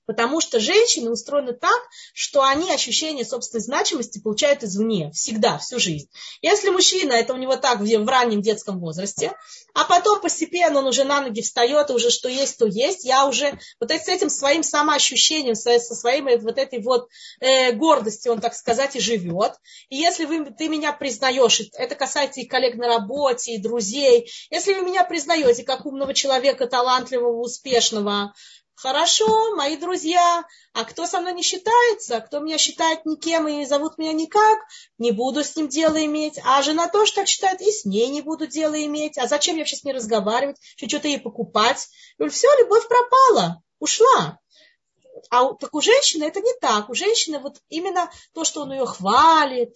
Потому 0.09 0.40
что 0.40 0.59
женщины 0.59 1.11
устроены 1.11 1.52
так, 1.52 1.78
что 2.14 2.42
они 2.42 2.72
ощущение 2.72 3.26
собственной 3.26 3.61
значимости 3.61 4.18
получают 4.18 4.64
извне, 4.64 5.11
всегда, 5.12 5.59
всю 5.59 5.78
жизнь. 5.78 6.09
Если 6.40 6.70
мужчина, 6.70 7.12
это 7.12 7.34
у 7.34 7.36
него 7.36 7.56
так 7.56 7.80
в, 7.80 7.84
в 7.84 8.09
раннем 8.09 8.40
детском 8.40 8.80
возрасте, 8.80 9.34
а 9.74 9.84
потом 9.84 10.22
постепенно 10.22 10.78
он 10.78 10.86
уже 10.86 11.04
на 11.04 11.20
ноги 11.20 11.42
встает, 11.42 11.90
уже 11.90 12.09
что 12.09 12.30
есть, 12.30 12.56
то 12.56 12.64
есть, 12.64 13.04
я 13.04 13.26
уже 13.26 13.59
вот 13.80 13.90
с 13.90 14.09
этим 14.09 14.30
своим 14.30 14.62
самоощущением, 14.62 15.54
со, 15.54 15.78
со 15.78 15.94
своей 15.94 16.22
вот 16.22 16.56
этой 16.56 16.82
вот 16.82 17.09
э, 17.40 17.72
гордостью, 17.72 18.32
он, 18.32 18.40
так 18.40 18.54
сказать, 18.54 18.96
и 18.96 19.00
живет. 19.00 19.52
И 19.90 19.96
если 19.96 20.24
вы, 20.24 20.46
ты 20.46 20.70
меня 20.70 20.94
признаешь, 20.94 21.61
это 21.74 21.94
касается 21.94 22.40
и 22.40 22.46
коллег 22.46 22.76
на 22.76 22.88
работе, 22.88 23.56
и 23.56 23.62
друзей, 23.62 24.30
если 24.48 24.72
вы 24.72 24.86
меня 24.86 25.04
признаете 25.04 25.64
как 25.64 25.84
умного 25.84 26.14
человека, 26.14 26.66
талантливого, 26.66 27.42
успешного, 27.42 28.32
Хорошо, 28.81 29.57
мои 29.57 29.76
друзья, 29.76 30.45
а 30.72 30.85
кто 30.85 31.09
со 31.09 31.18
мной 31.18 31.33
не 31.33 31.43
считается, 31.43 32.20
кто 32.20 32.39
меня 32.39 32.59
считает 32.59 33.05
никем 33.07 33.49
и 33.49 33.64
зовут 33.64 33.99
меня 33.99 34.12
никак, 34.12 34.61
не 34.99 35.11
буду 35.11 35.43
с 35.43 35.57
ним 35.57 35.66
дело 35.66 36.05
иметь. 36.05 36.39
А 36.45 36.62
жена 36.62 36.87
тоже 36.87 37.12
так 37.12 37.26
считает, 37.26 37.61
и 37.61 37.72
с 37.72 37.85
ней 37.85 38.07
не 38.07 38.22
буду 38.22 38.47
дело 38.47 38.81
иметь. 38.85 39.18
А 39.18 39.26
зачем 39.26 39.57
я 39.57 39.64
сейчас 39.64 39.83
не 39.83 39.93
разговаривать, 39.93 40.59
что-то 40.76 41.09
ей 41.09 41.18
покупать? 41.18 41.89
И 42.20 42.29
все, 42.29 42.47
любовь 42.61 42.87
пропала, 42.87 43.61
ушла. 43.81 44.39
А 45.29 45.53
так 45.55 45.74
у 45.74 45.81
женщины 45.81 46.22
это 46.22 46.41
не 46.41 46.55
так. 46.61 46.89
У 46.89 46.95
женщины 46.95 47.41
вот 47.41 47.61
именно 47.68 48.09
то, 48.33 48.45
что 48.45 48.61
он 48.61 48.70
ее 48.70 48.87
хвалит, 48.87 49.74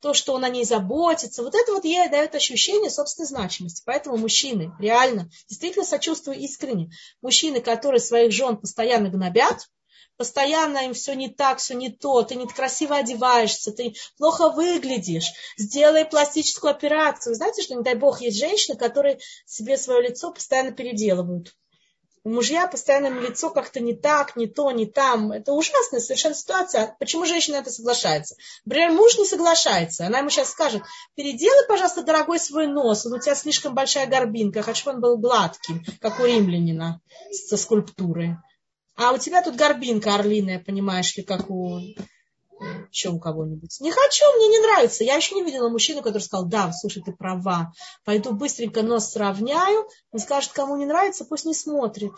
то, 0.00 0.14
что 0.14 0.32
он 0.34 0.44
о 0.44 0.48
ней 0.48 0.64
заботится, 0.64 1.42
вот 1.42 1.54
это 1.54 1.72
вот 1.72 1.84
ей 1.84 2.08
дает 2.08 2.34
ощущение 2.34 2.90
собственной 2.90 3.26
значимости. 3.26 3.82
Поэтому 3.84 4.16
мужчины, 4.16 4.72
реально, 4.78 5.30
действительно 5.48 5.84
сочувствую 5.84 6.38
искренне, 6.38 6.90
мужчины, 7.22 7.60
которые 7.60 8.00
своих 8.00 8.32
жен 8.32 8.56
постоянно 8.56 9.10
гнобят, 9.10 9.68
постоянно 10.16 10.84
им 10.84 10.92
все 10.92 11.14
не 11.14 11.28
так, 11.28 11.58
все 11.58 11.74
не 11.74 11.90
то, 11.90 12.22
ты 12.22 12.34
не 12.34 12.46
красиво 12.46 12.96
одеваешься, 12.96 13.72
ты 13.72 13.94
плохо 14.18 14.50
выглядишь, 14.50 15.32
сделай 15.56 16.04
пластическую 16.04 16.70
операцию. 16.70 17.34
Знаете, 17.34 17.62
что, 17.62 17.74
не 17.74 17.82
дай 17.82 17.94
бог, 17.94 18.20
есть 18.20 18.38
женщины, 18.38 18.76
которые 18.76 19.18
себе 19.46 19.78
свое 19.78 20.08
лицо 20.08 20.30
постоянно 20.32 20.72
переделывают 20.72 21.54
у 22.22 22.30
мужья 22.30 22.66
постоянно 22.66 23.08
лицо 23.18 23.50
как-то 23.50 23.80
не 23.80 23.94
так, 23.94 24.36
не 24.36 24.46
то, 24.46 24.70
не 24.72 24.86
там. 24.86 25.32
Это 25.32 25.52
ужасная 25.52 26.00
совершенно 26.00 26.34
ситуация. 26.34 26.94
Почему 26.98 27.24
женщина 27.24 27.56
это 27.56 27.70
соглашается? 27.70 28.36
Например, 28.64 28.92
муж 28.92 29.16
не 29.16 29.26
соглашается. 29.26 30.06
Она 30.06 30.18
ему 30.18 30.28
сейчас 30.28 30.50
скажет, 30.50 30.82
переделай, 31.14 31.66
пожалуйста, 31.66 32.02
дорогой 32.02 32.38
свой 32.38 32.66
нос. 32.66 33.06
Он 33.06 33.14
у 33.14 33.18
тебя 33.18 33.34
слишком 33.34 33.74
большая 33.74 34.06
горбинка. 34.06 34.62
Хочу, 34.62 34.82
чтобы 34.82 34.96
он 34.96 35.02
был 35.02 35.18
гладким, 35.18 35.82
как 36.00 36.20
у 36.20 36.26
римлянина 36.26 37.00
со 37.30 37.56
скульптуры. 37.56 38.36
А 38.96 39.12
у 39.12 39.18
тебя 39.18 39.42
тут 39.42 39.56
горбинка 39.56 40.14
орлиная, 40.14 40.58
понимаешь 40.58 41.16
ли, 41.16 41.22
как 41.22 41.48
у 41.48 41.80
у 43.08 43.18
кого-нибудь. 43.18 43.80
Не 43.80 43.90
хочу, 43.90 44.24
мне 44.36 44.48
не 44.48 44.58
нравится. 44.58 45.04
Я 45.04 45.16
еще 45.16 45.34
не 45.34 45.42
видела 45.42 45.68
мужчину, 45.68 46.02
который 46.02 46.22
сказал, 46.22 46.46
да, 46.46 46.72
слушай, 46.72 47.02
ты 47.02 47.12
права, 47.12 47.72
пойду 48.04 48.32
быстренько 48.32 48.82
нос 48.82 49.12
сравняю. 49.12 49.88
Он 50.12 50.20
скажет, 50.20 50.52
кому 50.52 50.76
не 50.76 50.86
нравится, 50.86 51.24
пусть 51.24 51.44
не 51.44 51.54
смотрит. 51.54 52.12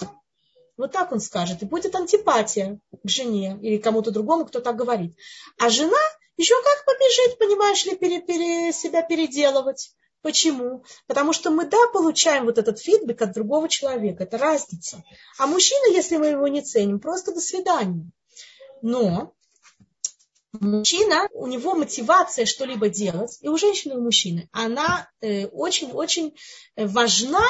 Вот 0.76 0.92
так 0.92 1.12
он 1.12 1.20
скажет. 1.20 1.62
И 1.62 1.66
будет 1.66 1.94
антипатия 1.94 2.80
к 2.90 3.08
жене 3.08 3.58
или 3.62 3.76
кому-то 3.78 4.10
другому, 4.10 4.46
кто 4.46 4.60
так 4.60 4.76
говорит. 4.76 5.16
А 5.58 5.68
жена 5.68 5.98
еще 6.36 6.54
как 6.62 6.84
побежит, 6.86 7.38
понимаешь 7.38 7.84
ли, 7.84 7.96
пере, 7.96 8.20
пере, 8.20 8.72
себя 8.72 9.02
переделывать. 9.02 9.94
Почему? 10.22 10.84
Потому 11.06 11.32
что 11.32 11.50
мы, 11.50 11.66
да, 11.66 11.88
получаем 11.92 12.44
вот 12.44 12.56
этот 12.56 12.78
фидбэк 12.78 13.20
от 13.22 13.32
другого 13.32 13.68
человека. 13.68 14.22
Это 14.22 14.38
разница. 14.38 15.02
А 15.38 15.46
мужчина, 15.46 15.92
если 15.92 16.16
мы 16.16 16.28
его 16.28 16.46
не 16.48 16.62
ценим, 16.62 17.00
просто 17.00 17.34
до 17.34 17.40
свидания. 17.40 18.10
Но 18.82 19.34
мужчина, 20.60 21.28
у 21.32 21.46
него 21.46 21.74
мотивация 21.74 22.46
что-либо 22.46 22.88
делать, 22.88 23.38
и 23.40 23.48
у 23.48 23.56
женщины, 23.56 23.92
и 23.92 23.96
у 23.96 24.02
мужчины, 24.02 24.48
она 24.52 25.08
очень-очень 25.20 26.34
э, 26.76 26.86
важна, 26.86 27.44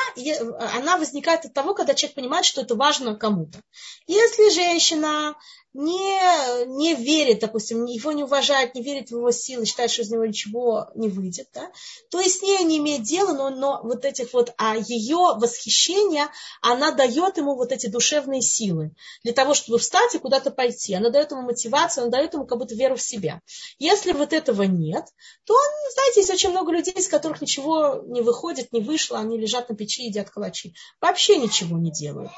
она 0.77 0.97
возникает 0.97 1.45
от 1.45 1.55
того, 1.55 1.75
когда 1.75 1.95
человек 1.95 2.17
понимает, 2.17 2.45
что 2.45 2.61
это 2.61 2.75
важно 2.75 3.17
кому-то. 3.17 3.61
Если 4.07 4.51
женщина 4.51 5.35
не, 5.75 6.67
не 6.67 6.95
верит, 6.95 7.41
допустим, 7.41 7.87
его 7.87 8.13
не 8.13 8.25
уважает, 8.25 8.75
не 8.75 8.83
верит 8.83 9.09
в 9.09 9.17
его 9.17 9.31
силы, 9.31 9.65
считает, 9.65 9.91
что 9.91 10.03
из 10.03 10.11
него 10.11 10.25
ничего 10.27 10.89
не 10.95 11.09
выйдет, 11.09 11.49
да, 11.55 11.71
то 12.11 12.21
и 12.21 12.29
с 12.29 12.43
ней 12.43 12.63
не 12.65 12.79
имеет 12.79 13.03
дела, 13.03 13.33
но, 13.33 13.51
но 13.51 13.81
вот 13.83 14.05
этих 14.05 14.35
вот, 14.35 14.53
а 14.59 14.77
ее 14.77 15.37
восхищение, 15.37 16.27
она 16.61 16.91
дает 16.91 17.39
ему 17.39 17.57
вот 17.57 17.73
эти 17.73 17.87
душевные 17.87 18.43
силы 18.43 18.93
для 19.25 19.33
того, 19.33 19.55
чтобы 19.55 19.79
встать 19.79 20.15
и 20.15 20.19
куда-то 20.19 20.51
пойти. 20.51 20.95
Она 20.95 21.09
дает 21.09 21.31
ему 21.31 21.43
мотивацию, 21.43 22.03
она 22.03 22.11
дает 22.11 22.35
ему 22.35 22.47
как 22.47 22.59
будто 22.59 22.75
веру 22.75 22.97
в 22.97 23.03
себя. 23.03 23.41
Если 23.79 24.13
вот 24.13 24.33
этого 24.33 24.65
нет, 24.65 25.07
то, 25.45 25.55
он, 25.55 25.93
знаете, 25.95 26.21
есть 26.21 26.31
очень 26.31 26.51
много 26.51 26.73
людей, 26.73 26.95
из 26.95 27.09
которых 27.09 27.41
ничего 27.41 28.03
не 28.07 28.21
выходит, 28.21 28.73
не 28.73 28.81
вышло, 28.81 29.19
они 29.19 29.39
лежат 29.39 29.71
на 29.71 29.77
печи 29.77 30.05
едят 30.05 30.29
калачи. 30.29 30.75
Вообще 31.01 31.37
ничего 31.37 31.79
не 31.79 31.91
делают. 31.91 32.31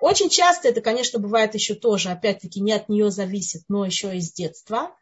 Очень 0.00 0.28
часто 0.28 0.68
это, 0.68 0.80
конечно, 0.80 1.18
бывает 1.18 1.54
еще 1.54 1.74
тоже, 1.74 2.10
опять-таки, 2.10 2.60
не 2.60 2.75
от 2.76 2.88
нее 2.88 3.10
зависит, 3.10 3.62
но 3.68 3.84
еще 3.84 4.16
из 4.16 4.32
детства 4.32 4.94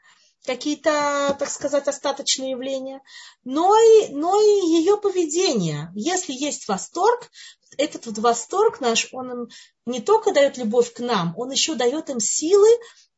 какие-то, 0.45 1.35
так 1.39 1.49
сказать, 1.49 1.89
остаточные 1.89 2.51
явления, 2.51 3.01
но 3.45 3.77
и, 3.77 4.09
но 4.11 4.41
и 4.41 4.67
ее 4.79 4.97
поведение. 4.99 5.91
Если 5.95 6.33
есть 6.33 6.69
восторг, 6.69 7.31
этот 7.77 8.07
вот 8.07 8.19
восторг 8.19 8.81
наш, 8.81 9.09
он 9.13 9.33
им 9.33 9.49
не 9.87 10.01
только 10.01 10.33
дает 10.33 10.59
любовь 10.59 10.93
к 10.93 11.01
нам, 11.01 11.35
он 11.37 11.51
еще 11.51 11.75
дает 11.75 12.11
им 12.11 12.21
силы 12.21 12.69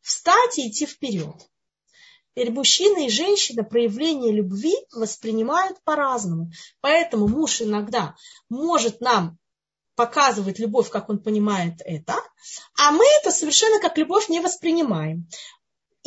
встать 0.01 0.59
и 0.59 0.69
идти 0.69 0.87
вперед. 0.87 1.35
Теперь 2.35 2.53
мужчина 2.53 3.07
и 3.07 3.11
женщина 3.11 3.65
проявление 3.65 4.33
любви 4.33 4.75
воспринимают 4.93 5.83
по-разному. 5.85 6.51
Поэтому 6.81 7.29
муж 7.29 7.63
иногда 7.63 8.15
может 8.51 9.01
нам 9.01 9.39
показывает 9.97 10.59
любовь, 10.59 10.91
как 10.91 11.09
он 11.09 11.19
понимает 11.19 11.81
это, 11.85 12.15
а 12.79 12.93
мы 12.93 13.05
это 13.21 13.33
совершенно 13.33 13.81
как 13.81 13.99
любовь 13.99 14.29
не 14.29 14.41
воспринимаем. 14.41 15.29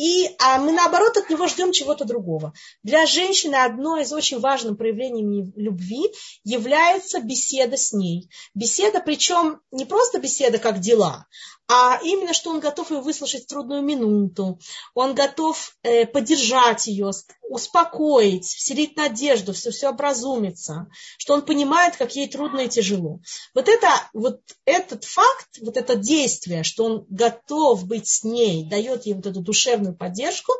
И 0.00 0.34
а 0.38 0.56
мы 0.56 0.72
наоборот 0.72 1.18
от 1.18 1.28
него 1.28 1.46
ждем 1.46 1.72
чего-то 1.72 2.06
другого. 2.06 2.54
Для 2.82 3.04
женщины 3.04 3.56
одно 3.56 3.98
из 3.98 4.10
очень 4.14 4.40
важных 4.40 4.78
проявлений 4.78 5.52
любви 5.54 6.10
является 6.42 7.20
беседа 7.20 7.76
с 7.76 7.92
ней. 7.92 8.30
Беседа, 8.54 9.00
причем 9.00 9.60
не 9.70 9.84
просто 9.84 10.18
беседа 10.18 10.56
как 10.56 10.80
дела, 10.80 11.26
а 11.72 12.00
именно, 12.02 12.34
что 12.34 12.50
он 12.50 12.58
готов 12.58 12.90
ее 12.90 13.00
выслушать 13.00 13.44
в 13.44 13.46
трудную 13.46 13.80
минуту, 13.80 14.58
он 14.92 15.14
готов 15.14 15.76
э, 15.84 16.04
поддержать 16.04 16.88
ее, 16.88 17.12
успокоить, 17.48 18.44
вселить 18.44 18.96
надежду, 18.96 19.52
все, 19.52 19.70
все 19.70 19.90
образумится, 19.90 20.88
что 21.16 21.34
он 21.34 21.42
понимает, 21.42 21.96
как 21.96 22.16
ей 22.16 22.28
трудно 22.28 22.62
и 22.62 22.68
тяжело. 22.68 23.20
Вот, 23.54 23.68
это, 23.68 23.88
вот 24.12 24.40
этот 24.64 25.04
факт, 25.04 25.58
вот 25.60 25.76
это 25.76 25.94
действие, 25.94 26.64
что 26.64 26.86
он 26.86 27.06
готов 27.08 27.86
быть 27.86 28.08
с 28.08 28.24
ней, 28.24 28.68
дает 28.68 29.06
ей 29.06 29.14
вот 29.14 29.26
эту 29.26 29.40
душевную 29.40 29.89
поддержку, 29.94 30.52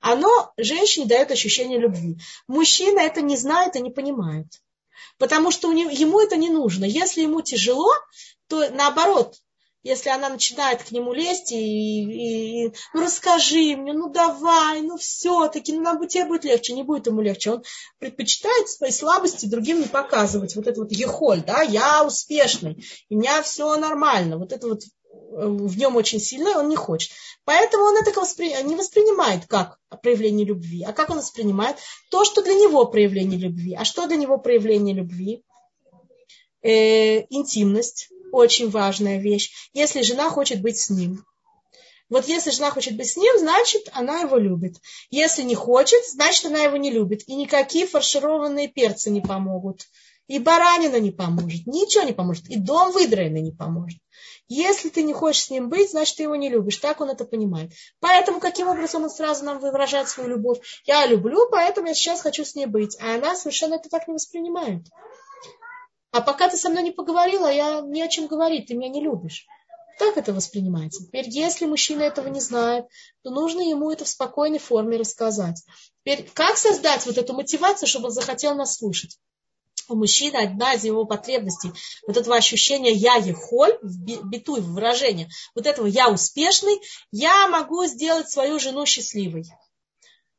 оно 0.00 0.52
женщине 0.56 1.06
дает 1.06 1.30
ощущение 1.30 1.78
любви. 1.78 2.16
Мужчина 2.48 3.00
это 3.00 3.22
не 3.22 3.36
знает 3.36 3.76
и 3.76 3.80
не 3.80 3.90
понимает. 3.90 4.46
Потому 5.18 5.50
что 5.50 5.72
ему 5.72 6.20
это 6.20 6.36
не 6.36 6.50
нужно. 6.50 6.84
Если 6.84 7.22
ему 7.22 7.40
тяжело, 7.40 7.90
то 8.48 8.68
наоборот, 8.70 9.36
если 9.86 10.10
она 10.10 10.28
начинает 10.28 10.82
к 10.82 10.90
нему 10.90 11.12
лезть 11.12 11.52
и, 11.52 11.56
и, 11.56 12.66
и 12.66 12.72
ну 12.92 13.02
расскажи 13.02 13.76
мне, 13.76 13.92
ну 13.92 14.10
давай, 14.10 14.82
ну 14.82 14.96
все-таки, 14.96 15.72
ну 15.72 15.80
нам, 15.82 16.06
тебе 16.08 16.24
будет 16.24 16.44
легче, 16.44 16.72
не 16.72 16.82
будет 16.82 17.06
ему 17.06 17.20
легче. 17.20 17.52
Он 17.52 17.64
предпочитает 18.00 18.68
свои 18.68 18.90
слабости 18.90 19.46
другим 19.46 19.80
не 19.80 19.86
показывать. 19.86 20.56
Вот 20.56 20.66
это 20.66 20.80
вот 20.80 20.90
ехоль, 20.90 21.42
да, 21.46 21.62
я 21.62 22.04
успешный, 22.04 22.84
у 23.10 23.16
меня 23.16 23.40
все 23.42 23.76
нормально. 23.76 24.38
Вот 24.38 24.52
это 24.52 24.66
вот 24.66 24.82
в 25.30 25.76
нем 25.76 25.96
очень 25.96 26.20
сильно, 26.20 26.58
он 26.58 26.68
не 26.68 26.76
хочет. 26.76 27.12
Поэтому 27.44 27.84
он 27.84 27.96
это 27.96 28.10
не 28.10 28.74
воспринимает 28.74 29.46
как 29.46 29.78
проявление 30.02 30.46
любви. 30.46 30.82
А 30.82 30.92
как 30.92 31.10
он 31.10 31.18
воспринимает? 31.18 31.76
То, 32.10 32.24
что 32.24 32.42
для 32.42 32.54
него 32.54 32.86
проявление 32.86 33.38
любви. 33.38 33.74
А 33.74 33.84
что 33.84 34.06
для 34.06 34.16
него 34.16 34.38
проявление 34.38 34.94
любви? 34.94 35.42
Э, 36.62 37.20
интимность 37.30 38.08
очень 38.32 38.70
важная 38.70 39.18
вещь. 39.18 39.70
Если 39.72 40.02
жена 40.02 40.30
хочет 40.30 40.60
быть 40.60 40.78
с 40.78 40.90
ним. 40.90 41.24
Вот 42.08 42.26
если 42.28 42.50
жена 42.50 42.70
хочет 42.70 42.96
быть 42.96 43.08
с 43.08 43.16
ним, 43.16 43.38
значит, 43.38 43.88
она 43.92 44.20
его 44.20 44.36
любит. 44.38 44.76
Если 45.10 45.42
не 45.42 45.54
хочет, 45.54 46.04
значит, 46.06 46.46
она 46.46 46.60
его 46.60 46.76
не 46.76 46.90
любит. 46.90 47.28
И 47.28 47.34
никакие 47.34 47.86
фаршированные 47.86 48.68
перцы 48.68 49.10
не 49.10 49.20
помогут. 49.20 49.86
И 50.26 50.38
баранина 50.38 50.98
не 50.98 51.12
поможет. 51.12 51.66
Ничего 51.66 52.02
не 52.02 52.12
поможет. 52.12 52.48
И 52.48 52.56
дом 52.56 52.92
выдраенный 52.92 53.42
не 53.42 53.52
поможет. 53.52 54.00
Если 54.48 54.88
ты 54.88 55.02
не 55.02 55.12
хочешь 55.12 55.44
с 55.44 55.50
ним 55.50 55.68
быть, 55.68 55.90
значит, 55.90 56.16
ты 56.16 56.24
его 56.24 56.36
не 56.36 56.48
любишь. 56.48 56.78
Так 56.78 57.00
он 57.00 57.10
это 57.10 57.24
понимает. 57.24 57.72
Поэтому 58.00 58.40
каким 58.40 58.68
образом 58.68 59.04
он 59.04 59.10
сразу 59.10 59.44
нам 59.44 59.58
выражает 59.60 60.08
свою 60.08 60.30
любовь? 60.30 60.58
Я 60.84 61.06
люблю, 61.06 61.48
поэтому 61.50 61.88
я 61.88 61.94
сейчас 61.94 62.22
хочу 62.22 62.44
с 62.44 62.54
ней 62.54 62.66
быть. 62.66 62.96
А 63.00 63.14
она 63.14 63.36
совершенно 63.36 63.74
это 63.74 63.88
так 63.88 64.08
не 64.08 64.14
воспринимает. 64.14 64.86
А 66.10 66.20
пока 66.20 66.48
ты 66.48 66.56
со 66.56 66.70
мной 66.70 66.82
не 66.82 66.92
поговорила, 66.92 67.52
я 67.52 67.80
не 67.80 68.02
о 68.02 68.08
чем 68.08 68.26
говорить, 68.26 68.66
ты 68.66 68.74
меня 68.74 68.88
не 68.88 69.02
любишь. 69.02 69.46
Так 69.98 70.16
это 70.16 70.32
воспринимается. 70.32 71.04
Теперь, 71.04 71.28
если 71.28 71.66
мужчина 71.66 72.02
этого 72.02 72.28
не 72.28 72.40
знает, 72.40 72.86
то 73.22 73.30
нужно 73.30 73.60
ему 73.60 73.90
это 73.90 74.04
в 74.04 74.08
спокойной 74.08 74.58
форме 74.58 74.98
рассказать. 74.98 75.62
Теперь, 76.00 76.28
как 76.34 76.56
создать 76.56 77.06
вот 77.06 77.16
эту 77.16 77.32
мотивацию, 77.32 77.88
чтобы 77.88 78.06
он 78.06 78.12
захотел 78.12 78.54
нас 78.54 78.76
слушать? 78.76 79.18
У 79.88 79.94
мужчины 79.94 80.36
одна 80.36 80.74
из 80.74 80.84
его 80.84 81.04
потребностей, 81.04 81.72
вот 82.06 82.16
этого 82.16 82.36
ощущения 82.36 82.92
«я 82.92 83.16
ехоль», 83.16 83.78
в 83.82 84.04
биту, 84.04 84.56
в 84.56 84.72
выражении, 84.72 85.28
вот 85.54 85.66
этого 85.66 85.86
«я 85.86 86.08
успешный», 86.08 86.80
я 87.12 87.48
могу 87.48 87.84
сделать 87.86 88.30
свою 88.30 88.58
жену 88.58 88.84
счастливой. 88.86 89.44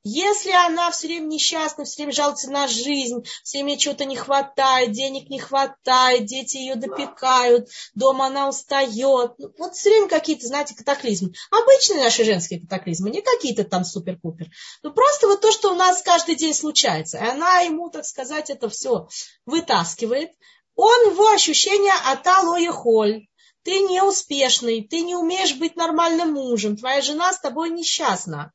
Если 0.04 0.52
она 0.52 0.90
все 0.92 1.08
время 1.08 1.26
несчастна, 1.26 1.84
все 1.84 1.98
время 1.98 2.14
жалуется 2.14 2.50
на 2.50 2.68
жизнь, 2.68 3.26
все 3.44 3.64
время 3.64 3.78
чего-то 3.78 4.06
не 4.06 4.16
хватает, 4.16 4.92
денег 4.92 5.30
не 5.30 5.40
хватает, 5.40 6.26
дети 6.26 6.58
ее 6.58 6.76
допекают, 6.76 7.68
дома 7.94 8.28
она 8.28 8.48
устает. 8.48 9.34
Ну, 9.38 9.54
вот 9.58 9.76
все 9.76 9.90
время 9.90 10.08
какие-то, 10.08 10.48
знаете, 10.48 10.76
катаклизмы. 10.76 11.34
Обычные 11.52 12.04
наши 12.04 12.24
женские 12.24 12.62
катаклизмы, 12.62 13.10
не 13.10 13.22
какие-то 13.22 13.66
там 13.66 13.84
супер-пупер. 13.84 14.48
Ну 14.84 14.94
просто 14.94 15.28
вот 15.28 15.42
то, 15.42 15.52
что 15.52 15.74
у 15.74 15.76
нас 15.76 16.02
каждый 16.02 16.36
день 16.36 16.54
случается. 16.54 17.18
И 17.18 17.28
она 17.28 17.60
ему, 17.60 17.90
так 17.90 18.06
сказать, 18.06 18.50
это 18.50 18.70
все 18.70 19.10
вытаскивает. 19.46 20.32
Он 20.76 21.12
его 21.12 21.28
ощущение 21.30 21.94
аталоя 22.06 22.72
холь. 22.72 23.28
Ты 23.64 23.80
неуспешный, 23.82 24.88
ты 24.88 25.02
не 25.02 25.16
умеешь 25.16 25.56
быть 25.56 25.76
нормальным 25.76 26.32
мужем, 26.32 26.78
твоя 26.78 27.02
жена 27.02 27.34
с 27.34 27.40
тобой 27.42 27.72
несчастна. 27.72 28.54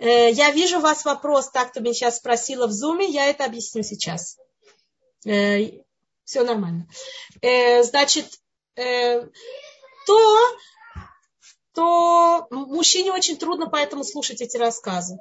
Э, 0.00 0.30
я 0.30 0.50
вижу 0.50 0.78
у 0.78 0.80
вас 0.80 1.04
вопрос, 1.04 1.50
так, 1.50 1.70
кто 1.70 1.80
меня 1.80 1.92
сейчас 1.92 2.16
спросила 2.16 2.66
в 2.66 2.72
зуме, 2.72 3.06
я 3.06 3.26
это 3.26 3.44
объясню 3.44 3.82
сейчас. 3.82 4.38
Э, 5.26 5.58
Все 6.24 6.42
нормально. 6.42 6.88
Э, 7.42 7.82
значит, 7.82 8.26
то, 10.06 10.32
то 11.74 12.46
мужчине 12.50 13.12
очень 13.12 13.36
трудно 13.36 13.68
поэтому 13.68 14.04
слушать 14.04 14.40
эти 14.40 14.56
рассказы. 14.56 15.18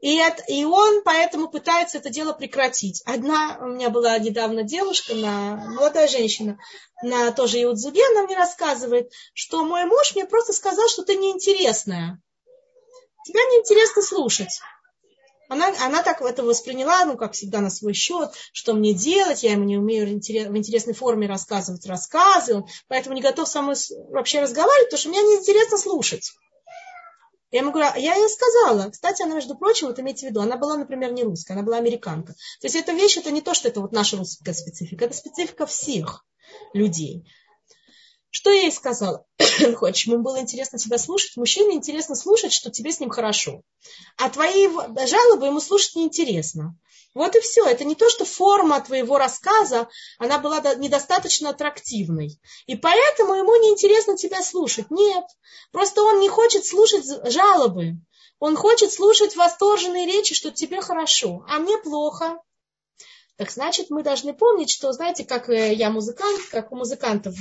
И, 0.00 0.16
это, 0.16 0.44
и 0.46 0.64
он 0.64 1.02
поэтому 1.02 1.48
пытается 1.48 1.98
это 1.98 2.08
дело 2.08 2.32
прекратить. 2.32 3.02
Одна 3.06 3.58
у 3.60 3.66
меня 3.66 3.90
была 3.90 4.16
недавно 4.18 4.62
девушка, 4.62 5.14
на, 5.14 5.56
молодая 5.56 6.06
женщина, 6.06 6.56
на 7.02 7.32
тоже 7.32 7.60
Иудзуге, 7.64 8.02
она 8.12 8.22
мне 8.22 8.36
рассказывает, 8.36 9.10
что 9.34 9.64
мой 9.64 9.86
муж 9.86 10.14
мне 10.14 10.24
просто 10.24 10.52
сказал, 10.52 10.88
что 10.88 11.02
ты 11.02 11.16
неинтересная 11.16 12.22
тебя 13.24 13.40
неинтересно 13.40 14.02
слушать. 14.02 14.60
Она, 15.48 15.74
она 15.84 16.04
так 16.04 16.22
это 16.22 16.44
восприняла, 16.44 17.04
ну, 17.04 17.16
как 17.16 17.32
всегда, 17.32 17.60
на 17.60 17.70
свой 17.70 17.92
счет, 17.92 18.30
что 18.52 18.72
мне 18.72 18.94
делать, 18.94 19.42
я 19.42 19.52
ему 19.52 19.64
не 19.64 19.76
умею 19.76 20.06
в 20.06 20.56
интересной 20.56 20.94
форме 20.94 21.26
рассказывать 21.26 21.86
рассказы, 21.86 22.62
поэтому 22.86 23.16
не 23.16 23.20
готов 23.20 23.48
со 23.48 23.60
мной 23.60 23.74
вообще 24.10 24.40
разговаривать, 24.40 24.86
потому 24.86 25.00
что 25.00 25.08
мне 25.08 25.20
неинтересно 25.22 25.76
слушать. 25.76 26.30
Я 27.50 27.62
ему 27.62 27.72
говорю, 27.72 27.90
я 27.96 28.14
ей 28.14 28.28
сказала, 28.28 28.90
кстати, 28.90 29.22
она, 29.22 29.34
между 29.34 29.56
прочим, 29.56 29.88
вот 29.88 29.98
имейте 29.98 30.28
в 30.28 30.30
виду, 30.30 30.40
она 30.40 30.56
была, 30.56 30.76
например, 30.76 31.12
не 31.12 31.24
русская, 31.24 31.54
она 31.54 31.64
была 31.64 31.78
американка. 31.78 32.34
То 32.60 32.66
есть 32.66 32.76
эта 32.76 32.92
вещь, 32.92 33.16
это 33.16 33.32
не 33.32 33.40
то, 33.40 33.54
что 33.54 33.66
это 33.66 33.80
вот 33.80 33.90
наша 33.90 34.18
русская 34.18 34.54
специфика, 34.54 35.06
это 35.06 35.16
специфика 35.16 35.66
всех 35.66 36.24
людей. 36.74 37.26
Что 38.30 38.50
я 38.50 38.62
ей 38.62 38.72
сказала? 38.72 39.24
Хочешь, 39.76 40.06
ему 40.06 40.22
было 40.22 40.40
интересно 40.40 40.78
тебя 40.78 40.98
слушать. 40.98 41.36
Мужчине 41.36 41.74
интересно 41.74 42.14
слушать, 42.14 42.52
что 42.52 42.70
тебе 42.70 42.92
с 42.92 43.00
ним 43.00 43.10
хорошо. 43.10 43.62
А 44.16 44.30
твои 44.30 44.68
жалобы 44.68 45.46
ему 45.46 45.60
слушать 45.60 45.96
неинтересно. 45.96 46.76
Вот 47.12 47.34
и 47.34 47.40
все. 47.40 47.66
Это 47.66 47.84
не 47.84 47.96
то, 47.96 48.08
что 48.08 48.24
форма 48.24 48.80
твоего 48.80 49.18
рассказа, 49.18 49.88
она 50.18 50.38
была 50.38 50.60
недостаточно 50.76 51.50
аттрактивной. 51.50 52.40
И 52.66 52.76
поэтому 52.76 53.34
ему 53.34 53.56
неинтересно 53.56 54.16
тебя 54.16 54.42
слушать. 54.42 54.90
Нет. 54.90 55.24
Просто 55.72 56.02
он 56.02 56.20
не 56.20 56.28
хочет 56.28 56.64
слушать 56.64 57.06
жалобы. 57.32 57.96
Он 58.38 58.56
хочет 58.56 58.92
слушать 58.92 59.36
восторженные 59.36 60.06
речи, 60.06 60.34
что 60.34 60.50
тебе 60.50 60.80
хорошо, 60.80 61.44
а 61.48 61.58
мне 61.58 61.76
плохо. 61.78 62.38
Так 63.40 63.50
значит, 63.50 63.88
мы 63.88 64.02
должны 64.02 64.34
помнить, 64.34 64.70
что, 64.70 64.92
знаете, 64.92 65.24
как 65.24 65.48
э, 65.48 65.72
я 65.72 65.88
музыкант, 65.88 66.42
как 66.50 66.72
у 66.72 66.76
музыкантов, 66.76 67.34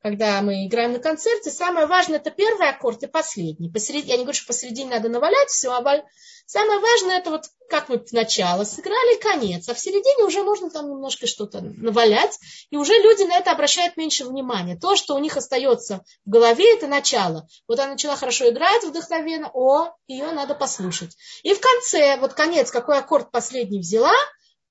когда 0.00 0.40
мы 0.40 0.66
играем 0.66 0.92
на 0.92 1.00
концерте, 1.00 1.50
самое 1.50 1.84
важное 1.84 2.16
это 2.16 2.30
первый 2.30 2.70
аккорд 2.70 3.02
и 3.02 3.06
последний. 3.08 3.70
Посередине, 3.70 4.12
я 4.12 4.16
не 4.16 4.22
говорю, 4.22 4.38
что 4.38 4.46
посередине 4.46 4.88
надо 4.88 5.10
навалять 5.10 5.50
все, 5.50 5.70
а 5.70 6.02
самое 6.46 6.80
важное 6.80 7.18
это 7.18 7.30
вот 7.30 7.44
как 7.68 7.90
мы 7.90 8.02
начало 8.12 8.64
сыграли, 8.64 9.20
конец, 9.20 9.68
а 9.68 9.74
в 9.74 9.78
середине 9.78 10.24
уже 10.24 10.42
можно 10.42 10.70
там 10.70 10.88
немножко 10.88 11.26
что-то 11.26 11.60
навалять, 11.60 12.38
и 12.70 12.78
уже 12.78 12.94
люди 12.94 13.24
на 13.24 13.36
это 13.36 13.50
обращают 13.50 13.98
меньше 13.98 14.24
внимания. 14.24 14.78
То, 14.78 14.96
что 14.96 15.14
у 15.14 15.18
них 15.18 15.36
остается 15.36 16.02
в 16.24 16.30
голове, 16.30 16.72
это 16.74 16.86
начало. 16.86 17.46
Вот 17.68 17.78
она 17.78 17.92
начала 17.92 18.16
хорошо 18.16 18.48
играть 18.48 18.82
вдохновенно, 18.82 19.50
о, 19.52 19.92
ее 20.06 20.32
надо 20.32 20.54
послушать. 20.54 21.14
И 21.42 21.52
в 21.52 21.60
конце, 21.60 22.16
вот 22.16 22.32
конец, 22.32 22.70
какой 22.70 22.96
аккорд 22.96 23.30
последний 23.30 23.80
взяла– 23.80 24.14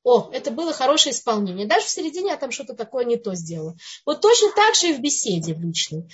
о, 0.04 0.30
это 0.32 0.52
было 0.52 0.74
хорошее 0.74 1.16
исполнение. 1.16 1.66
Даже 1.66 1.86
в 1.86 1.90
середине 1.90 2.32
я 2.32 2.38
там 2.38 2.52
что-то 2.52 2.74
такое 2.74 3.06
не 3.06 3.18
то 3.18 3.36
сделала. 3.36 3.76
Вот 4.06 4.22
точно 4.22 4.52
так 4.52 4.76
же 4.76 4.90
и 4.90 4.94
в 4.94 5.00
беседе 5.00 5.54
в 5.54 5.62
личной. 5.62 6.10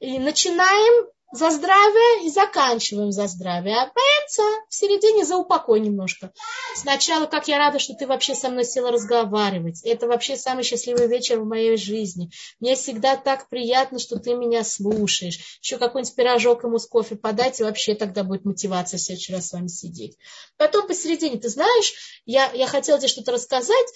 И 0.00 0.18
начинаем 0.18 1.08
за 1.32 1.50
здравие 1.50 2.26
и 2.26 2.30
заканчиваем 2.30 3.12
за 3.12 3.26
здравие. 3.26 3.76
А 3.76 3.90
конца 4.28 4.42
в 4.68 4.74
середине 4.74 5.24
за 5.24 5.36
упокой 5.36 5.80
немножко. 5.80 6.32
Сначала, 6.76 7.26
как 7.26 7.48
я 7.48 7.58
рада, 7.58 7.78
что 7.78 7.94
ты 7.94 8.06
вообще 8.06 8.34
со 8.34 8.50
мной 8.50 8.64
села 8.64 8.90
разговаривать. 8.90 9.82
Это 9.84 10.06
вообще 10.06 10.36
самый 10.36 10.64
счастливый 10.64 11.08
вечер 11.08 11.40
в 11.40 11.46
моей 11.46 11.76
жизни. 11.76 12.30
Мне 12.60 12.74
всегда 12.76 13.16
так 13.16 13.48
приятно, 13.48 13.98
что 13.98 14.18
ты 14.18 14.34
меня 14.34 14.64
слушаешь. 14.64 15.58
Еще 15.62 15.78
какой-нибудь 15.78 16.14
пирожок 16.14 16.64
ему 16.64 16.78
с 16.78 16.86
кофе 16.86 17.16
подать, 17.16 17.60
и 17.60 17.64
вообще 17.64 17.94
тогда 17.94 18.22
будет 18.22 18.44
мотивация 18.44 18.98
в 18.98 19.02
следующий 19.02 19.34
раз 19.34 19.48
с 19.48 19.52
вами 19.52 19.68
сидеть. 19.68 20.16
Потом 20.56 20.86
посередине, 20.86 21.38
ты 21.38 21.48
знаешь, 21.48 22.20
я, 22.26 22.50
я 22.52 22.66
хотела 22.66 22.98
тебе 22.98 23.08
что-то 23.08 23.32
рассказать, 23.32 23.86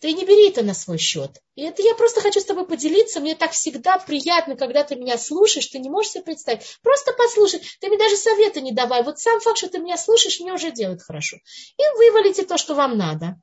ты 0.00 0.12
не 0.12 0.24
бери 0.24 0.48
это 0.48 0.62
на 0.62 0.74
свой 0.74 0.98
счет. 0.98 1.40
И 1.54 1.62
это 1.62 1.82
я 1.82 1.94
просто 1.94 2.20
хочу 2.20 2.40
с 2.40 2.44
тобой 2.44 2.66
поделиться. 2.66 3.20
Мне 3.20 3.34
так 3.34 3.52
всегда 3.52 3.96
приятно, 3.98 4.56
когда 4.56 4.84
ты 4.84 4.96
меня 4.96 5.16
слушаешь. 5.16 5.66
Ты 5.66 5.78
не 5.78 5.88
можешь 5.88 6.12
себе 6.12 6.24
представить. 6.24 6.78
Просто 6.82 7.12
послушай. 7.12 7.62
Ты 7.80 7.88
мне 7.88 7.98
даже 7.98 8.16
совета 8.16 8.60
не 8.60 8.72
давай. 8.72 9.02
Вот 9.02 9.18
сам 9.18 9.40
факт, 9.40 9.58
что 9.58 9.68
ты 9.68 9.78
меня 9.78 9.96
слушаешь, 9.96 10.38
мне 10.40 10.52
уже 10.52 10.70
делает 10.70 11.02
хорошо. 11.02 11.38
И 11.78 11.96
вывалите 11.96 12.44
то, 12.44 12.58
что 12.58 12.74
вам 12.74 12.98
надо. 12.98 13.36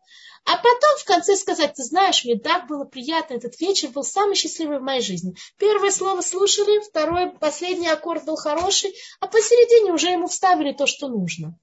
А 0.45 0.57
потом 0.57 0.97
в 0.99 1.05
конце 1.05 1.37
сказать, 1.37 1.73
ты 1.73 1.83
знаешь, 1.83 2.25
мне 2.25 2.37
так 2.37 2.67
было 2.67 2.83
приятно, 2.83 3.35
этот 3.35 3.57
вечер 3.61 3.89
был 3.89 4.03
самый 4.03 4.35
счастливый 4.35 4.79
в 4.79 4.83
моей 4.83 5.01
жизни. 5.01 5.35
Первое 5.57 5.89
слово 5.89 6.19
слушали, 6.19 6.81
второй, 6.81 7.31
последний 7.31 7.87
аккорд 7.87 8.25
был 8.25 8.35
хороший, 8.35 8.93
а 9.21 9.27
посередине 9.27 9.93
уже 9.93 10.09
ему 10.09 10.27
вставили 10.27 10.73
то, 10.73 10.85
что 10.85 11.07
нужно. 11.07 11.57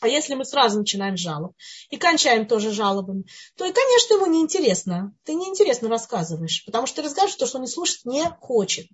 А 0.00 0.08
если 0.08 0.34
мы 0.34 0.44
сразу 0.44 0.78
начинаем 0.78 1.16
жалоб 1.16 1.54
и 1.90 1.96
кончаем 1.96 2.46
тоже 2.46 2.70
жалобами, 2.70 3.24
то 3.56 3.64
и, 3.64 3.72
конечно, 3.72 4.14
ему 4.14 4.26
неинтересно. 4.26 5.14
Ты 5.24 5.34
неинтересно 5.34 5.88
рассказываешь, 5.88 6.64
потому 6.64 6.86
что 6.86 6.96
ты 6.96 7.02
рассказываешь 7.02 7.36
то, 7.36 7.46
что 7.46 7.58
он 7.58 7.64
не 7.64 7.70
слушать 7.70 8.04
не 8.04 8.24
хочет. 8.40 8.86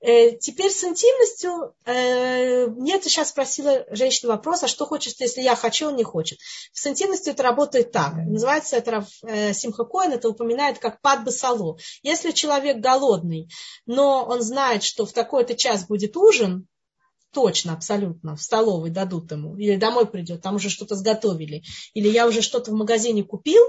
Э, 0.00 0.36
теперь 0.36 0.70
с 0.70 0.84
интимностью, 0.84 1.74
э, 1.84 2.66
мне 2.68 2.98
ты 2.98 3.08
сейчас 3.08 3.30
спросила 3.30 3.84
женщина 3.90 4.32
вопрос, 4.32 4.62
а 4.62 4.68
что 4.68 4.86
хочешь 4.86 5.14
если 5.18 5.40
я 5.40 5.56
хочу, 5.56 5.88
он 5.88 5.96
не 5.96 6.04
хочет. 6.04 6.38
С 6.72 6.86
интимностью 6.86 7.32
это 7.32 7.42
работает 7.42 7.90
так. 7.90 8.14
Называется 8.14 8.76
это 8.76 9.06
э, 9.24 9.52
Симха 9.52 9.84
Коэн, 9.84 10.12
это 10.12 10.28
упоминает 10.28 10.78
как 10.78 11.00
пад 11.00 11.24
басало. 11.24 11.78
Если 12.02 12.30
человек 12.30 12.78
голодный, 12.78 13.48
но 13.86 14.24
он 14.24 14.40
знает, 14.42 14.84
что 14.84 15.04
в 15.04 15.12
такой-то 15.12 15.56
час 15.56 15.86
будет 15.86 16.16
ужин, 16.16 16.68
точно, 17.32 17.74
абсолютно, 17.74 18.36
в 18.36 18.42
столовой 18.42 18.90
дадут 18.90 19.30
ему, 19.30 19.56
или 19.56 19.76
домой 19.76 20.06
придет, 20.06 20.42
там 20.42 20.56
уже 20.56 20.70
что-то 20.70 20.94
сготовили, 20.94 21.62
или 21.94 22.08
я 22.08 22.26
уже 22.26 22.42
что-то 22.42 22.70
в 22.70 22.74
магазине 22.74 23.22
купил, 23.22 23.62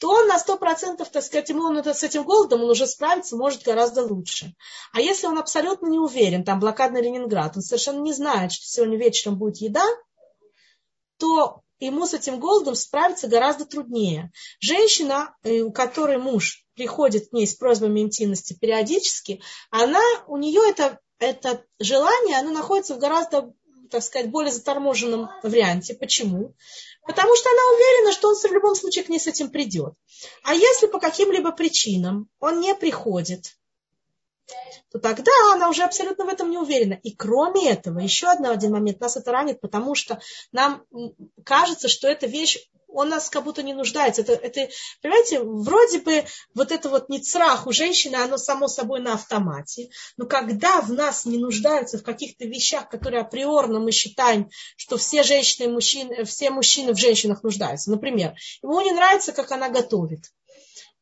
то 0.00 0.10
он 0.10 0.26
на 0.26 0.38
сто 0.38 0.56
процентов, 0.56 1.08
так 1.10 1.22
сказать, 1.22 1.48
ему 1.48 1.62
он, 1.62 1.84
с 1.84 2.02
этим 2.02 2.24
голодом 2.24 2.62
он 2.62 2.70
уже 2.70 2.86
справится, 2.86 3.36
может 3.36 3.62
гораздо 3.62 4.04
лучше. 4.04 4.54
А 4.92 5.00
если 5.00 5.26
он 5.26 5.38
абсолютно 5.38 5.86
не 5.86 5.98
уверен, 5.98 6.44
там 6.44 6.60
блокадный 6.60 7.02
Ленинград, 7.02 7.56
он 7.56 7.62
совершенно 7.62 8.00
не 8.00 8.12
знает, 8.12 8.52
что 8.52 8.66
сегодня 8.66 8.98
вечером 8.98 9.38
будет 9.38 9.58
еда, 9.58 9.86
то 11.18 11.60
ему 11.78 12.06
с 12.06 12.14
этим 12.14 12.40
голодом 12.40 12.74
справиться 12.74 13.28
гораздо 13.28 13.66
труднее. 13.66 14.32
Женщина, 14.60 15.34
э, 15.42 15.60
у 15.60 15.72
которой 15.72 16.18
муж 16.18 16.64
приходит 16.74 17.28
к 17.28 17.32
ней 17.32 17.46
с 17.46 17.54
просьбами 17.54 18.00
интимности 18.00 18.56
периодически, 18.58 19.42
она, 19.70 20.02
у 20.26 20.36
нее 20.36 20.60
это 20.68 20.98
это 21.18 21.64
желание, 21.78 22.38
оно 22.38 22.50
находится 22.50 22.94
в 22.94 22.98
гораздо, 22.98 23.52
так 23.90 24.02
сказать, 24.02 24.30
более 24.30 24.52
заторможенном 24.52 25.30
варианте. 25.42 25.94
Почему? 25.94 26.54
Потому 27.06 27.36
что 27.36 27.50
она 27.50 27.74
уверена, 27.74 28.12
что 28.12 28.28
он 28.28 28.36
в 28.36 28.52
любом 28.52 28.74
случае 28.74 29.04
к 29.04 29.08
ней 29.08 29.20
с 29.20 29.26
этим 29.26 29.50
придет. 29.50 29.94
А 30.42 30.54
если 30.54 30.86
по 30.86 30.98
каким-либо 30.98 31.52
причинам 31.52 32.28
он 32.40 32.60
не 32.60 32.74
приходит, 32.74 33.56
то 34.90 34.98
тогда 34.98 35.32
она 35.52 35.68
уже 35.68 35.82
абсолютно 35.82 36.24
в 36.24 36.28
этом 36.28 36.50
не 36.50 36.58
уверена. 36.58 36.94
И 37.02 37.14
кроме 37.14 37.70
этого, 37.70 37.98
еще 37.98 38.28
один, 38.28 38.46
один 38.46 38.72
момент, 38.72 39.00
нас 39.00 39.16
это 39.16 39.32
ранит, 39.32 39.60
потому 39.60 39.94
что 39.94 40.20
нам 40.52 40.84
кажется, 41.44 41.88
что 41.88 42.06
эта 42.08 42.26
вещь 42.26 42.58
он 42.94 43.08
нас 43.08 43.28
как 43.28 43.44
будто 43.44 43.62
не 43.62 43.74
нуждается. 43.74 44.22
Это, 44.22 44.32
это, 44.32 44.68
понимаете, 45.02 45.40
вроде 45.40 45.98
бы 45.98 46.24
вот 46.54 46.72
это 46.72 46.88
вот 46.88 47.08
не 47.08 47.20
црах 47.20 47.66
у 47.66 47.72
женщины, 47.72 48.16
оно 48.16 48.38
само 48.38 48.68
собой 48.68 49.00
на 49.00 49.14
автомате. 49.14 49.90
Но 50.16 50.26
когда 50.26 50.80
в 50.80 50.92
нас 50.92 51.26
не 51.26 51.38
нуждаются 51.38 51.98
в 51.98 52.02
каких-то 52.02 52.44
вещах, 52.46 52.88
которые 52.88 53.22
априорно 53.22 53.80
мы 53.80 53.92
считаем, 53.92 54.48
что 54.76 54.96
все 54.96 55.22
женщины 55.22 55.66
и 55.66 55.72
мужчины, 55.72 56.24
все 56.24 56.50
мужчины 56.50 56.94
в 56.94 56.98
женщинах 56.98 57.42
нуждаются. 57.42 57.90
Например, 57.90 58.34
ему 58.62 58.80
не 58.80 58.92
нравится, 58.92 59.32
как 59.32 59.50
она 59.52 59.68
готовит. 59.68 60.30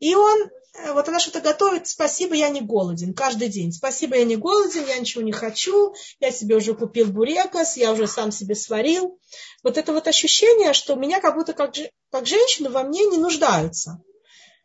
И 0.00 0.14
он 0.14 0.50
вот 0.74 1.08
она 1.08 1.20
что-то 1.20 1.40
готовит, 1.40 1.86
спасибо, 1.86 2.34
я 2.34 2.48
не 2.48 2.60
голоден, 2.60 3.14
каждый 3.14 3.48
день. 3.48 3.72
Спасибо, 3.72 4.16
я 4.16 4.24
не 4.24 4.36
голоден, 4.36 4.86
я 4.86 4.98
ничего 4.98 5.22
не 5.22 5.32
хочу, 5.32 5.94
я 6.20 6.30
себе 6.30 6.56
уже 6.56 6.74
купил 6.74 7.06
бурекос, 7.08 7.76
я 7.76 7.92
уже 7.92 8.06
сам 8.06 8.32
себе 8.32 8.54
сварил. 8.54 9.18
Вот 9.62 9.76
это 9.76 9.92
вот 9.92 10.08
ощущение, 10.08 10.72
что 10.72 10.94
меня 10.94 11.20
как 11.20 11.36
будто 11.36 11.52
как, 11.52 11.74
как 12.10 12.26
женщину 12.26 12.70
во 12.70 12.84
мне 12.84 13.04
не 13.06 13.18
нуждаются. 13.18 14.02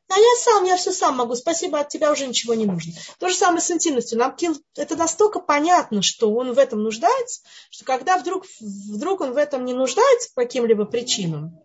А 0.09 0.17
я 0.17 0.35
сам, 0.37 0.63
я 0.63 0.77
все 0.77 0.93
сам 0.93 1.17
могу, 1.17 1.35
спасибо, 1.35 1.79
от 1.79 1.89
тебя 1.89 2.11
уже 2.13 2.27
ничего 2.27 2.53
не 2.53 2.65
нужно. 2.65 2.93
То 3.19 3.27
же 3.27 3.35
самое 3.35 3.59
с 3.59 3.69
интимностью. 3.69 4.17
Нам 4.17 4.37
это 4.77 4.95
настолько 4.95 5.41
понятно, 5.41 6.01
что 6.01 6.33
он 6.33 6.53
в 6.53 6.59
этом 6.59 6.81
нуждается, 6.81 7.41
что 7.69 7.83
когда 7.83 8.17
вдруг, 8.17 8.45
вдруг 8.61 9.19
он 9.19 9.33
в 9.33 9.37
этом 9.37 9.65
не 9.65 9.73
нуждается 9.73 10.29
по 10.33 10.43
каким-либо 10.43 10.85
причинам, 10.85 11.59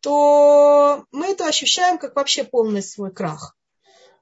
то 0.00 1.04
мы 1.12 1.28
это 1.28 1.46
ощущаем 1.46 1.98
как 1.98 2.16
вообще 2.16 2.44
полный 2.44 2.82
свой 2.82 3.12
крах. 3.12 3.56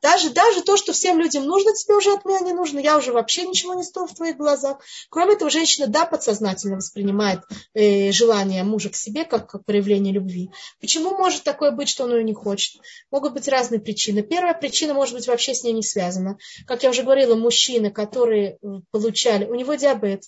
Даже, 0.00 0.30
даже 0.30 0.62
то, 0.62 0.76
что 0.76 0.92
всем 0.92 1.18
людям 1.18 1.44
нужно, 1.44 1.72
тебе 1.72 1.96
уже 1.96 2.12
от 2.14 2.24
меня 2.24 2.40
не 2.40 2.52
нужно. 2.52 2.78
Я 2.78 2.96
уже 2.96 3.12
вообще 3.12 3.46
ничего 3.46 3.74
не 3.74 3.82
стою 3.82 4.06
в 4.06 4.14
твоих 4.14 4.36
глазах. 4.36 4.78
Кроме 5.10 5.34
этого, 5.34 5.50
женщина, 5.50 5.88
да, 5.88 6.06
подсознательно 6.06 6.76
воспринимает 6.76 7.40
э, 7.74 8.12
желание 8.12 8.62
мужа 8.62 8.90
к 8.90 8.96
себе 8.96 9.24
как, 9.24 9.50
как 9.50 9.64
проявление 9.64 10.12
любви. 10.12 10.50
Почему 10.80 11.16
может 11.16 11.42
такое 11.42 11.72
быть, 11.72 11.88
что 11.88 12.04
он 12.04 12.14
ее 12.14 12.22
не 12.22 12.34
хочет? 12.34 12.80
Могут 13.10 13.32
быть 13.32 13.48
разные 13.48 13.80
причины. 13.80 14.22
Первая 14.22 14.54
причина 14.54 14.94
может 14.94 15.14
быть 15.14 15.26
вообще 15.26 15.52
с 15.52 15.64
ней 15.64 15.72
не 15.72 15.82
связана. 15.82 16.38
Как 16.66 16.84
я 16.84 16.90
уже 16.90 17.02
говорила, 17.02 17.34
мужчины, 17.34 17.90
которые 17.90 18.58
получали, 18.92 19.46
у 19.46 19.54
него 19.54 19.74
диабет, 19.74 20.22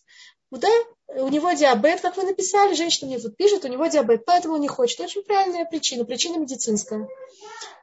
да, 0.51 0.69
у 1.17 1.29
него 1.29 1.53
диабет, 1.53 2.01
как 2.01 2.17
вы 2.17 2.25
написали, 2.25 2.75
женщина 2.75 3.09
мне 3.09 3.19
тут 3.19 3.37
пишет, 3.37 3.65
у 3.65 3.69
него 3.69 3.87
диабет, 3.87 4.25
поэтому 4.25 4.55
он 4.55 4.61
не 4.61 4.69
хочет. 4.69 5.01
Очень 5.01 5.23
правильная 5.23 5.65
причина, 5.65 6.05
причина 6.05 6.39
медицинская. 6.39 7.09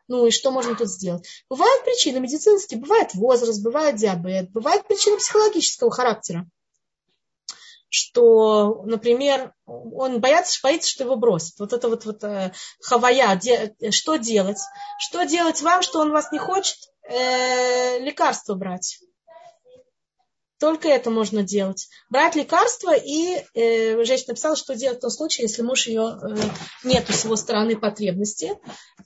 Ну 0.08 0.28
и 0.28 0.32
что 0.32 0.52
можно 0.52 0.76
тут 0.76 0.90
сделать? 0.90 1.28
Бывают 1.50 1.84
причины 1.84 2.20
медицинские, 2.20 2.80
бывает 2.80 3.14
возраст, 3.14 3.62
бывает 3.62 3.98
диабет, 3.98 4.52
бывает 4.52 4.88
причина 4.88 5.18
психологического 5.18 5.92
характера. 5.92 6.48
Что, 7.90 8.84
например, 8.86 9.54
он 9.66 10.20
боится, 10.20 10.60
боится, 10.62 10.90
что 10.90 11.06
его 11.06 11.16
бросит. 11.16 11.58
Вот 11.60 11.74
это 11.74 11.88
вот, 11.88 12.06
вот 12.06 12.24
э, 12.24 12.52
хавая, 12.82 13.36
де, 13.38 13.76
что 13.92 14.18
делать? 14.18 14.60
Что 15.00 15.24
делать 15.24 15.62
вам, 15.62 15.82
что 15.82 16.00
он 16.00 16.12
вас 16.12 16.32
не 16.32 16.40
хочет? 16.40 16.78
Э, 17.10 18.00
лекарство 18.00 18.56
брать 18.56 19.00
только 20.60 20.88
это 20.88 21.10
можно 21.10 21.44
делать. 21.44 21.88
Брать 22.10 22.36
лекарства, 22.36 22.96
и 22.96 23.44
э, 23.54 24.04
женщина 24.04 24.30
написала, 24.30 24.56
что 24.56 24.76
делать 24.76 24.98
в 24.98 25.02
том 25.02 25.12
случае, 25.12 25.44
если 25.44 25.62
муж 25.62 25.88
ее 25.88 26.18
э, 26.22 26.36
нет 26.84 27.08
с 27.10 27.26
его 27.26 27.36
стороны 27.36 27.78
потребности. 27.78 28.58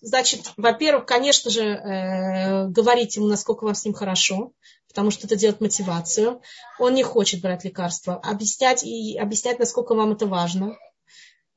Значит, 0.02 0.52
во-первых, 0.58 1.06
конечно 1.06 1.52
же, 1.52 1.64
э, 1.64 2.68
говорить 2.68 3.16
ему, 3.16 3.28
насколько 3.28 3.66
вам 3.66 3.76
с 3.76 3.84
ним 3.86 3.94
хорошо, 3.94 4.54
потому 4.88 5.12
что 5.12 5.28
это 5.28 5.36
делает 5.36 5.62
мотивацию. 5.62 6.42
Он 6.80 6.94
не 6.94 7.04
хочет 7.04 7.42
брать 7.42 7.64
лекарства. 7.64 8.16
Объяснять, 8.16 8.84
и 8.84 9.18
объяснять, 9.18 9.60
насколько 9.60 9.94
вам 9.94 10.14
это 10.14 10.26
важно 10.26 10.78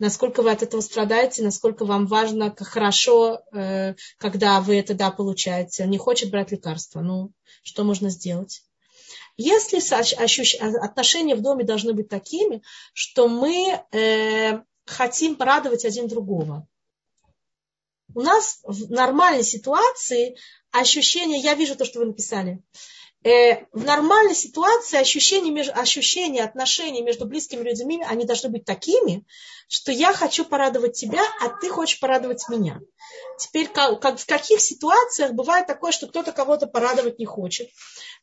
насколько 0.01 0.43
вы 0.43 0.51
от 0.51 0.63
этого 0.63 0.81
страдаете, 0.81 1.43
насколько 1.43 1.85
вам 1.85 2.07
важно, 2.07 2.51
как 2.51 2.67
хорошо, 2.67 3.41
э, 3.53 3.95
когда 4.19 4.61
вы 4.61 4.77
это 4.79 4.93
да 4.95 5.11
получаете. 5.11 5.85
Он 5.85 5.91
не 5.91 5.99
хочет 5.99 6.31
брать 6.31 6.51
лекарства. 6.51 7.01
Ну, 7.01 7.33
что 7.63 7.85
можно 7.85 8.11
сделать? 8.11 8.63
Если 9.37 9.79
отношения 10.79 11.35
в 11.35 11.43
доме 11.43 11.65
должны 11.65 11.93
быть 11.93 12.09
такими, 12.09 12.63
что 12.93 13.29
мы 13.29 13.83
э, 13.91 14.61
хотим 14.87 15.37
порадовать 15.37 15.85
один 15.85 16.07
другого. 16.07 16.69
У 18.15 18.21
нас 18.21 18.61
в 18.63 18.91
нормальной 18.91 19.43
ситуации 19.43 20.37
ощущение, 20.71 21.41
я 21.41 21.55
вижу 21.55 21.75
то, 21.75 21.85
что 21.85 21.99
вы 21.99 22.07
написали, 22.07 22.63
э, 23.25 23.65
в 23.73 23.85
нормальной 23.85 24.35
ситуации 24.35 24.99
ощущения, 24.99 25.63
ощущения 25.71 26.45
отношений 26.45 27.03
между 27.03 27.25
близкими 27.25 27.63
людьми, 27.63 28.05
они 28.07 28.25
должны 28.25 28.51
быть 28.51 28.65
такими, 28.65 29.25
что 29.69 29.91
я 29.91 30.13
хочу 30.13 30.45
порадовать 30.45 30.93
тебя, 30.93 31.23
а 31.41 31.49
ты 31.49 31.71
хочешь 31.71 31.99
порадовать 31.99 32.49
меня. 32.49 32.81
Теперь 33.39 33.69
как, 33.69 34.01
как, 34.01 34.19
в 34.19 34.27
каких 34.27 34.61
ситуациях 34.61 35.33
бывает 35.33 35.67
такое, 35.67 35.91
что 35.91 36.07
кто-то 36.07 36.33
кого-то 36.33 36.67
порадовать 36.67 37.19
не 37.19 37.25
хочет. 37.25 37.69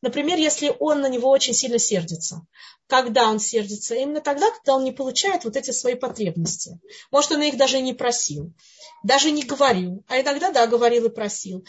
Например, 0.02 0.38
если 0.38 0.74
он 0.80 1.02
на 1.02 1.10
него 1.10 1.30
очень 1.30 1.54
сильно 1.54 1.80
сердится. 1.80 2.42
Когда 2.88 3.30
он 3.30 3.40
сердится? 3.40 3.96
Именно 3.96 4.22
тогда, 4.22 4.52
когда 4.52 4.76
он 4.76 4.84
не 4.84 4.92
получает 4.92 5.46
вот 5.46 5.56
эти 5.56 5.72
свои 5.72 5.96
потребности. 5.96 6.80
Может, 7.12 7.32
он 7.32 7.42
их 7.42 7.58
даже 7.58 7.78
и 7.78 7.82
не 7.82 7.94
просил, 7.94 8.54
даже 9.04 9.32
не 9.32 9.44
говорил. 9.44 10.04
А 10.08 10.20
иногда, 10.20 10.52
да, 10.52 10.68
говорил 10.68 11.06
и 11.06 11.10
просил 11.10 11.66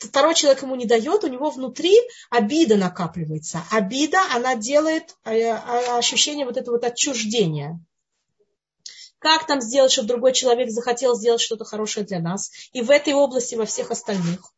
второй 0.00 0.34
человек 0.34 0.62
ему 0.62 0.74
не 0.74 0.86
дает, 0.86 1.24
у 1.24 1.28
него 1.28 1.50
внутри 1.50 1.96
обида 2.30 2.76
накапливается. 2.76 3.62
Обида, 3.70 4.18
она 4.34 4.56
делает 4.56 5.16
э, 5.24 5.50
ощущение 5.50 6.46
вот 6.46 6.56
этого 6.56 6.76
вот 6.76 6.84
отчуждения. 6.84 7.80
Как 9.18 9.46
там 9.46 9.60
сделать, 9.60 9.92
чтобы 9.92 10.08
другой 10.08 10.32
человек 10.32 10.70
захотел 10.70 11.14
сделать 11.14 11.42
что-то 11.42 11.64
хорошее 11.64 12.06
для 12.06 12.20
нас? 12.20 12.50
И 12.72 12.80
в 12.80 12.90
этой 12.90 13.12
области, 13.12 13.54
во 13.54 13.66
всех 13.66 13.90
остальных. 13.90 14.52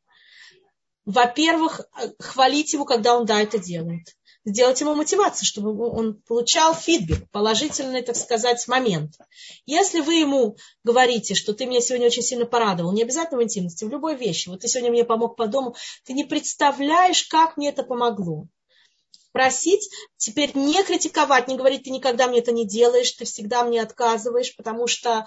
Во-первых, 1.04 1.80
хвалить 2.20 2.72
его, 2.72 2.84
когда 2.84 3.16
он 3.16 3.26
да, 3.26 3.42
это 3.42 3.58
делает. 3.58 4.16
Сделать 4.44 4.80
ему 4.80 4.94
мотивацию, 4.94 5.46
чтобы 5.46 5.88
он 5.88 6.20
получал 6.26 6.74
фидбэк, 6.74 7.30
положительный, 7.30 8.02
так 8.02 8.16
сказать, 8.16 8.66
момент. 8.66 9.14
Если 9.66 10.00
вы 10.00 10.14
ему 10.14 10.56
говорите, 10.82 11.34
что 11.34 11.54
ты 11.54 11.66
меня 11.66 11.80
сегодня 11.80 12.06
очень 12.06 12.22
сильно 12.22 12.44
порадовал, 12.44 12.92
не 12.92 13.02
обязательно 13.02 13.40
в 13.40 13.44
интимности, 13.44 13.84
в 13.84 13.88
любой 13.88 14.16
вещи, 14.16 14.48
вот 14.48 14.60
ты 14.60 14.68
сегодня 14.68 14.90
мне 14.90 15.04
помог 15.04 15.36
по 15.36 15.46
дому, 15.46 15.76
ты 16.04 16.12
не 16.12 16.24
представляешь, 16.24 17.24
как 17.24 17.56
мне 17.56 17.68
это 17.68 17.84
помогло 17.84 18.48
просить, 19.32 19.90
теперь 20.16 20.52
не 20.54 20.82
критиковать, 20.84 21.48
не 21.48 21.56
говорить, 21.56 21.84
ты 21.84 21.90
никогда 21.90 22.28
мне 22.28 22.38
это 22.38 22.52
не 22.52 22.66
делаешь, 22.66 23.10
ты 23.12 23.24
всегда 23.24 23.64
мне 23.64 23.82
отказываешь, 23.82 24.54
потому 24.56 24.86
что 24.86 25.26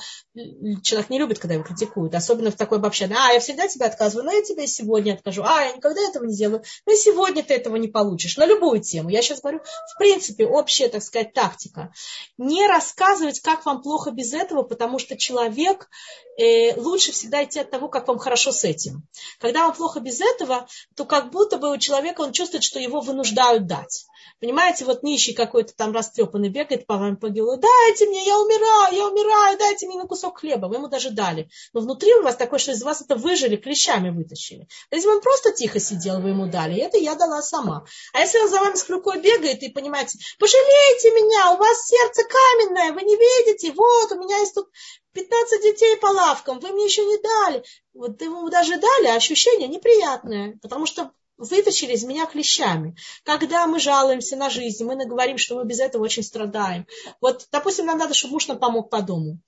человек 0.83 1.09
не 1.09 1.19
любит, 1.19 1.39
когда 1.39 1.55
его 1.55 1.63
критикуют, 1.63 2.15
особенно 2.15 2.51
в 2.51 2.55
такой 2.55 2.77
обобщенной, 2.77 3.15
а, 3.17 3.33
я 3.33 3.39
всегда 3.39 3.67
тебе 3.67 3.85
отказываю, 3.85 4.25
но 4.25 4.31
я 4.31 4.41
тебе 4.41 4.67
сегодня 4.67 5.13
откажу, 5.13 5.43
а, 5.43 5.63
я 5.63 5.73
никогда 5.73 6.01
этого 6.01 6.25
не 6.25 6.35
делаю, 6.35 6.63
но 6.85 6.93
сегодня 6.93 7.43
ты 7.43 7.55
этого 7.55 7.75
не 7.75 7.87
получишь, 7.87 8.37
на 8.37 8.45
любую 8.45 8.81
тему. 8.81 9.09
Я 9.09 9.21
сейчас 9.21 9.41
говорю, 9.41 9.59
в 9.59 9.97
принципе, 9.97 10.45
общая, 10.45 10.87
так 10.87 11.03
сказать, 11.03 11.33
тактика. 11.33 11.91
Не 12.37 12.67
рассказывать, 12.67 13.39
как 13.41 13.65
вам 13.65 13.81
плохо 13.81 14.11
без 14.11 14.33
этого, 14.33 14.63
потому 14.63 14.99
что 14.99 15.17
человек 15.17 15.89
э, 16.37 16.79
лучше 16.79 17.11
всегда 17.11 17.43
идти 17.43 17.59
от 17.59 17.71
того, 17.71 17.87
как 17.87 18.07
вам 18.07 18.19
хорошо 18.19 18.51
с 18.51 18.63
этим. 18.63 19.03
Когда 19.39 19.63
вам 19.63 19.73
плохо 19.73 19.99
без 19.99 20.21
этого, 20.21 20.67
то 20.95 21.05
как 21.05 21.31
будто 21.31 21.57
бы 21.57 21.71
у 21.71 21.77
человека 21.77 22.21
он 22.21 22.31
чувствует, 22.31 22.63
что 22.63 22.79
его 22.79 23.01
вынуждают 23.01 23.67
дать. 23.67 23.94
Понимаете, 24.39 24.85
вот 24.85 25.03
нищий 25.03 25.33
какой-то 25.33 25.73
там 25.75 25.93
растрепанный 25.93 26.49
бегает 26.49 26.85
по 26.85 26.97
вам 26.97 27.17
по 27.17 27.29
гилу, 27.29 27.57
дайте 27.57 28.05
мне, 28.07 28.25
я 28.25 28.39
умираю, 28.39 28.95
я 28.95 29.07
умираю, 29.07 29.57
дайте 29.57 29.87
мне 29.87 29.97
на 29.97 30.07
кусок 30.07 30.39
хлеба. 30.39 30.67
Вы 30.67 30.75
ему 30.75 30.87
даже 30.87 31.11
дали. 31.11 31.49
Но 31.73 31.81
внутри 31.81 32.13
у 32.15 32.23
вас 32.23 32.35
такое, 32.35 32.59
что 32.59 32.71
из 32.71 32.83
вас 32.83 33.01
это 33.01 33.15
выжили, 33.15 33.55
клещами 33.55 34.09
вытащили. 34.09 34.67
А 34.91 34.95
если 34.95 35.07
он 35.07 35.21
просто 35.21 35.51
тихо 35.51 35.79
сидел, 35.79 36.19
вы 36.21 36.29
ему 36.29 36.47
дали, 36.47 36.77
это 36.77 36.97
я 36.97 37.15
дала 37.15 37.41
сама. 37.41 37.85
А 38.13 38.19
если 38.19 38.39
он 38.39 38.49
за 38.49 38.59
вами 38.59 38.75
с 38.75 38.83
клюкой 38.83 39.21
бегает 39.21 39.63
и 39.63 39.69
понимаете, 39.69 40.19
пожалейте 40.39 41.11
меня, 41.11 41.53
у 41.53 41.57
вас 41.57 41.87
сердце 41.87 42.23
каменное, 42.23 42.93
вы 42.93 43.03
не 43.03 43.15
видите, 43.15 43.71
вот 43.71 44.11
у 44.11 44.19
меня 44.19 44.37
есть 44.39 44.55
тут 44.55 44.67
15 45.13 45.63
детей 45.63 45.97
по 45.97 46.07
лавкам, 46.07 46.59
вы 46.59 46.71
мне 46.71 46.85
еще 46.85 47.05
не 47.05 47.17
дали. 47.17 47.63
Вот 47.93 48.21
ему 48.21 48.49
даже 48.49 48.77
дали, 48.77 49.07
а 49.07 49.15
ощущение 49.15 49.67
неприятное, 49.67 50.59
потому 50.61 50.85
что 50.85 51.11
вытащили 51.37 51.93
из 51.93 52.03
меня 52.03 52.25
клещами. 52.25 52.95
Когда 53.23 53.67
мы 53.67 53.79
жалуемся 53.79 54.35
на 54.35 54.49
жизнь, 54.49 54.83
мы 54.83 54.95
говорим, 55.05 55.37
что 55.37 55.55
мы 55.55 55.65
без 55.65 55.79
этого 55.79 56.03
очень 56.03 56.23
страдаем. 56.23 56.87
Вот, 57.21 57.47
допустим, 57.51 57.85
нам 57.85 57.97
надо, 57.97 58.13
чтобы 58.13 58.33
муж 58.33 58.47
нам 58.47 58.59
помог 58.59 58.89
по 58.89 59.01
дому. 59.01 59.39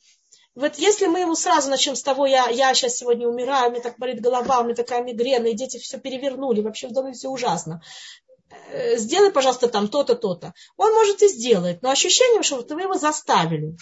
Вот 0.56 0.76
если 0.78 1.06
мы 1.06 1.20
ему 1.20 1.36
сразу 1.36 1.70
начнем 1.70 1.96
с 1.96 2.02
того, 2.02 2.26
я, 2.26 2.50
я 2.50 2.74
сейчас 2.74 2.98
сегодня 2.98 3.28
умираю, 3.28 3.70
мне 3.70 3.80
так 3.80 4.00
болит 4.00 4.22
голова, 4.22 4.60
у 4.60 4.64
меня 4.64 4.74
такая 4.74 5.04
мигрена, 5.04 5.46
и 5.46 5.54
дети 5.54 5.78
все 5.78 6.00
перевернули, 6.00 6.62
вообще 6.62 6.88
в 6.88 6.94
доме 6.94 7.14
все 7.14 7.30
ужасно. 7.30 7.82
Э, 8.72 8.98
сделай, 8.98 9.32
пожалуйста, 9.32 9.68
там 9.68 9.88
то-то, 9.88 10.16
то-то. 10.16 10.54
Он 10.76 10.94
может 10.94 11.22
и 11.22 11.28
сделает, 11.28 11.84
но 11.84 11.92
ощущение, 11.92 12.42
что 12.42 12.64
вы 12.70 12.82
его 12.82 12.96
заставили. 12.96 13.78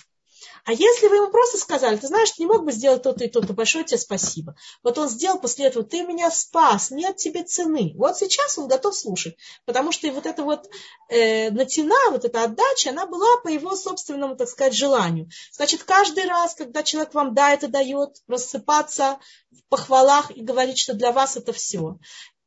А 0.65 0.73
если 0.73 1.07
вы 1.07 1.17
ему 1.17 1.29
просто 1.29 1.59
сказали, 1.59 1.95
ты 1.95 2.07
знаешь, 2.07 2.37
не 2.39 2.47
мог 2.47 2.65
бы 2.65 2.71
сделать 2.71 3.03
то-то 3.03 3.23
и 3.23 3.29
то-то, 3.29 3.53
большое 3.53 3.85
тебе 3.85 3.99
спасибо. 3.99 4.55
Вот 4.81 4.97
он 4.97 5.07
сделал 5.07 5.39
после 5.39 5.67
этого, 5.67 5.85
ты 5.85 6.01
меня 6.01 6.31
спас, 6.31 6.89
нет 6.89 7.17
тебе 7.17 7.43
цены. 7.43 7.93
Вот 7.95 8.17
сейчас 8.17 8.57
он 8.57 8.67
готов 8.67 8.95
слушать, 8.95 9.37
потому 9.65 9.91
что 9.91 10.11
вот 10.11 10.25
эта 10.25 10.41
вот 10.41 10.67
э, 11.09 11.51
натина, 11.51 12.09
вот 12.09 12.25
эта 12.25 12.43
отдача, 12.43 12.89
она 12.89 13.05
была 13.05 13.37
по 13.43 13.47
его 13.47 13.75
собственному, 13.75 14.35
так 14.35 14.47
сказать, 14.47 14.73
желанию. 14.73 15.29
Значит, 15.51 15.83
каждый 15.83 16.25
раз, 16.25 16.55
когда 16.55 16.81
человек 16.81 17.13
вам 17.13 17.35
да, 17.35 17.53
это 17.53 17.67
дает, 17.67 18.15
рассыпаться 18.27 19.19
в 19.51 19.69
похвалах 19.69 20.31
и 20.31 20.41
говорить, 20.41 20.79
что 20.79 20.95
для 20.95 21.11
вас 21.11 21.37
это 21.37 21.53
все 21.53 21.99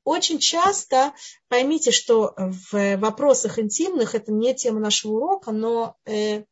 очень 0.08 0.38
часто, 0.38 1.12
поймите, 1.48 1.90
что 1.90 2.32
в 2.36 2.96
вопросах 2.96 3.58
интимных, 3.58 4.14
это 4.14 4.32
не 4.32 4.54
тема 4.54 4.80
нашего 4.80 5.12
урока, 5.12 5.52
но 5.52 5.96
э, 6.06 6.44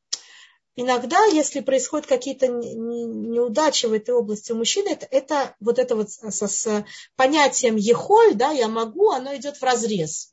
иногда, 0.76 1.24
если 1.24 1.60
происходят 1.60 2.06
какие-то 2.06 2.46
неудачи 2.46 3.86
в 3.86 3.92
этой 3.92 4.14
области 4.14 4.52
у 4.52 4.56
мужчины, 4.56 4.90
это, 4.90 5.06
это 5.10 5.56
вот 5.60 5.78
это 5.78 5.96
вот 5.96 6.10
с, 6.10 6.46
с 6.46 6.84
понятием 7.16 7.76
ехоль, 7.76 8.34
да, 8.34 8.50
я 8.50 8.68
могу, 8.68 9.10
оно 9.10 9.34
идет 9.34 9.56
в 9.56 9.62
разрез. 9.62 10.32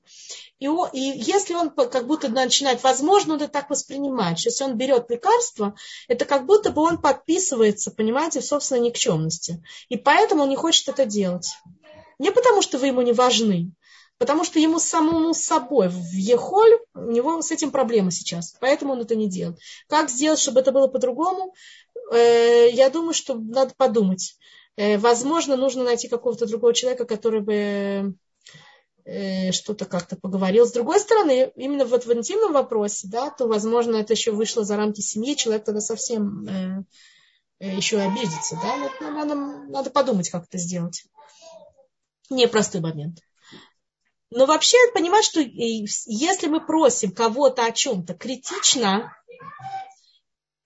И, 0.60 0.68
и 0.94 1.00
если 1.20 1.56
он 1.56 1.72
как 1.72 2.08
будто 2.08 2.30
начинает, 2.30 2.84
возможно, 2.84 3.34
он 3.34 3.42
это 3.42 3.52
так 3.52 3.70
воспринимает, 3.70 4.40
что 4.40 4.50
если 4.50 4.64
он 4.64 4.78
берет 4.78 5.10
лекарство, 5.10 5.76
это 6.08 6.26
как 6.26 6.46
будто 6.46 6.70
бы 6.72 6.82
он 6.82 7.02
подписывается, 7.02 7.92
понимаете, 7.92 8.40
в 8.40 8.46
собственной 8.46 8.82
никчемности. 8.82 9.64
И 9.90 9.98
поэтому 9.98 10.44
он 10.44 10.50
не 10.50 10.56
хочет 10.56 10.88
это 10.88 11.06
делать. 11.06 11.50
Не 12.20 12.32
потому, 12.32 12.62
что 12.62 12.78
вы 12.78 12.88
ему 12.88 13.02
не 13.02 13.12
важны, 13.12 13.72
потому 14.18 14.44
что 14.44 14.60
ему 14.60 14.80
самому 14.80 15.34
собой 15.34 15.90
в 15.90 16.14
Ехоль, 16.14 16.80
у 16.94 17.12
него 17.12 17.42
с 17.42 17.52
этим 17.52 17.72
проблема 17.72 18.12
сейчас, 18.12 18.56
поэтому 18.60 18.94
он 18.94 19.02
это 19.02 19.16
не 19.16 19.30
делает. 19.30 19.60
Как 19.88 20.10
сделать, 20.10 20.40
чтобы 20.40 20.60
это 20.60 20.72
было 20.72 20.88
по-другому? 20.88 21.54
Э, 22.12 22.70
я 22.72 22.90
думаю, 22.90 23.14
что 23.14 23.36
надо 23.36 23.74
подумать. 23.76 24.38
Э, 24.76 24.98
возможно, 24.98 25.56
нужно 25.56 25.84
найти 25.84 26.08
какого-то 26.08 26.46
другого 26.46 26.74
человека, 26.74 27.06
который 27.06 27.42
бы 27.42 28.16
э, 29.06 29.52
что-то 29.52 29.86
как-то 29.86 30.16
поговорил. 30.16 30.66
С 30.66 30.72
другой 30.72 31.00
стороны, 31.00 31.52
именно 31.56 31.86
вот 31.86 32.06
в 32.06 32.14
интимном 32.14 32.54
вопросе, 32.54 33.08
да, 33.08 33.30
то, 33.30 33.48
возможно, 33.48 33.96
это 33.98 34.14
еще 34.14 34.32
вышло 34.32 34.64
за 34.64 34.78
рамки 34.78 35.02
семьи, 35.02 35.36
человек 35.36 35.66
тогда 35.66 35.82
совсем 35.82 36.86
еще 37.60 37.98
обидится, 38.00 38.60
да, 38.62 39.10
надо, 39.10 39.36
надо 39.36 39.90
подумать, 39.90 40.30
как 40.30 40.44
это 40.44 40.58
сделать 40.58 41.06
непростой 42.30 42.82
момент. 42.82 43.20
Но 44.36 44.46
вообще 44.46 44.78
понимать, 44.94 45.26
что 45.26 45.40
если 45.42 46.48
мы 46.48 46.66
просим 46.66 47.12
кого-то 47.12 47.66
о 47.66 47.72
чем-то 47.72 48.16
критично, 48.16 49.16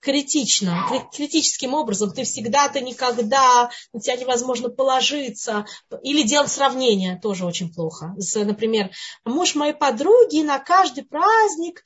критично, 0.00 0.86
критическим 1.12 1.74
образом, 1.74 2.12
ты 2.12 2.24
всегда, 2.24 2.68
ты 2.68 2.80
никогда, 2.80 3.70
на 3.92 4.00
тебя 4.00 4.16
невозможно 4.16 4.70
положиться, 4.70 5.66
или 6.02 6.22
делать 6.22 6.50
сравнение, 6.50 7.18
тоже 7.20 7.44
очень 7.44 7.72
плохо. 7.72 8.14
Например, 8.36 8.90
муж 9.24 9.54
моей 9.54 9.74
подруги 9.74 10.42
на 10.42 10.58
каждый 10.58 11.04
праздник 11.04 11.84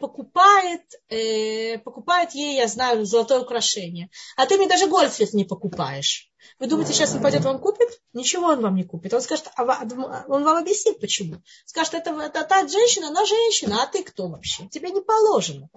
покупает, 0.00 0.82
э, 1.08 1.78
покупает 1.78 2.34
ей, 2.34 2.56
я 2.56 2.68
знаю, 2.68 3.06
золотое 3.06 3.40
украшение, 3.40 4.10
а 4.36 4.46
ты 4.46 4.58
мне 4.58 4.68
даже 4.68 4.86
гольфит 4.86 5.32
не 5.32 5.44
покупаешь. 5.44 6.32
Вы 6.58 6.66
думаете, 6.66 6.92
сейчас 6.92 7.14
он 7.14 7.22
пойдет 7.22 7.44
вам 7.44 7.58
купит? 7.58 7.88
Ничего 8.12 8.48
он 8.48 8.60
вам 8.60 8.74
не 8.74 8.84
купит. 8.84 9.14
Он 9.14 9.22
скажет, 9.22 9.48
а 9.56 9.64
он 10.28 10.44
вам 10.44 10.56
объяснит, 10.56 11.00
почему. 11.00 11.36
Скажет, 11.64 11.94
это, 11.94 12.10
это 12.10 12.44
та 12.44 12.66
женщина, 12.66 13.08
она 13.08 13.24
женщина, 13.24 13.82
а 13.82 13.86
ты 13.86 14.02
кто 14.02 14.28
вообще? 14.28 14.68
Тебе 14.68 14.90
не 14.90 15.00
положено. 15.00 15.68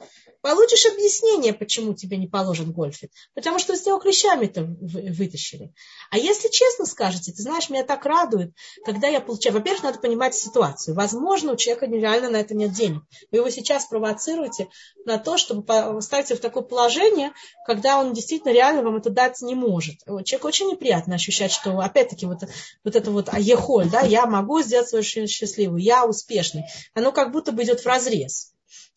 Получишь 0.42 0.86
объяснение, 0.86 1.54
почему 1.54 1.94
тебе 1.94 2.18
не 2.18 2.28
положен 2.28 2.72
гольфит. 2.72 3.12
Потому 3.34 3.58
что 3.58 3.76
с 3.76 3.86
него 3.86 4.00
клещами-то 4.00 4.64
вытащили. 4.64 5.74
А 6.12 6.18
если 6.18 6.50
честно 6.50 6.86
скажете, 6.86 7.32
ты 7.32 7.42
знаешь, 7.42 7.70
меня 7.70 7.84
так 7.84 8.06
радует, 8.06 8.54
когда 8.86 9.08
я 9.08 9.22
получаю... 9.22 9.56
Во-первых, 9.56 9.84
надо 9.84 10.00
понимать 10.00 10.36
ситуацию. 10.36 10.96
Возможно, 10.96 11.54
у 11.54 11.56
человека 11.56 11.88
нереально 11.88 12.30
на 12.30 12.38
это 12.38 12.54
нет 12.54 12.74
денег. 12.74 13.02
Вы 13.32 13.40
его 13.40 13.50
сейчас 13.50 13.85
провоцируете 13.86 14.70
на 15.06 15.18
то, 15.18 15.38
чтобы 15.38 16.02
ставить 16.02 16.30
в 16.30 16.40
такое 16.40 16.64
положение, 16.64 17.32
когда 17.66 18.00
он 18.00 18.14
действительно 18.14 18.52
реально 18.52 18.84
вам 18.84 18.98
это 18.98 19.10
дать 19.10 19.42
не 19.42 19.56
может. 19.56 19.98
Человек 20.26 20.46
очень 20.46 20.72
неприятно 20.72 21.16
ощущать, 21.16 21.52
что 21.52 21.80
опять-таки 21.80 22.26
вот, 22.26 22.40
вот 22.84 22.96
это 22.96 23.12
вот 23.12 23.30
аехоль, 23.30 23.90
да, 23.90 24.02
я 24.02 24.26
могу 24.26 24.62
сделать 24.62 24.90
свою 24.90 25.04
счастливую, 25.04 25.82
я 25.82 26.06
успешный. 26.06 26.64
Оно 26.94 27.12
как 27.12 27.32
будто 27.32 27.52
бы 27.52 27.64
идет 27.64 27.82
в 27.82 27.86
разрез 27.86 28.55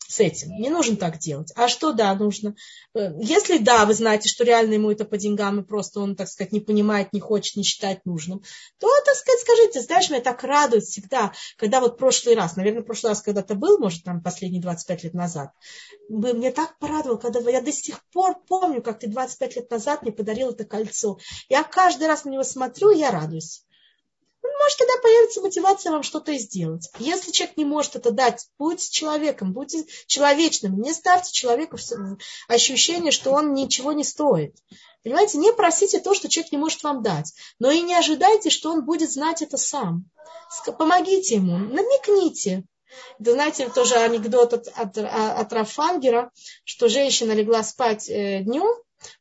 с 0.09 0.19
этим. 0.19 0.49
Не 0.59 0.69
нужно 0.69 0.95
так 0.95 1.19
делать. 1.19 1.53
А 1.55 1.67
что 1.67 1.93
да, 1.93 2.13
нужно? 2.15 2.55
Э, 2.95 3.11
если 3.21 3.59
да, 3.59 3.85
вы 3.85 3.93
знаете, 3.93 4.27
что 4.27 4.43
реально 4.43 4.73
ему 4.73 4.91
это 4.91 5.05
по 5.05 5.17
деньгам, 5.17 5.59
и 5.59 5.63
просто 5.63 5.99
он, 5.99 6.15
так 6.15 6.27
сказать, 6.27 6.51
не 6.51 6.59
понимает, 6.59 7.13
не 7.13 7.19
хочет, 7.19 7.55
не 7.55 7.63
считает 7.63 8.03
нужным, 8.05 8.41
то, 8.79 8.87
так 9.05 9.15
сказать, 9.15 9.41
скажите, 9.41 9.81
знаешь, 9.81 10.09
меня 10.09 10.21
так 10.21 10.43
радует 10.43 10.83
всегда, 10.83 11.31
когда 11.57 11.79
вот 11.79 11.99
прошлый 11.99 12.33
раз, 12.35 12.55
наверное, 12.55 12.81
прошлый 12.81 13.11
раз 13.11 13.21
когда-то 13.21 13.53
был, 13.53 13.77
может, 13.77 14.03
там, 14.03 14.23
последние 14.23 14.63
25 14.63 15.03
лет 15.03 15.13
назад, 15.13 15.51
мне 16.09 16.51
так 16.51 16.79
порадовал, 16.79 17.19
когда 17.19 17.39
я 17.51 17.61
до 17.61 17.71
сих 17.71 18.03
пор 18.11 18.35
помню, 18.47 18.81
как 18.81 18.99
ты 18.99 19.07
25 19.07 19.55
лет 19.57 19.69
назад 19.69 20.01
мне 20.01 20.11
подарил 20.11 20.49
это 20.49 20.65
кольцо. 20.65 21.19
Я 21.49 21.63
каждый 21.63 22.07
раз 22.07 22.25
на 22.25 22.31
него 22.31 22.43
смотрю, 22.43 22.89
я 22.89 23.11
радуюсь 23.11 23.63
может, 24.59 24.77
тогда 24.77 24.93
появится 25.01 25.41
мотивация 25.41 25.91
вам 25.91 26.03
что-то 26.03 26.37
сделать. 26.37 26.89
Если 26.99 27.31
человек 27.31 27.57
не 27.57 27.65
может 27.65 27.95
это 27.95 28.11
дать, 28.11 28.47
будьте 28.57 28.91
человеком, 28.91 29.53
будьте 29.53 29.85
человечным. 30.05 30.81
Не 30.81 30.93
ставьте 30.93 31.31
человеку 31.31 31.77
ощущение, 32.47 33.11
что 33.11 33.31
он 33.31 33.53
ничего 33.53 33.93
не 33.93 34.03
стоит. 34.03 34.55
Понимаете, 35.03 35.37
не 35.37 35.53
просите 35.53 35.99
то, 35.99 36.13
что 36.13 36.27
человек 36.27 36.51
не 36.51 36.57
может 36.57 36.83
вам 36.83 37.01
дать, 37.01 37.33
но 37.57 37.71
и 37.71 37.81
не 37.81 37.95
ожидайте, 37.95 38.49
что 38.49 38.71
он 38.71 38.83
будет 38.83 39.11
знать 39.11 39.41
это 39.41 39.57
сам. 39.57 40.05
Помогите 40.77 41.35
ему, 41.35 41.57
намекните. 41.57 42.65
Это, 43.19 43.31
знаете, 43.33 43.69
тоже 43.69 43.95
анекдот 43.95 44.53
от, 44.53 44.67
от, 44.67 44.97
от 44.97 45.53
Рафангера, 45.53 46.31
что 46.65 46.89
женщина 46.89 47.31
легла 47.31 47.63
спать 47.63 48.09
э, 48.09 48.41
днем, 48.41 48.67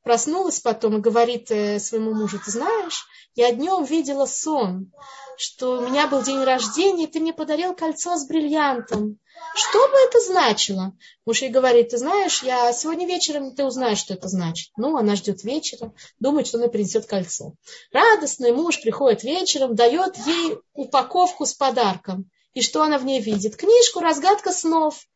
проснулась 0.02 0.60
потом 0.60 0.98
и 0.98 1.00
говорит 1.00 1.50
э, 1.50 1.78
своему 1.78 2.14
мужу, 2.14 2.40
ты 2.44 2.50
знаешь, 2.50 3.06
я 3.34 3.52
днем 3.52 3.84
видела 3.84 4.26
сон, 4.26 4.92
что 5.36 5.78
у 5.78 5.80
меня 5.86 6.08
был 6.08 6.22
день 6.22 6.42
рождения, 6.42 7.04
и 7.04 7.06
ты 7.06 7.20
мне 7.20 7.32
подарил 7.32 7.74
кольцо 7.74 8.16
с 8.16 8.26
бриллиантом. 8.26 9.18
Что 9.54 9.78
бы 9.88 9.94
это 10.06 10.20
значило? 10.20 10.96
Муж 11.24 11.42
ей 11.42 11.50
говорит, 11.50 11.90
ты 11.90 11.98
знаешь, 11.98 12.42
я 12.42 12.72
сегодня 12.72 13.06
вечером 13.06 13.54
ты 13.54 13.64
узнаешь, 13.64 13.98
что 13.98 14.14
это 14.14 14.28
значит. 14.28 14.70
Ну, 14.76 14.96
она 14.96 15.14
ждет 15.14 15.44
вечера, 15.44 15.92
думает, 16.18 16.48
что 16.48 16.58
она 16.58 16.68
принесет 16.68 17.06
кольцо. 17.06 17.54
Радостный 17.92 18.52
муж 18.52 18.80
приходит 18.80 19.22
вечером, 19.22 19.76
дает 19.76 20.16
ей 20.26 20.58
упаковку 20.72 21.46
с 21.46 21.54
подарком. 21.54 22.28
И 22.54 22.60
что 22.60 22.82
она 22.82 22.98
в 22.98 23.04
ней 23.04 23.20
видит? 23.20 23.56
Книжку 23.56 24.00
«Разгадка 24.00 24.50
снов». 24.50 25.06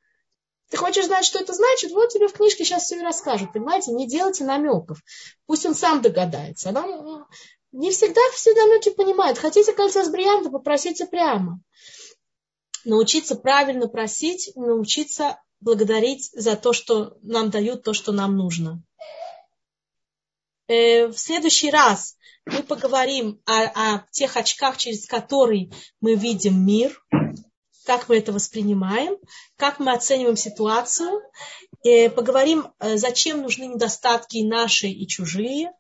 Ты 0.73 0.79
хочешь 0.79 1.05
знать, 1.05 1.27
что 1.27 1.39
это 1.39 1.53
значит? 1.53 1.91
Вот 1.93 2.09
тебе 2.09 2.29
в 2.29 2.33
книжке 2.33 2.65
сейчас 2.65 2.85
все 2.85 2.97
и 2.97 3.03
расскажут. 3.03 3.53
Понимаете, 3.53 3.93
не 3.93 4.09
делайте 4.09 4.45
намеков. 4.45 5.03
Пусть 5.45 5.67
он 5.67 5.75
сам 5.75 6.01
догадается. 6.01 6.71
Она 6.71 7.27
не 7.73 7.91
всегда 7.91 8.23
все 8.33 8.55
намеки 8.55 8.89
понимают. 8.89 9.37
Хотите 9.37 9.75
кольцо 9.75 10.03
с 10.03 10.09
бриллиантом, 10.09 10.51
попросите 10.51 11.05
прямо. 11.05 11.61
Научиться 12.87 13.37
правильно 13.37 13.87
просить, 13.87 14.51
научиться 14.57 15.39
благодарить 15.61 16.31
за 16.33 16.57
то, 16.57 16.73
что 16.73 17.19
нам 17.21 17.51
дают, 17.51 17.83
то, 17.83 17.93
что 17.93 18.13
нам 18.13 18.35
нужно. 18.39 18.83
Э, 20.69 21.09
в 21.09 21.19
следующий 21.19 21.71
раз 21.71 22.17
мы 22.47 22.63
поговорим 22.63 23.43
о, 23.45 23.97
о 23.97 24.07
тех 24.11 24.39
очках, 24.39 24.79
через 24.79 25.07
которые 25.07 25.71
мы 26.01 26.15
видим 26.15 26.65
мир, 26.65 26.99
как 27.85 28.09
мы 28.09 28.19
это 28.19 28.33
воспринимаем, 28.33 29.17
как 29.57 29.79
мы 29.79 29.93
оцениваем 29.93 30.37
ситуацию. 30.37 31.21
Э, 31.85 32.11
поговорим, 32.11 32.69
э, 32.79 32.97
зачем 32.97 33.43
нужны 33.43 33.65
недостатки 33.65 34.43
наши 34.43 34.89
и 34.89 35.07
чужие, 35.07 35.73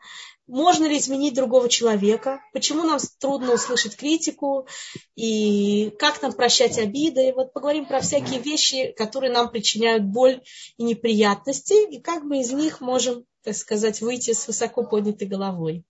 можно 0.49 0.87
ли 0.87 0.99
изменить 0.99 1.35
другого 1.35 1.69
человека, 1.69 2.41
почему 2.53 2.83
нам 2.83 2.99
трудно 3.21 3.55
услышать 3.55 3.97
критику, 3.97 4.67
и 5.15 5.91
как 5.99 6.21
нам 6.21 6.33
прощать 6.33 6.79
обиды. 6.79 7.29
И 7.29 7.33
вот 7.33 7.53
поговорим 7.53 7.87
про 7.87 8.01
всякие 8.01 8.41
вещи, 8.41 8.93
которые 8.97 9.33
нам 9.33 9.51
причиняют 9.51 10.05
боль 10.05 10.43
и 10.77 10.83
неприятности, 10.83 11.91
и 11.91 12.01
как 12.01 12.25
мы 12.25 12.41
из 12.41 12.53
них 12.53 12.81
можем, 12.81 13.25
так 13.45 13.55
сказать, 13.55 14.01
выйти 14.01 14.33
с 14.33 14.47
высоко 14.47 14.83
поднятой 14.85 15.29
головой. 15.29 15.85